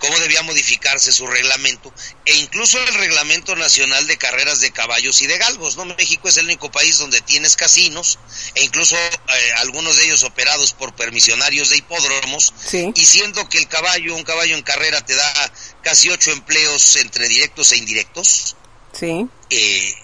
cómo 0.00 0.18
debía 0.18 0.42
modificarse 0.42 1.12
su 1.12 1.24
reglamento 1.28 1.94
e 2.24 2.34
incluso 2.34 2.78
el 2.82 2.92
reglamento 2.94 3.54
nacional 3.54 4.08
de 4.08 4.18
carreras 4.18 4.58
de 4.58 4.72
caballos 4.72 5.22
y 5.22 5.28
de 5.28 5.38
galgos. 5.38 5.76
¿no? 5.76 5.84
México 5.84 6.28
es 6.28 6.36
el 6.38 6.46
único 6.46 6.72
país 6.72 6.98
donde 6.98 7.20
tienes 7.20 7.54
casinos 7.54 8.18
e 8.56 8.64
incluso 8.64 8.96
eh, 8.96 9.52
algunos 9.58 9.96
de 9.96 10.06
ellos 10.06 10.24
operados 10.24 10.72
por 10.72 10.96
permisionarios 10.96 11.68
de 11.70 11.76
hipódromos 11.76 12.52
Sí. 12.68 12.90
y 12.96 13.06
siendo 13.06 13.48
que 13.48 13.58
el 13.58 13.68
caballo, 13.68 14.16
un 14.16 14.24
caballo 14.24 14.56
en 14.56 14.62
carrera 14.64 15.06
te 15.06 15.14
da 15.14 15.52
casi 15.84 16.10
ocho 16.10 16.32
empleos 16.32 16.96
entre 16.96 17.28
directos 17.28 17.70
e 17.70 17.76
indirectos, 17.76 18.56
Sí. 18.98 19.28
eh, 19.50 19.94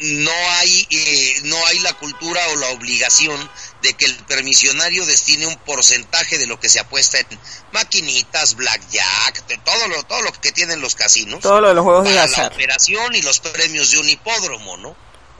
no 0.00 0.30
hay 0.58 0.86
eh, 0.90 1.34
no 1.44 1.56
hay 1.66 1.78
la 1.78 1.92
cultura 1.94 2.40
o 2.52 2.56
la 2.56 2.68
obligación 2.70 3.38
de 3.82 3.94
que 3.94 4.06
el 4.06 4.14
permisionario 4.24 5.06
destine 5.06 5.46
un 5.46 5.56
porcentaje 5.58 6.36
de 6.36 6.46
lo 6.46 6.58
que 6.58 6.68
se 6.68 6.80
apuesta 6.80 7.18
en 7.20 7.26
maquinitas, 7.72 8.56
blackjack, 8.56 9.46
de 9.46 9.56
todo 9.58 9.88
lo 9.88 10.02
todo 10.02 10.20
lo 10.22 10.32
que 10.32 10.50
tienen 10.52 10.80
los 10.80 10.94
casinos 10.96 11.40
Todo 11.40 11.60
lo 11.60 11.68
de 11.68 11.74
los 11.74 11.84
juegos 11.84 12.04
de 12.04 12.10
para 12.14 12.26
la 12.26 12.32
azar. 12.32 12.52
operación 12.52 13.14
y 13.14 13.22
los 13.22 13.38
premios 13.40 13.92
de 13.92 13.98
un 13.98 14.08
hipódromo, 14.08 14.76
¿no? 14.78 14.96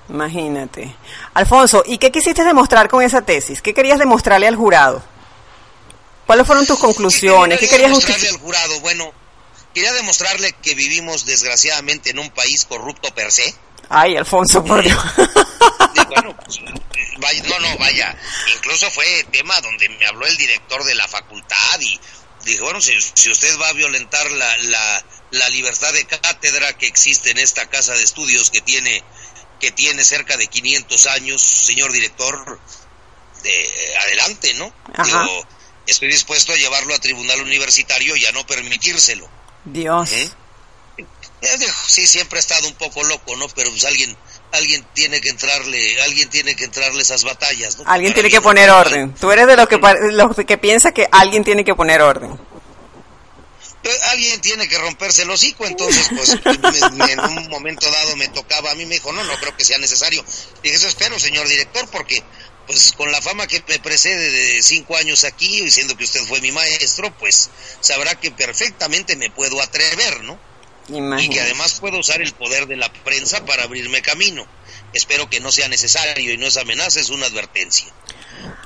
Imagínate. 0.08 0.94
Alfonso, 1.34 1.82
¿y 1.86 1.98
qué 1.98 2.12
quisiste 2.12 2.44
demostrar 2.44 2.88
con 2.88 3.02
esa 3.02 3.22
tesis? 3.22 3.60
¿Qué 3.60 3.74
querías 3.74 3.98
demostrarle 3.98 4.46
al 4.46 4.54
jurado? 4.56 5.02
¿Cuáles 6.26 6.46
fueron 6.46 6.66
tus 6.66 6.78
conclusiones? 6.78 7.58
¿Qué 7.58 7.66
quería 7.68 7.88
querías 7.88 7.90
demostrarle 7.90 8.28
justificar? 8.28 8.40
al 8.40 8.68
jurado? 8.68 8.80
Bueno, 8.80 9.12
quería 9.74 9.92
demostrarle 9.92 10.52
que 10.62 10.74
vivimos 10.74 11.26
desgraciadamente 11.26 12.10
en 12.10 12.18
un 12.18 12.30
país 12.30 12.64
corrupto 12.64 13.14
per 13.14 13.30
se. 13.32 13.54
Ay, 13.88 14.16
Alfonso, 14.16 14.64
por 14.64 14.82
Dios. 14.82 14.98
Y 15.94 16.04
bueno, 16.06 16.36
pues, 16.36 16.58
eh, 16.58 17.14
vaya, 17.18 17.42
no, 17.44 17.60
no, 17.60 17.78
vaya. 17.78 18.16
Incluso 18.56 18.90
fue 18.90 19.24
tema 19.30 19.54
donde 19.60 19.88
me 19.90 20.06
habló 20.06 20.26
el 20.26 20.36
director 20.36 20.82
de 20.84 20.94
la 20.94 21.06
facultad 21.06 21.80
y 21.80 22.00
dije, 22.44 22.60
bueno, 22.62 22.80
si, 22.80 22.92
si 23.14 23.30
usted 23.30 23.58
va 23.60 23.68
a 23.68 23.72
violentar 23.72 24.30
la, 24.30 24.56
la, 24.58 25.04
la 25.30 25.48
libertad 25.50 25.92
de 25.92 26.04
cátedra 26.06 26.72
que 26.76 26.86
existe 26.86 27.30
en 27.30 27.38
esta 27.38 27.68
casa 27.68 27.94
de 27.94 28.02
estudios 28.02 28.50
que 28.50 28.60
tiene 28.60 29.04
que 29.60 29.70
tiene 29.70 30.04
cerca 30.04 30.36
de 30.36 30.46
500 30.46 31.06
años, 31.06 31.40
señor 31.40 31.92
director, 31.92 32.60
de 33.42 33.96
adelante, 34.06 34.52
¿no? 34.54 34.74
Digo, 35.04 35.46
estoy 35.86 36.08
dispuesto 36.08 36.52
a 36.52 36.56
llevarlo 36.56 36.94
a 36.94 36.98
tribunal 36.98 37.40
universitario 37.40 38.16
y 38.16 38.26
a 38.26 38.32
no 38.32 38.46
permitírselo. 38.46 39.28
Dios. 39.64 40.10
¿Eh? 40.12 40.30
Eh, 40.98 41.06
Sí, 41.86 42.06
siempre 42.06 42.38
ha 42.38 42.40
estado 42.40 42.66
un 42.68 42.74
poco 42.74 43.02
loco, 43.04 43.36
¿no? 43.36 43.46
Pero 43.48 43.70
pues 43.70 43.84
alguien, 43.84 44.16
alguien 44.52 44.86
tiene 44.94 45.20
que 45.20 45.28
entrarle, 45.28 46.00
alguien 46.02 46.28
tiene 46.30 46.56
que 46.56 46.64
entrarle 46.64 47.02
esas 47.02 47.22
batallas, 47.24 47.78
¿no? 47.78 47.84
Alguien 47.86 48.14
tiene 48.14 48.30
que 48.30 48.40
poner 48.40 48.70
orden. 48.70 49.14
Tú 49.14 49.30
eres 49.30 49.46
de 49.46 49.56
los 49.56 49.68
que, 49.68 49.78
los 50.12 50.36
que 50.46 50.58
piensa 50.58 50.92
que 50.92 51.06
alguien 51.12 51.44
tiene 51.44 51.64
que 51.64 51.74
poner 51.74 52.00
orden. 52.02 52.38
Alguien 54.12 54.40
tiene 54.40 54.66
que 54.66 54.78
romperse 54.78 55.22
el 55.22 55.30
hocico, 55.30 55.66
entonces, 55.66 56.08
pues, 56.16 56.38
me- 56.46 56.90
me- 57.04 57.12
en 57.12 57.20
un 57.20 57.48
momento 57.50 57.90
dado 57.90 58.16
me 58.16 58.28
tocaba, 58.28 58.70
a 58.70 58.74
mí 58.74 58.86
me 58.86 58.94
dijo, 58.94 59.12
no, 59.12 59.22
no 59.24 59.36
creo 59.38 59.54
que 59.54 59.62
sea 59.64 59.76
necesario. 59.76 60.24
Dije, 60.62 60.76
eso 60.76 60.88
espero, 60.88 61.18
señor 61.18 61.46
director, 61.46 61.86
porque, 61.90 62.22
pues, 62.66 62.92
con 62.92 63.10
la 63.12 63.20
fama 63.22 63.46
que 63.46 63.62
me 63.68 63.78
precede 63.78 64.30
de 64.30 64.62
cinco 64.62 64.96
años 64.96 65.24
aquí, 65.24 65.62
y 65.62 65.70
siendo 65.70 65.96
que 65.96 66.04
usted 66.04 66.24
fue 66.26 66.40
mi 66.40 66.52
maestro, 66.52 67.12
pues, 67.18 67.50
sabrá 67.80 68.14
que 68.18 68.30
perfectamente 68.30 69.16
me 69.16 69.30
puedo 69.30 69.60
atrever, 69.62 70.22
¿no? 70.22 70.38
y 70.86 70.92
que 70.92 70.98
Imagínate. 70.98 71.40
además 71.40 71.80
puedo 71.80 71.98
usar 71.98 72.20
el 72.20 72.32
poder 72.34 72.66
de 72.66 72.76
la 72.76 72.92
prensa 72.92 73.44
para 73.46 73.62
abrirme 73.64 74.02
camino. 74.02 74.46
Espero 74.92 75.30
que 75.30 75.40
no 75.40 75.50
sea 75.50 75.68
necesario 75.68 76.32
y 76.32 76.36
no 76.36 76.46
es 76.46 76.58
amenaza, 76.58 77.00
es 77.00 77.08
una 77.08 77.24
advertencia. 77.26 77.86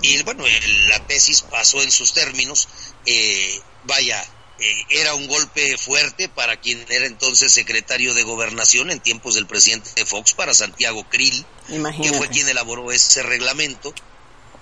Y 0.03 0.21
bueno, 0.25 0.45
la 0.89 1.07
tesis 1.07 1.43
pasó 1.43 1.81
en 1.83 1.91
sus 1.93 2.13
términos. 2.15 2.69
eh, 3.07 3.61
vaya, 3.85 4.25
eh, 4.59 4.85
era 4.91 5.15
un 5.15 5.27
golpe 5.27 5.79
fuerte 5.79 6.29
para 6.29 6.57
quien 6.61 6.85
era 6.89 7.07
entonces 7.07 7.53
secretario 7.53 8.15
de 8.15 8.25
gobernación 8.25 8.91
en 8.91 9.01
tiempos 9.01 9.35
del 9.35 9.47
presidente 9.47 10.05
Fox 10.05 10.33
para 10.33 10.55
Santiago 10.55 11.05
Krill, 11.09 11.45
que 11.69 12.13
fue 12.13 12.29
quien 12.29 12.49
elaboró 12.49 12.91
ese 12.91 13.23
reglamento, 13.23 13.95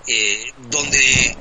eh, 0.07 0.53
donde 0.69 0.99
eh, 0.99 1.37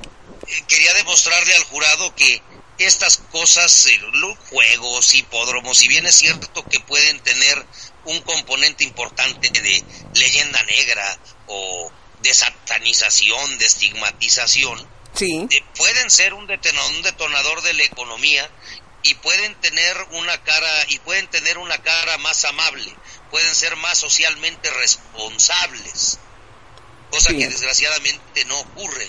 quería 0.67 0.93
demostrarle 0.95 1.55
al 1.55 1.63
jurado 1.65 2.15
que 2.15 2.41
estas 2.77 3.17
cosas, 3.31 3.85
eh, 3.85 3.99
los 4.13 4.37
juegos, 4.49 5.13
hipódromos, 5.13 5.77
si 5.77 5.87
bien 5.87 6.05
es 6.05 6.15
cierto 6.15 6.63
que 6.65 6.79
pueden 6.79 7.19
tener 7.19 7.65
un 8.05 8.19
componente 8.21 8.83
importante 8.83 9.49
de 9.49 9.83
leyenda 10.13 10.61
negra 10.63 11.19
o 11.47 11.91
de 12.21 12.33
satanización, 12.33 13.57
de 13.57 13.65
estigmatización, 13.65 14.94
Sí. 15.15 15.47
eh, 15.49 15.63
pueden 15.77 16.09
ser 16.11 16.33
un 16.33 16.45
detonador, 16.47 16.91
un 16.91 17.01
detonador 17.01 17.61
de 17.61 17.73
la 17.73 17.83
economía 17.83 18.49
y 19.03 19.13
pueden 19.15 19.53
tener 19.61 19.95
una 20.11 20.41
cara 20.43 20.69
y 20.89 20.99
pueden 20.99 21.27
tener 21.27 21.57
una 21.57 21.77
cara 21.81 22.17
más 22.19 22.43
amable, 22.45 22.93
pueden 23.31 23.53
ser 23.55 23.75
más 23.77 23.97
socialmente 23.97 24.69
responsables, 24.71 26.19
cosa 27.11 27.29
Sí. 27.31 27.37
que 27.37 27.47
desgraciadamente 27.47 28.45
no 28.45 28.59
ocurre. 28.59 29.07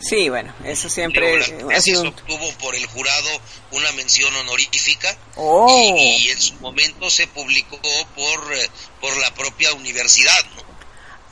Sí, 0.00 0.28
bueno, 0.28 0.54
eso 0.64 0.90
siempre 0.90 1.38
la 1.38 1.76
ha 1.76 1.80
sido 1.80 2.02
un- 2.02 2.08
obtuvo 2.08 2.52
por 2.58 2.74
el 2.74 2.86
jurado 2.86 3.28
una 3.70 3.90
mención 3.92 4.34
honorífica 4.36 5.16
Oh. 5.36 5.94
y, 5.96 6.26
y 6.26 6.30
en 6.30 6.40
su 6.40 6.54
momento 6.56 7.08
se 7.10 7.26
publicó 7.26 7.80
por, 8.14 8.52
eh, 8.54 8.70
por 9.00 9.16
la 9.16 9.32
propia 9.34 9.72
universidad, 9.72 10.44
¿no? 10.54 10.75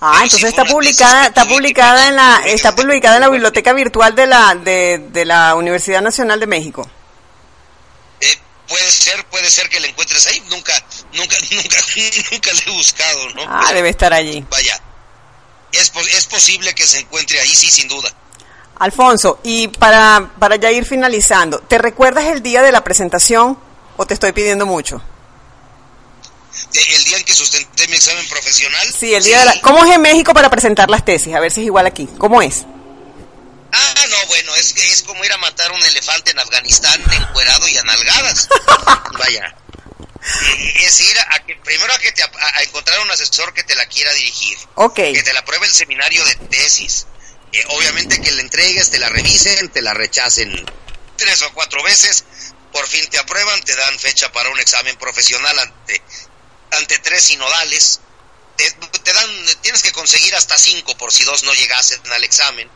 Ah, 0.06 0.20
entonces 0.22 0.50
está 0.50 0.66
publicada, 0.66 1.28
está 1.28 1.48
publicada 1.48 2.08
en 2.08 2.16
la, 2.16 2.42
está 2.44 2.74
publicada 2.76 3.14
en 3.16 3.22
la 3.22 3.30
biblioteca 3.30 3.72
virtual 3.72 4.14
de 4.14 4.26
la, 4.26 4.54
de, 4.54 4.98
de 4.98 5.24
la 5.24 5.54
Universidad 5.54 6.02
Nacional 6.02 6.38
de 6.38 6.46
México. 6.46 6.86
Eh, 8.20 8.38
puede 8.68 8.90
ser, 8.90 9.24
puede 9.28 9.48
ser 9.48 9.66
que 9.70 9.80
la 9.80 9.86
encuentres 9.86 10.26
ahí, 10.26 10.42
nunca, 10.50 10.74
nunca, 11.14 11.36
nunca, 11.52 11.78
nunca 12.32 12.52
la 12.52 12.60
he 12.66 12.76
buscado, 12.76 13.28
¿no? 13.30 13.42
Ah, 13.48 13.72
debe 13.72 13.88
estar 13.88 14.12
allí. 14.12 14.44
Vaya, 14.50 14.78
es, 15.72 15.90
es 16.12 16.26
posible 16.26 16.74
que 16.74 16.86
se 16.86 16.98
encuentre 17.00 17.40
ahí, 17.40 17.48
sí, 17.48 17.70
sin 17.70 17.88
duda. 17.88 18.10
Alfonso, 18.80 19.40
y 19.42 19.68
para, 19.68 20.32
para 20.38 20.56
ya 20.56 20.70
ir 20.70 20.84
finalizando, 20.84 21.60
¿te 21.60 21.78
recuerdas 21.78 22.26
el 22.26 22.42
día 22.42 22.60
de 22.60 22.72
la 22.72 22.84
presentación 22.84 23.58
o 23.96 24.04
te 24.04 24.12
estoy 24.12 24.32
pidiendo 24.32 24.66
mucho? 24.66 25.00
El 26.74 27.04
día 27.04 27.16
en 27.18 27.24
que 27.24 27.34
sustenté 27.34 27.86
mi 27.88 27.96
examen 27.96 28.26
profesional. 28.28 28.94
Sí, 28.98 29.14
el 29.14 29.22
día 29.22 29.40
de 29.40 29.44
la... 29.46 29.60
¿Cómo 29.60 29.84
es 29.84 29.90
en 29.92 30.02
México 30.02 30.32
para 30.34 30.50
presentar 30.50 30.90
las 30.90 31.04
tesis? 31.04 31.34
A 31.34 31.40
ver 31.40 31.50
si 31.52 31.60
es 31.60 31.66
igual 31.66 31.86
aquí. 31.86 32.08
¿Cómo 32.18 32.42
es? 32.42 32.64
Ah, 33.72 33.94
no, 34.08 34.26
bueno, 34.28 34.54
es, 34.56 34.74
es 34.76 35.02
como 35.02 35.24
ir 35.24 35.32
a 35.32 35.38
matar 35.38 35.72
un 35.72 35.82
elefante 35.84 36.30
en 36.30 36.38
Afganistán 36.38 37.02
encuerado 37.12 37.68
y 37.68 37.76
a 37.76 37.82
nalgadas. 37.82 38.48
Vaya. 39.18 39.56
Eh, 40.24 40.74
Es 40.86 41.00
ir 41.00 41.18
a 41.18 41.44
que 41.44 41.56
primero 41.56 41.92
a 41.92 41.98
que 41.98 42.12
te, 42.12 42.22
a, 42.22 42.30
a 42.54 42.62
encontrar 42.62 42.98
un 43.00 43.10
asesor 43.10 43.52
que 43.52 43.62
te 43.64 43.74
la 43.74 43.86
quiera 43.86 44.12
dirigir. 44.12 44.56
Ok. 44.76 44.94
Que 44.96 45.22
te 45.22 45.32
la 45.32 45.40
apruebe 45.40 45.66
el 45.66 45.72
seminario 45.72 46.24
de 46.24 46.34
tesis. 46.36 47.06
Eh, 47.52 47.62
obviamente 47.68 48.20
que 48.20 48.30
la 48.32 48.40
entregues, 48.42 48.90
te 48.90 48.98
la 48.98 49.08
revisen, 49.08 49.68
te 49.70 49.82
la 49.82 49.92
rechacen 49.94 50.64
tres 51.16 51.42
o 51.42 51.52
cuatro 51.52 51.82
veces. 51.82 52.24
Por 52.72 52.86
fin 52.88 53.06
te 53.10 53.18
aprueban, 53.18 53.60
te 53.62 53.74
dan 53.76 53.98
fecha 53.98 54.32
para 54.32 54.48
un 54.50 54.58
examen 54.58 54.96
profesional 54.96 55.56
ante, 55.58 56.02
ante 56.74 56.98
tres 56.98 57.22
sinodales. 57.24 58.00
Te, 58.56 58.70
te 58.70 59.12
dan, 59.12 59.26
tienes 59.62 59.82
que 59.82 59.92
conseguir 59.92 60.34
hasta 60.36 60.56
cinco 60.56 60.96
por 60.96 61.12
si 61.12 61.24
dos 61.24 61.42
no 61.44 61.52
llegasen 61.54 62.00
al 62.12 62.22
examen. 62.24 62.68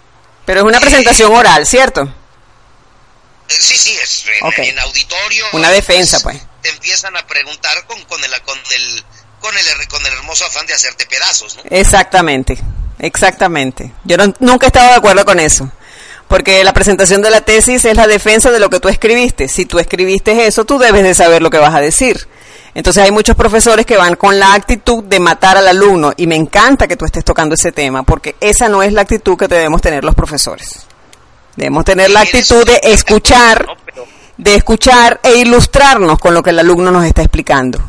Pero 0.44 0.60
es 0.60 0.66
una 0.66 0.80
presentación 0.80 1.32
oral, 1.34 1.66
¿cierto? 1.66 2.02
Eh, 2.02 3.54
Sí, 3.58 3.76
sí, 3.78 3.96
es 4.02 4.24
en, 4.58 4.78
auditorio. 4.80 5.46
Una 5.52 5.70
defensa, 5.70 6.20
pues. 6.20 6.38
Te 6.62 6.70
empiezan 6.70 7.16
a 7.16 7.26
preguntar 7.26 7.86
con, 7.86 8.02
con, 8.04 8.22
el, 8.22 8.30
con, 8.42 8.58
el, 8.58 9.04
con, 9.40 9.56
el, 9.56 9.88
con 9.88 10.04
el 10.04 10.12
hermoso 10.12 10.44
afán 10.46 10.66
de 10.66 10.74
hacerte 10.74 11.06
pedazos, 11.06 11.56
¿no? 11.56 11.62
Exactamente, 11.70 12.58
exactamente. 12.98 13.92
Yo 14.04 14.16
no- 14.16 14.34
nunca 14.40 14.66
he 14.66 14.68
estado 14.68 14.88
de 14.90 14.96
acuerdo 14.96 15.24
con 15.24 15.38
eso. 15.40 15.70
Porque 16.28 16.62
la 16.62 16.74
presentación 16.74 17.22
de 17.22 17.30
la 17.30 17.40
tesis 17.40 17.84
es 17.86 17.96
la 17.96 18.06
defensa 18.06 18.50
de 18.50 18.58
lo 18.58 18.68
que 18.68 18.80
tú 18.80 18.88
escribiste. 18.88 19.48
Si 19.48 19.64
tú 19.64 19.78
escribiste 19.78 20.46
eso, 20.46 20.66
tú 20.66 20.78
debes 20.78 21.02
de 21.02 21.14
saber 21.14 21.40
lo 21.40 21.48
que 21.50 21.56
vas 21.58 21.74
a 21.74 21.80
decir. 21.80 22.28
Entonces 22.78 23.02
hay 23.02 23.10
muchos 23.10 23.34
profesores 23.34 23.84
que 23.84 23.96
van 23.96 24.14
con 24.14 24.38
la 24.38 24.54
actitud 24.54 25.02
de 25.02 25.18
matar 25.18 25.56
al 25.56 25.66
alumno 25.66 26.12
y 26.16 26.28
me 26.28 26.36
encanta 26.36 26.86
que 26.86 26.94
tú 26.94 27.04
estés 27.04 27.24
tocando 27.24 27.56
ese 27.56 27.72
tema 27.72 28.04
porque 28.04 28.36
esa 28.40 28.68
no 28.68 28.84
es 28.84 28.92
la 28.92 29.00
actitud 29.00 29.36
que 29.36 29.48
debemos 29.48 29.82
tener 29.82 30.04
los 30.04 30.14
profesores. 30.14 30.86
Debemos 31.56 31.84
tener 31.84 32.08
la 32.08 32.20
actitud 32.20 32.64
de 32.64 32.78
escuchar, 32.84 33.66
de 34.36 34.54
escuchar 34.54 35.18
e 35.24 35.38
ilustrarnos 35.38 36.20
con 36.20 36.34
lo 36.34 36.40
que 36.40 36.50
el 36.50 36.58
alumno 36.60 36.92
nos 36.92 37.04
está 37.04 37.22
explicando. 37.22 37.80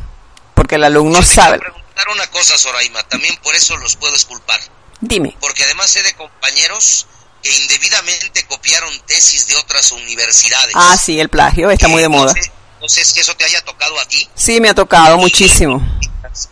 Porque 0.56 0.74
el 0.74 0.84
alumno 0.84 1.22
sabe. 1.22 1.60
preguntar 1.60 2.08
una 2.12 2.26
cosa, 2.32 2.58
Soraima, 2.58 3.04
también 3.04 3.36
por 3.44 3.54
eso 3.54 3.78
los 3.78 3.96
puedo 3.96 4.16
exculpar. 4.16 4.60
Dime. 5.02 5.38
Porque 5.40 5.66
además 5.66 5.92
sé 5.92 6.02
de 6.02 6.14
compañeros 6.14 7.06
que 7.44 7.56
indebidamente 7.56 8.44
copiaron 8.48 8.92
tesis 9.06 9.46
de 9.50 9.56
otras 9.58 9.92
universidades. 9.92 10.74
Ah, 10.74 10.98
sí, 10.98 11.20
el 11.20 11.30
plagio 11.30 11.70
está 11.70 11.88
muy 11.88 12.02
de 12.02 12.10
moda. 12.10 12.34
Sé, 12.34 12.52
no 12.90 12.96
sé 12.96 13.06
si 13.06 13.20
eso 13.20 13.36
te 13.36 13.46
haya 13.46 13.62
tocado 13.62 14.00
a 14.00 14.06
ti. 14.08 14.28
Sí, 14.36 14.60
me 14.60 14.68
ha 14.70 14.74
tocado 14.74 15.16
muchísimo. 15.20 15.80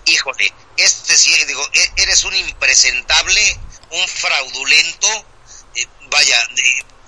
Híjole, 0.06 0.54
este 0.78 1.18
sí, 1.18 1.34
digo, 1.48 1.68
e- 1.74 1.92
eres 2.04 2.24
un 2.26 2.36
impresentable, 2.36 3.60
un 3.90 4.08
fraudulento, 4.08 5.08
eh, 5.74 5.88
vaya, 6.12 6.36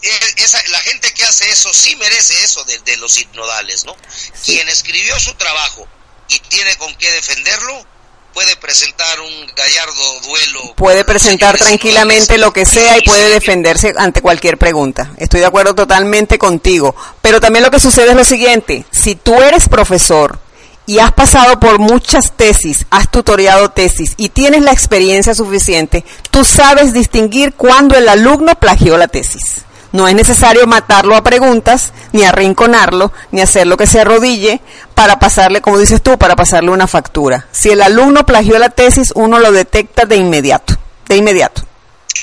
eh, 0.02 0.34
esa, 0.38 0.60
la 0.70 0.80
gente 0.80 1.14
que 1.14 1.24
hace 1.26 1.48
eso 1.52 1.72
sí 1.72 1.96
merece 1.98 2.44
eso 2.44 2.64
de, 2.64 2.80
de 2.80 2.98
los 2.98 3.20
hipnodales, 3.20 3.86
¿no? 3.86 3.96
Quien 4.44 4.68
escribió 4.68 5.20
su 5.20 5.36
trabajo 5.36 5.88
y 6.28 6.40
tiene 6.40 6.76
con 6.78 6.96
qué 6.96 7.12
defenderlo, 7.12 7.86
puede 8.34 8.56
presentar 8.58 9.20
un 9.20 9.48
gallardo 9.56 10.20
duelo. 10.28 10.76
Puede 10.76 11.04
presentar 11.04 11.58
tranquilamente 11.58 12.38
lo 12.38 12.54
que 12.54 12.66
sea 12.66 12.98
y 12.98 13.02
puede 13.02 13.30
defenderse 13.30 13.94
ante 13.98 14.22
cualquier 14.22 14.58
pregunta. 14.58 15.12
Estoy 15.18 15.42
de 15.42 15.46
acuerdo 15.46 15.76
totalmente 15.76 16.38
contigo. 16.38 16.96
Pero 17.22 17.40
también 17.40 17.64
lo 17.64 17.72
que 17.72 17.80
sucede 17.80 18.12
es 18.12 18.16
lo 18.16 18.26
siguiente. 18.26 18.86
Si 18.92 19.16
tú 19.16 19.42
eres 19.42 19.68
profesor 19.70 20.40
y 20.86 21.00
has 21.00 21.12
pasado 21.12 21.60
por 21.60 21.80
muchas 21.80 22.34
tesis, 22.36 22.86
has 22.90 23.12
tutoriado 23.12 23.70
tesis 23.70 24.14
y 24.18 24.30
tienes 24.30 24.64
la 24.64 24.72
experiencia 24.72 25.36
suficiente, 25.36 26.04
tú 26.32 26.44
sabes 26.44 26.94
distinguir 26.94 27.54
cuando 27.54 27.96
el 27.96 28.10
alumno 28.10 28.56
plagió 28.56 28.98
la 28.98 29.08
tesis. 29.08 29.66
No 29.92 30.08
es 30.08 30.16
necesario 30.16 30.68
matarlo 30.68 31.16
a 31.16 31.24
preguntas, 31.24 31.94
ni 32.12 32.24
arrinconarlo, 32.24 33.12
ni 33.32 33.42
hacerlo 33.42 33.76
que 33.76 33.88
se 33.88 34.00
arrodille 34.00 34.62
para 34.94 35.18
pasarle, 35.18 35.62
como 35.62 35.80
dices 35.80 36.02
tú, 36.02 36.18
para 36.18 36.36
pasarle 36.36 36.70
una 36.70 36.88
factura. 36.88 37.48
Si 37.52 37.70
el 37.70 37.82
alumno 37.82 38.26
plagió 38.26 38.60
la 38.60 38.70
tesis, 38.70 39.12
uno 39.16 39.40
lo 39.40 39.52
detecta 39.52 40.06
de 40.06 40.16
inmediato, 40.16 40.78
de 41.08 41.16
inmediato. 41.16 41.64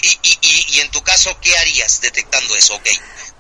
Y, 0.03 0.09
y, 0.23 0.39
y, 0.43 0.77
y 0.77 0.81
en 0.81 0.91
tu 0.91 1.03
caso, 1.03 1.37
¿qué 1.41 1.57
harías 1.57 2.01
detectando 2.01 2.55
eso? 2.55 2.75
Ok, 2.75 2.89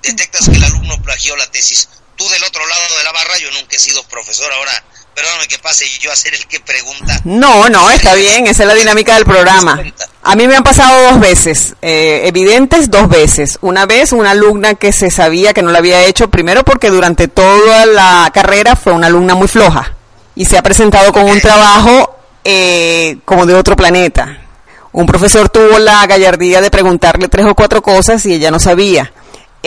detectas 0.03 0.49
que 0.49 0.57
el 0.57 0.65
alumno 0.65 1.01
plagió 1.03 1.37
la 1.37 1.47
tesis. 1.51 1.89
Tú 2.17 2.29
del 2.29 2.43
otro 2.45 2.67
lado 2.67 2.99
de 2.99 3.05
la 3.05 3.13
barra, 3.13 3.39
yo 3.39 3.51
nunca 3.53 3.77
he 3.77 3.79
sido 3.79 4.03
profesor, 4.05 4.51
ahora 4.53 4.73
perdóname 5.15 5.49
que 5.49 5.59
pase 5.59 5.87
yo 5.99 6.13
a 6.13 6.17
ser 6.17 6.35
el 6.35 6.47
que 6.47 6.61
pregunta. 6.61 7.21
No, 7.25 7.69
no, 7.69 7.91
está 7.91 8.15
bien, 8.15 8.47
esa 8.47 8.63
es 8.63 8.69
la 8.69 8.75
dinámica 8.75 9.15
del 9.15 9.25
programa. 9.25 9.83
A 10.29 10.35
mí 10.35 10.49
me 10.49 10.57
han 10.57 10.65
pasado 10.65 11.13
dos 11.13 11.21
veces, 11.21 11.77
eh, 11.81 12.23
evidentes 12.25 12.91
dos 12.91 13.09
veces. 13.09 13.59
Una 13.61 13.87
vez 13.87 14.11
una 14.11 14.33
alumna 14.33 14.75
que 14.75 14.91
se 14.91 15.09
sabía 15.09 15.53
que 15.53 15.63
no 15.63 15.71
la 15.71 15.79
había 15.79 16.05
hecho, 16.05 16.29
primero 16.29 16.65
porque 16.65 16.91
durante 16.91 17.29
toda 17.29 17.87
la 17.87 18.29
carrera 18.35 18.75
fue 18.75 18.93
una 18.93 19.07
alumna 19.07 19.37
muy 19.37 19.47
floja 19.47 19.95
y 20.35 20.45
se 20.45 20.59
ha 20.59 20.63
presentado 20.65 21.13
con 21.13 21.31
un 21.31 21.41
trabajo 21.41 22.17
eh, 22.43 23.19
como 23.25 23.47
de 23.47 23.55
otro 23.55 23.77
planeta. 23.77 24.37
Un 24.91 25.07
profesor 25.07 25.49
tuvo 25.49 25.79
la 25.79 26.05
gallardía 26.09 26.61
de 26.61 26.73
preguntarle 26.73 27.29
tres 27.29 27.47
o 27.47 27.55
cuatro 27.55 27.81
cosas 27.81 28.27
y 28.27 28.35
ella 28.35 28.51
no 28.51 28.59
sabía. 28.59 29.13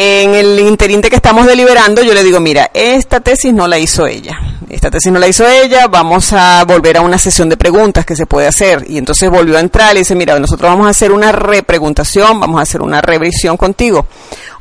En 0.02 0.34
el 0.34 0.58
interín 0.62 1.02
de 1.02 1.10
que 1.10 1.18
estamos 1.18 1.46
deliberando, 1.46 2.02
yo 2.02 2.14
le 2.14 2.24
digo, 2.24 2.40
mira, 2.40 2.72
esta 2.74 3.20
tesis 3.20 3.54
no 3.54 3.68
la 3.68 3.78
hizo 3.78 4.08
ella. 4.08 4.40
Esta 4.70 4.90
tesis 4.90 5.12
no 5.12 5.20
la 5.20 5.28
hizo 5.28 5.46
ella, 5.46 5.88
vamos 5.88 6.32
a 6.32 6.64
volver 6.64 6.96
a 6.96 7.02
una 7.02 7.18
sesión 7.18 7.50
de 7.50 7.58
preguntas 7.58 8.06
que 8.06 8.16
se 8.16 8.26
puede 8.26 8.48
hacer. 8.48 8.86
Y 8.88 8.98
entonces 8.98 9.30
volvió 9.30 9.58
a 9.58 9.60
entrar 9.60 9.98
y 9.98 10.00
dice, 10.00 10.16
mira, 10.16 10.40
nosotros 10.40 10.72
vamos 10.72 10.88
a 10.88 10.92
hacer 10.92 11.12
una 11.12 11.34
repreguntación, 11.34 12.40
vamos 12.40 12.60
a 12.60 12.64
hacer 12.64 12.82
una 12.82 13.02
revisión 13.02 13.58
contigo. 13.58 14.06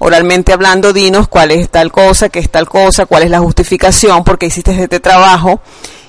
Oralmente 0.01 0.53
hablando, 0.53 0.93
dinos 0.93 1.29
cuál 1.29 1.53
es 1.53 1.71
tal 1.71 1.93
cosa, 1.93 2.31
qué 2.31 2.41
es 2.41 2.51
tal 2.51 2.69
cosa, 2.69 3.07
cuál 3.07 3.23
es 3.23 3.31
la 3.31 3.39
justificación, 3.39 4.25
porque 4.25 4.47
hiciste 4.47 4.73
este 4.83 4.99
trabajo 4.99 5.61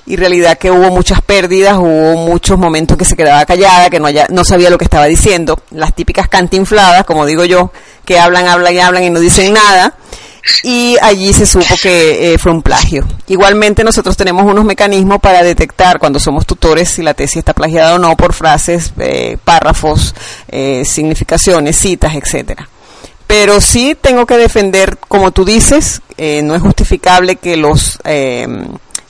y 0.06 0.16
realidad 0.16 0.58
que 0.58 0.72
hubo 0.72 0.90
muchas 0.90 1.22
pérdidas, 1.22 1.78
hubo 1.78 2.16
muchos 2.16 2.58
momentos 2.58 2.96
que 2.96 3.04
se 3.04 3.14
quedaba 3.14 3.46
callada, 3.46 3.90
que 3.90 4.00
no, 4.00 4.08
haya, 4.08 4.26
no 4.28 4.44
sabía 4.44 4.70
lo 4.70 4.76
que 4.76 4.84
estaba 4.84 5.04
diciendo, 5.04 5.56
las 5.70 5.94
típicas 5.94 6.26
cantinfladas, 6.26 7.04
como 7.04 7.24
digo 7.26 7.44
yo, 7.44 7.70
que 8.10 8.18
hablan, 8.18 8.48
hablan 8.48 8.74
y 8.74 8.80
hablan 8.80 9.04
y 9.04 9.10
no 9.10 9.20
dicen 9.20 9.52
nada, 9.52 9.94
y 10.64 10.96
allí 11.00 11.32
se 11.32 11.46
supo 11.46 11.76
que 11.80 12.34
eh, 12.34 12.38
fue 12.38 12.50
un 12.50 12.60
plagio. 12.60 13.06
Igualmente 13.28 13.84
nosotros 13.84 14.16
tenemos 14.16 14.42
unos 14.44 14.64
mecanismos 14.64 15.20
para 15.20 15.44
detectar 15.44 16.00
cuando 16.00 16.18
somos 16.18 16.44
tutores 16.44 16.88
si 16.88 17.04
la 17.04 17.14
tesis 17.14 17.36
está 17.36 17.54
plagiada 17.54 17.94
o 17.94 17.98
no 18.00 18.16
por 18.16 18.32
frases, 18.32 18.92
eh, 18.98 19.38
párrafos, 19.44 20.12
eh, 20.48 20.82
significaciones, 20.84 21.76
citas, 21.76 22.16
etcétera 22.16 22.68
pero 23.28 23.60
sí 23.60 23.96
tengo 24.00 24.26
que 24.26 24.36
defender, 24.36 24.98
como 25.06 25.30
tú 25.30 25.44
dices, 25.44 26.02
eh, 26.16 26.42
no 26.42 26.56
es 26.56 26.62
justificable 26.62 27.36
que 27.36 27.56
los 27.56 28.00
eh, 28.02 28.48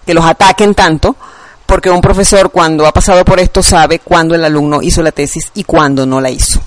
que 0.04 0.12
los 0.12 0.26
ataquen 0.26 0.74
tanto, 0.74 1.16
porque 1.64 1.88
un 1.88 2.02
profesor 2.02 2.50
cuando 2.50 2.86
ha 2.86 2.92
pasado 2.92 3.24
por 3.24 3.40
esto 3.40 3.62
sabe 3.62 4.00
cuándo 4.00 4.34
el 4.34 4.44
alumno 4.44 4.82
hizo 4.82 5.02
la 5.02 5.12
tesis 5.12 5.50
y 5.54 5.64
cuándo 5.64 6.04
no 6.04 6.20
la 6.20 6.28
hizo. 6.28 6.60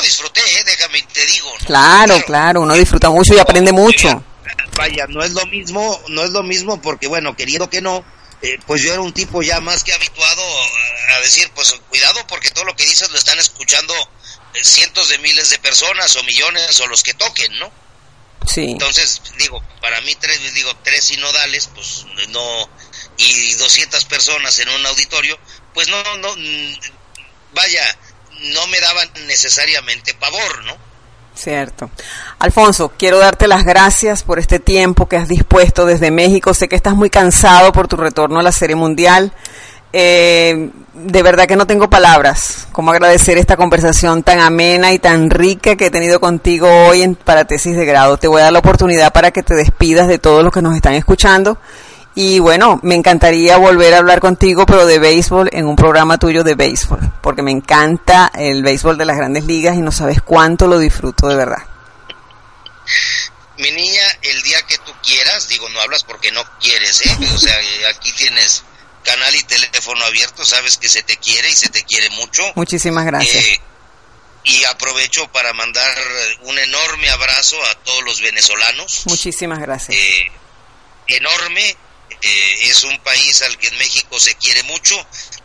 Lo 0.00 0.06
disfruté, 0.06 0.40
¿eh? 0.40 0.64
déjame 0.64 1.02
te 1.02 1.26
digo. 1.26 1.52
¿no? 1.60 1.66
Claro, 1.66 2.22
claro, 2.24 2.62
uno 2.62 2.74
disfruta 2.74 3.10
mucho 3.10 3.34
y 3.34 3.38
aprende 3.38 3.70
mucho. 3.70 4.24
Vaya, 4.76 5.06
no 5.08 5.22
es 5.22 5.32
lo 5.32 5.44
mismo, 5.46 6.02
no 6.08 6.24
es 6.24 6.30
lo 6.30 6.42
mismo 6.42 6.80
porque 6.80 7.06
bueno, 7.06 7.36
queriendo 7.36 7.68
que 7.68 7.82
no, 7.82 8.02
eh, 8.40 8.58
pues 8.66 8.82
yo 8.82 8.94
era 8.94 9.02
un 9.02 9.12
tipo 9.12 9.42
ya 9.42 9.60
más 9.60 9.84
que 9.84 9.92
habituado 9.92 10.42
a, 11.14 11.20
decir, 11.20 11.50
pues 11.54 11.74
cuidado 11.90 12.26
porque 12.28 12.50
todo 12.50 12.64
lo 12.64 12.74
que 12.74 12.86
dices 12.86 13.10
lo 13.10 13.18
están 13.18 13.38
escuchando 13.38 13.92
eh, 14.54 14.64
cientos 14.64 15.10
de 15.10 15.18
miles 15.18 15.50
de 15.50 15.58
personas 15.58 16.16
o 16.16 16.24
millones 16.24 16.80
o 16.80 16.86
los 16.86 17.02
que 17.02 17.12
toquen, 17.12 17.58
¿no? 17.58 17.70
Sí. 18.46 18.70
Entonces, 18.70 19.20
digo, 19.38 19.62
para 19.82 20.00
mí 20.00 20.14
tres, 20.14 20.54
digo, 20.54 20.74
tres 20.82 21.04
sinodales, 21.04 21.68
pues 21.74 22.06
no, 22.30 22.70
y 23.18 23.52
200 23.52 24.06
personas 24.06 24.58
en 24.60 24.70
un 24.70 24.86
auditorio, 24.86 25.38
pues 25.74 25.88
no, 25.88 26.02
no, 26.16 26.34
mm, 26.34 26.74
vaya, 27.52 27.98
no 28.40 28.66
me 28.68 28.80
daban 28.80 29.08
necesariamente 29.26 30.14
pavor, 30.14 30.64
¿no? 30.64 30.90
Cierto. 31.34 31.90
Alfonso, 32.38 32.92
quiero 32.98 33.18
darte 33.18 33.46
las 33.48 33.64
gracias 33.64 34.22
por 34.22 34.38
este 34.38 34.58
tiempo 34.58 35.08
que 35.08 35.16
has 35.16 35.28
dispuesto 35.28 35.86
desde 35.86 36.10
México. 36.10 36.52
Sé 36.52 36.68
que 36.68 36.76
estás 36.76 36.94
muy 36.94 37.08
cansado 37.08 37.72
por 37.72 37.88
tu 37.88 37.96
retorno 37.96 38.40
a 38.40 38.42
la 38.42 38.52
Serie 38.52 38.76
Mundial. 38.76 39.32
Eh, 39.92 40.70
de 40.92 41.22
verdad 41.22 41.46
que 41.46 41.56
no 41.56 41.66
tengo 41.66 41.90
palabras 41.90 42.68
como 42.70 42.92
agradecer 42.92 43.38
esta 43.38 43.56
conversación 43.56 44.22
tan 44.22 44.38
amena 44.38 44.92
y 44.92 45.00
tan 45.00 45.30
rica 45.30 45.74
que 45.76 45.86
he 45.86 45.90
tenido 45.90 46.20
contigo 46.20 46.68
hoy 46.86 47.02
en, 47.02 47.14
para 47.14 47.46
tesis 47.46 47.76
de 47.76 47.86
grado. 47.86 48.16
Te 48.16 48.28
voy 48.28 48.40
a 48.40 48.44
dar 48.44 48.52
la 48.52 48.58
oportunidad 48.58 49.12
para 49.12 49.30
que 49.30 49.42
te 49.42 49.54
despidas 49.54 50.08
de 50.08 50.18
todos 50.18 50.44
los 50.44 50.52
que 50.52 50.62
nos 50.62 50.76
están 50.76 50.94
escuchando. 50.94 51.58
Y 52.14 52.40
bueno, 52.40 52.80
me 52.82 52.96
encantaría 52.96 53.56
volver 53.56 53.94
a 53.94 53.98
hablar 53.98 54.20
contigo, 54.20 54.66
pero 54.66 54.84
de 54.84 54.98
béisbol, 54.98 55.50
en 55.52 55.66
un 55.66 55.76
programa 55.76 56.18
tuyo 56.18 56.42
de 56.42 56.54
béisbol, 56.54 57.00
porque 57.22 57.42
me 57.42 57.52
encanta 57.52 58.30
el 58.34 58.62
béisbol 58.62 58.98
de 58.98 59.04
las 59.04 59.16
grandes 59.16 59.44
ligas 59.44 59.76
y 59.76 59.80
no 59.80 59.92
sabes 59.92 60.20
cuánto 60.20 60.66
lo 60.66 60.78
disfruto 60.78 61.28
de 61.28 61.36
verdad. 61.36 61.64
Mi 63.58 63.70
niña, 63.70 64.02
el 64.22 64.42
día 64.42 64.60
que 64.62 64.78
tú 64.78 64.92
quieras, 65.02 65.48
digo, 65.48 65.68
no 65.68 65.80
hablas 65.80 66.02
porque 66.02 66.32
no 66.32 66.42
quieres, 66.60 67.06
¿eh? 67.06 67.16
O 67.34 67.38
sea, 67.38 67.54
aquí 67.90 68.10
tienes 68.12 68.64
canal 69.04 69.34
y 69.34 69.42
teléfono 69.44 70.04
abierto, 70.04 70.44
sabes 70.44 70.78
que 70.78 70.88
se 70.88 71.02
te 71.02 71.16
quiere 71.16 71.48
y 71.48 71.54
se 71.54 71.68
te 71.68 71.84
quiere 71.84 72.10
mucho. 72.10 72.42
Muchísimas 72.54 73.04
gracias. 73.04 73.44
Eh, 73.44 73.60
y 74.44 74.64
aprovecho 74.64 75.30
para 75.32 75.52
mandar 75.52 75.96
un 76.42 76.58
enorme 76.58 77.10
abrazo 77.10 77.56
a 77.70 77.74
todos 77.76 78.04
los 78.04 78.20
venezolanos. 78.20 79.02
Muchísimas 79.06 79.58
gracias. 79.58 79.96
Eh, 79.96 80.32
enorme. 81.08 81.76
Eh, 82.22 82.68
es 82.70 82.84
un 82.84 82.98
país 82.98 83.42
al 83.42 83.56
que 83.58 83.68
en 83.68 83.78
México 83.78 84.18
se 84.20 84.34
quiere 84.34 84.62
mucho. 84.64 84.94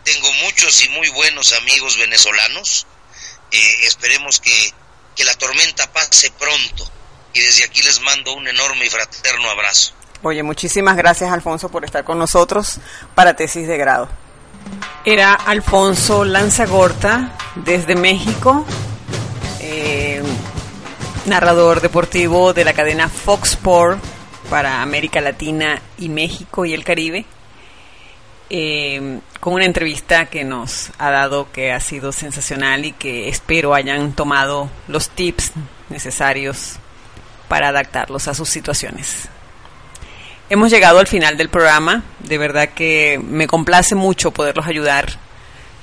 Tengo 0.03 0.31
muchos 0.43 0.83
y 0.85 0.89
muy 0.89 1.09
buenos 1.09 1.53
amigos 1.53 1.97
venezolanos. 1.97 2.87
esperemos 3.83 4.39
que, 4.39 4.73
que 5.15 5.23
la 5.23 5.33
tormenta 5.35 5.91
pase 5.91 6.31
pronto. 6.31 6.91
Y 7.33 7.39
desde 7.41 7.65
aquí 7.65 7.81
les 7.81 7.99
mando 8.01 8.33
un 8.33 8.47
enorme 8.47 8.85
y 8.85 8.89
fraterno 8.89 9.49
abrazo. 9.49 9.93
Oye, 10.23 10.41
muchísimas 10.41 10.97
gracias 10.97 11.31
Alfonso 11.31 11.69
por 11.69 11.85
estar 11.85 12.03
con 12.03 12.17
nosotros 12.17 12.79
para 13.13 13.35
tesis 13.35 13.67
de 13.67 13.77
grado. 13.77 14.09
Era 15.05 15.33
Alfonso 15.33 16.25
Lanzagorta 16.25 17.37
desde 17.55 17.95
México, 17.95 18.65
eh, 19.59 20.23
narrador 21.25 21.79
deportivo 21.79 22.53
de 22.53 22.65
la 22.65 22.73
cadena 22.73 23.07
Fox 23.07 23.51
Sport 23.51 24.03
para 24.49 24.81
América 24.81 25.21
Latina 25.21 25.81
y 25.97 26.09
México 26.09 26.65
y 26.65 26.73
el 26.73 26.83
Caribe, 26.83 27.25
eh, 28.49 29.19
con 29.39 29.53
una 29.53 29.65
entrevista 29.65 30.27
que 30.27 30.43
nos 30.43 30.91
ha 30.97 31.09
dado 31.09 31.51
que 31.51 31.71
ha 31.71 31.79
sido 31.79 32.11
sensacional 32.11 32.85
y 32.85 32.91
que 32.91 33.27
espero 33.27 33.73
hayan 33.73 34.13
tomado 34.13 34.69
los 34.87 35.09
tips 35.09 35.53
necesarios 35.89 36.75
para 37.47 37.69
adaptarlos 37.69 38.27
a 38.27 38.33
sus 38.33 38.49
situaciones. 38.49 39.29
Hemos 40.47 40.69
llegado 40.69 40.99
al 40.99 41.07
final 41.07 41.37
del 41.37 41.49
programa. 41.49 42.03
De 42.19 42.37
verdad 42.37 42.69
que 42.69 43.19
me 43.23 43.47
complace 43.47 43.95
mucho 43.95 44.31
poderlos 44.31 44.67
ayudar 44.67 45.13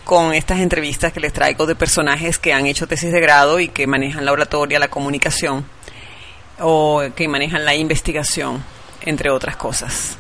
con 0.04 0.34
estas 0.34 0.60
entrevistas 0.60 1.12
que 1.12 1.20
les 1.20 1.32
traigo 1.32 1.66
de 1.66 1.74
personajes 1.74 2.38
que 2.38 2.52
han 2.52 2.66
hecho 2.66 2.86
tesis 2.86 3.12
de 3.12 3.20
grado 3.20 3.58
y 3.58 3.68
que 3.68 3.86
manejan 3.86 4.24
la 4.24 4.32
oratoria, 4.32 4.78
la 4.78 4.88
comunicación 4.88 5.64
o 6.60 7.02
que 7.14 7.28
manejan 7.28 7.64
la 7.64 7.74
investigación, 7.74 8.62
entre 9.02 9.30
otras 9.30 9.56
cosas. 9.56 10.16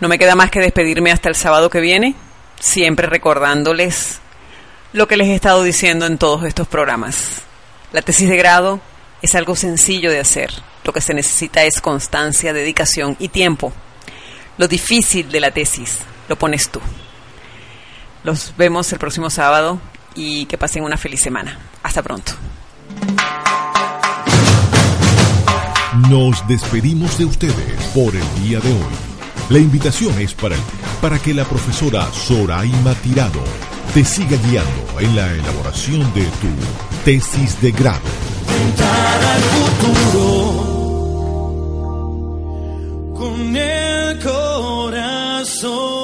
No 0.00 0.08
me 0.08 0.18
queda 0.18 0.34
más 0.34 0.50
que 0.50 0.60
despedirme 0.60 1.12
hasta 1.12 1.28
el 1.28 1.34
sábado 1.34 1.70
que 1.70 1.80
viene, 1.80 2.14
siempre 2.60 3.06
recordándoles 3.06 4.20
lo 4.92 5.08
que 5.08 5.16
les 5.16 5.28
he 5.28 5.34
estado 5.34 5.62
diciendo 5.62 6.06
en 6.06 6.18
todos 6.18 6.44
estos 6.44 6.68
programas. 6.68 7.42
La 7.92 8.02
tesis 8.02 8.28
de 8.28 8.36
grado 8.36 8.80
es 9.22 9.34
algo 9.34 9.56
sencillo 9.56 10.10
de 10.10 10.20
hacer 10.20 10.52
lo 10.84 10.92
que 10.92 11.00
se 11.00 11.14
necesita 11.14 11.62
es 11.64 11.80
constancia, 11.80 12.52
dedicación 12.52 13.16
y 13.18 13.28
tiempo. 13.28 13.72
Lo 14.58 14.68
difícil 14.68 15.30
de 15.30 15.40
la 15.40 15.50
tesis 15.50 15.98
lo 16.28 16.36
pones 16.36 16.68
tú. 16.70 16.80
Los 18.24 18.54
vemos 18.56 18.92
el 18.92 18.98
próximo 18.98 19.30
sábado 19.30 19.80
y 20.14 20.46
que 20.46 20.58
pasen 20.58 20.84
una 20.84 20.96
feliz 20.96 21.20
semana. 21.22 21.58
Hasta 21.82 22.02
pronto. 22.02 22.32
Nos 26.08 26.46
despedimos 26.48 27.18
de 27.18 27.26
ustedes 27.26 27.84
por 27.94 28.16
el 28.16 28.42
día 28.42 28.60
de 28.60 28.72
hoy. 28.72 28.94
La 29.50 29.58
invitación 29.58 30.18
es 30.18 30.32
para, 30.32 30.56
para 31.02 31.18
que 31.18 31.34
la 31.34 31.44
profesora 31.44 32.10
Soraima 32.12 32.94
Tirado 32.94 33.42
te 33.92 34.02
siga 34.02 34.38
guiando 34.38 35.00
en 35.00 35.14
la 35.14 35.30
elaboración 35.34 36.00
de 36.14 36.24
tu 36.24 36.48
tesis 37.04 37.60
de 37.60 37.72
grado. 37.72 38.00
con 43.14 43.54
el 43.54 44.18
corazón. 44.18 46.01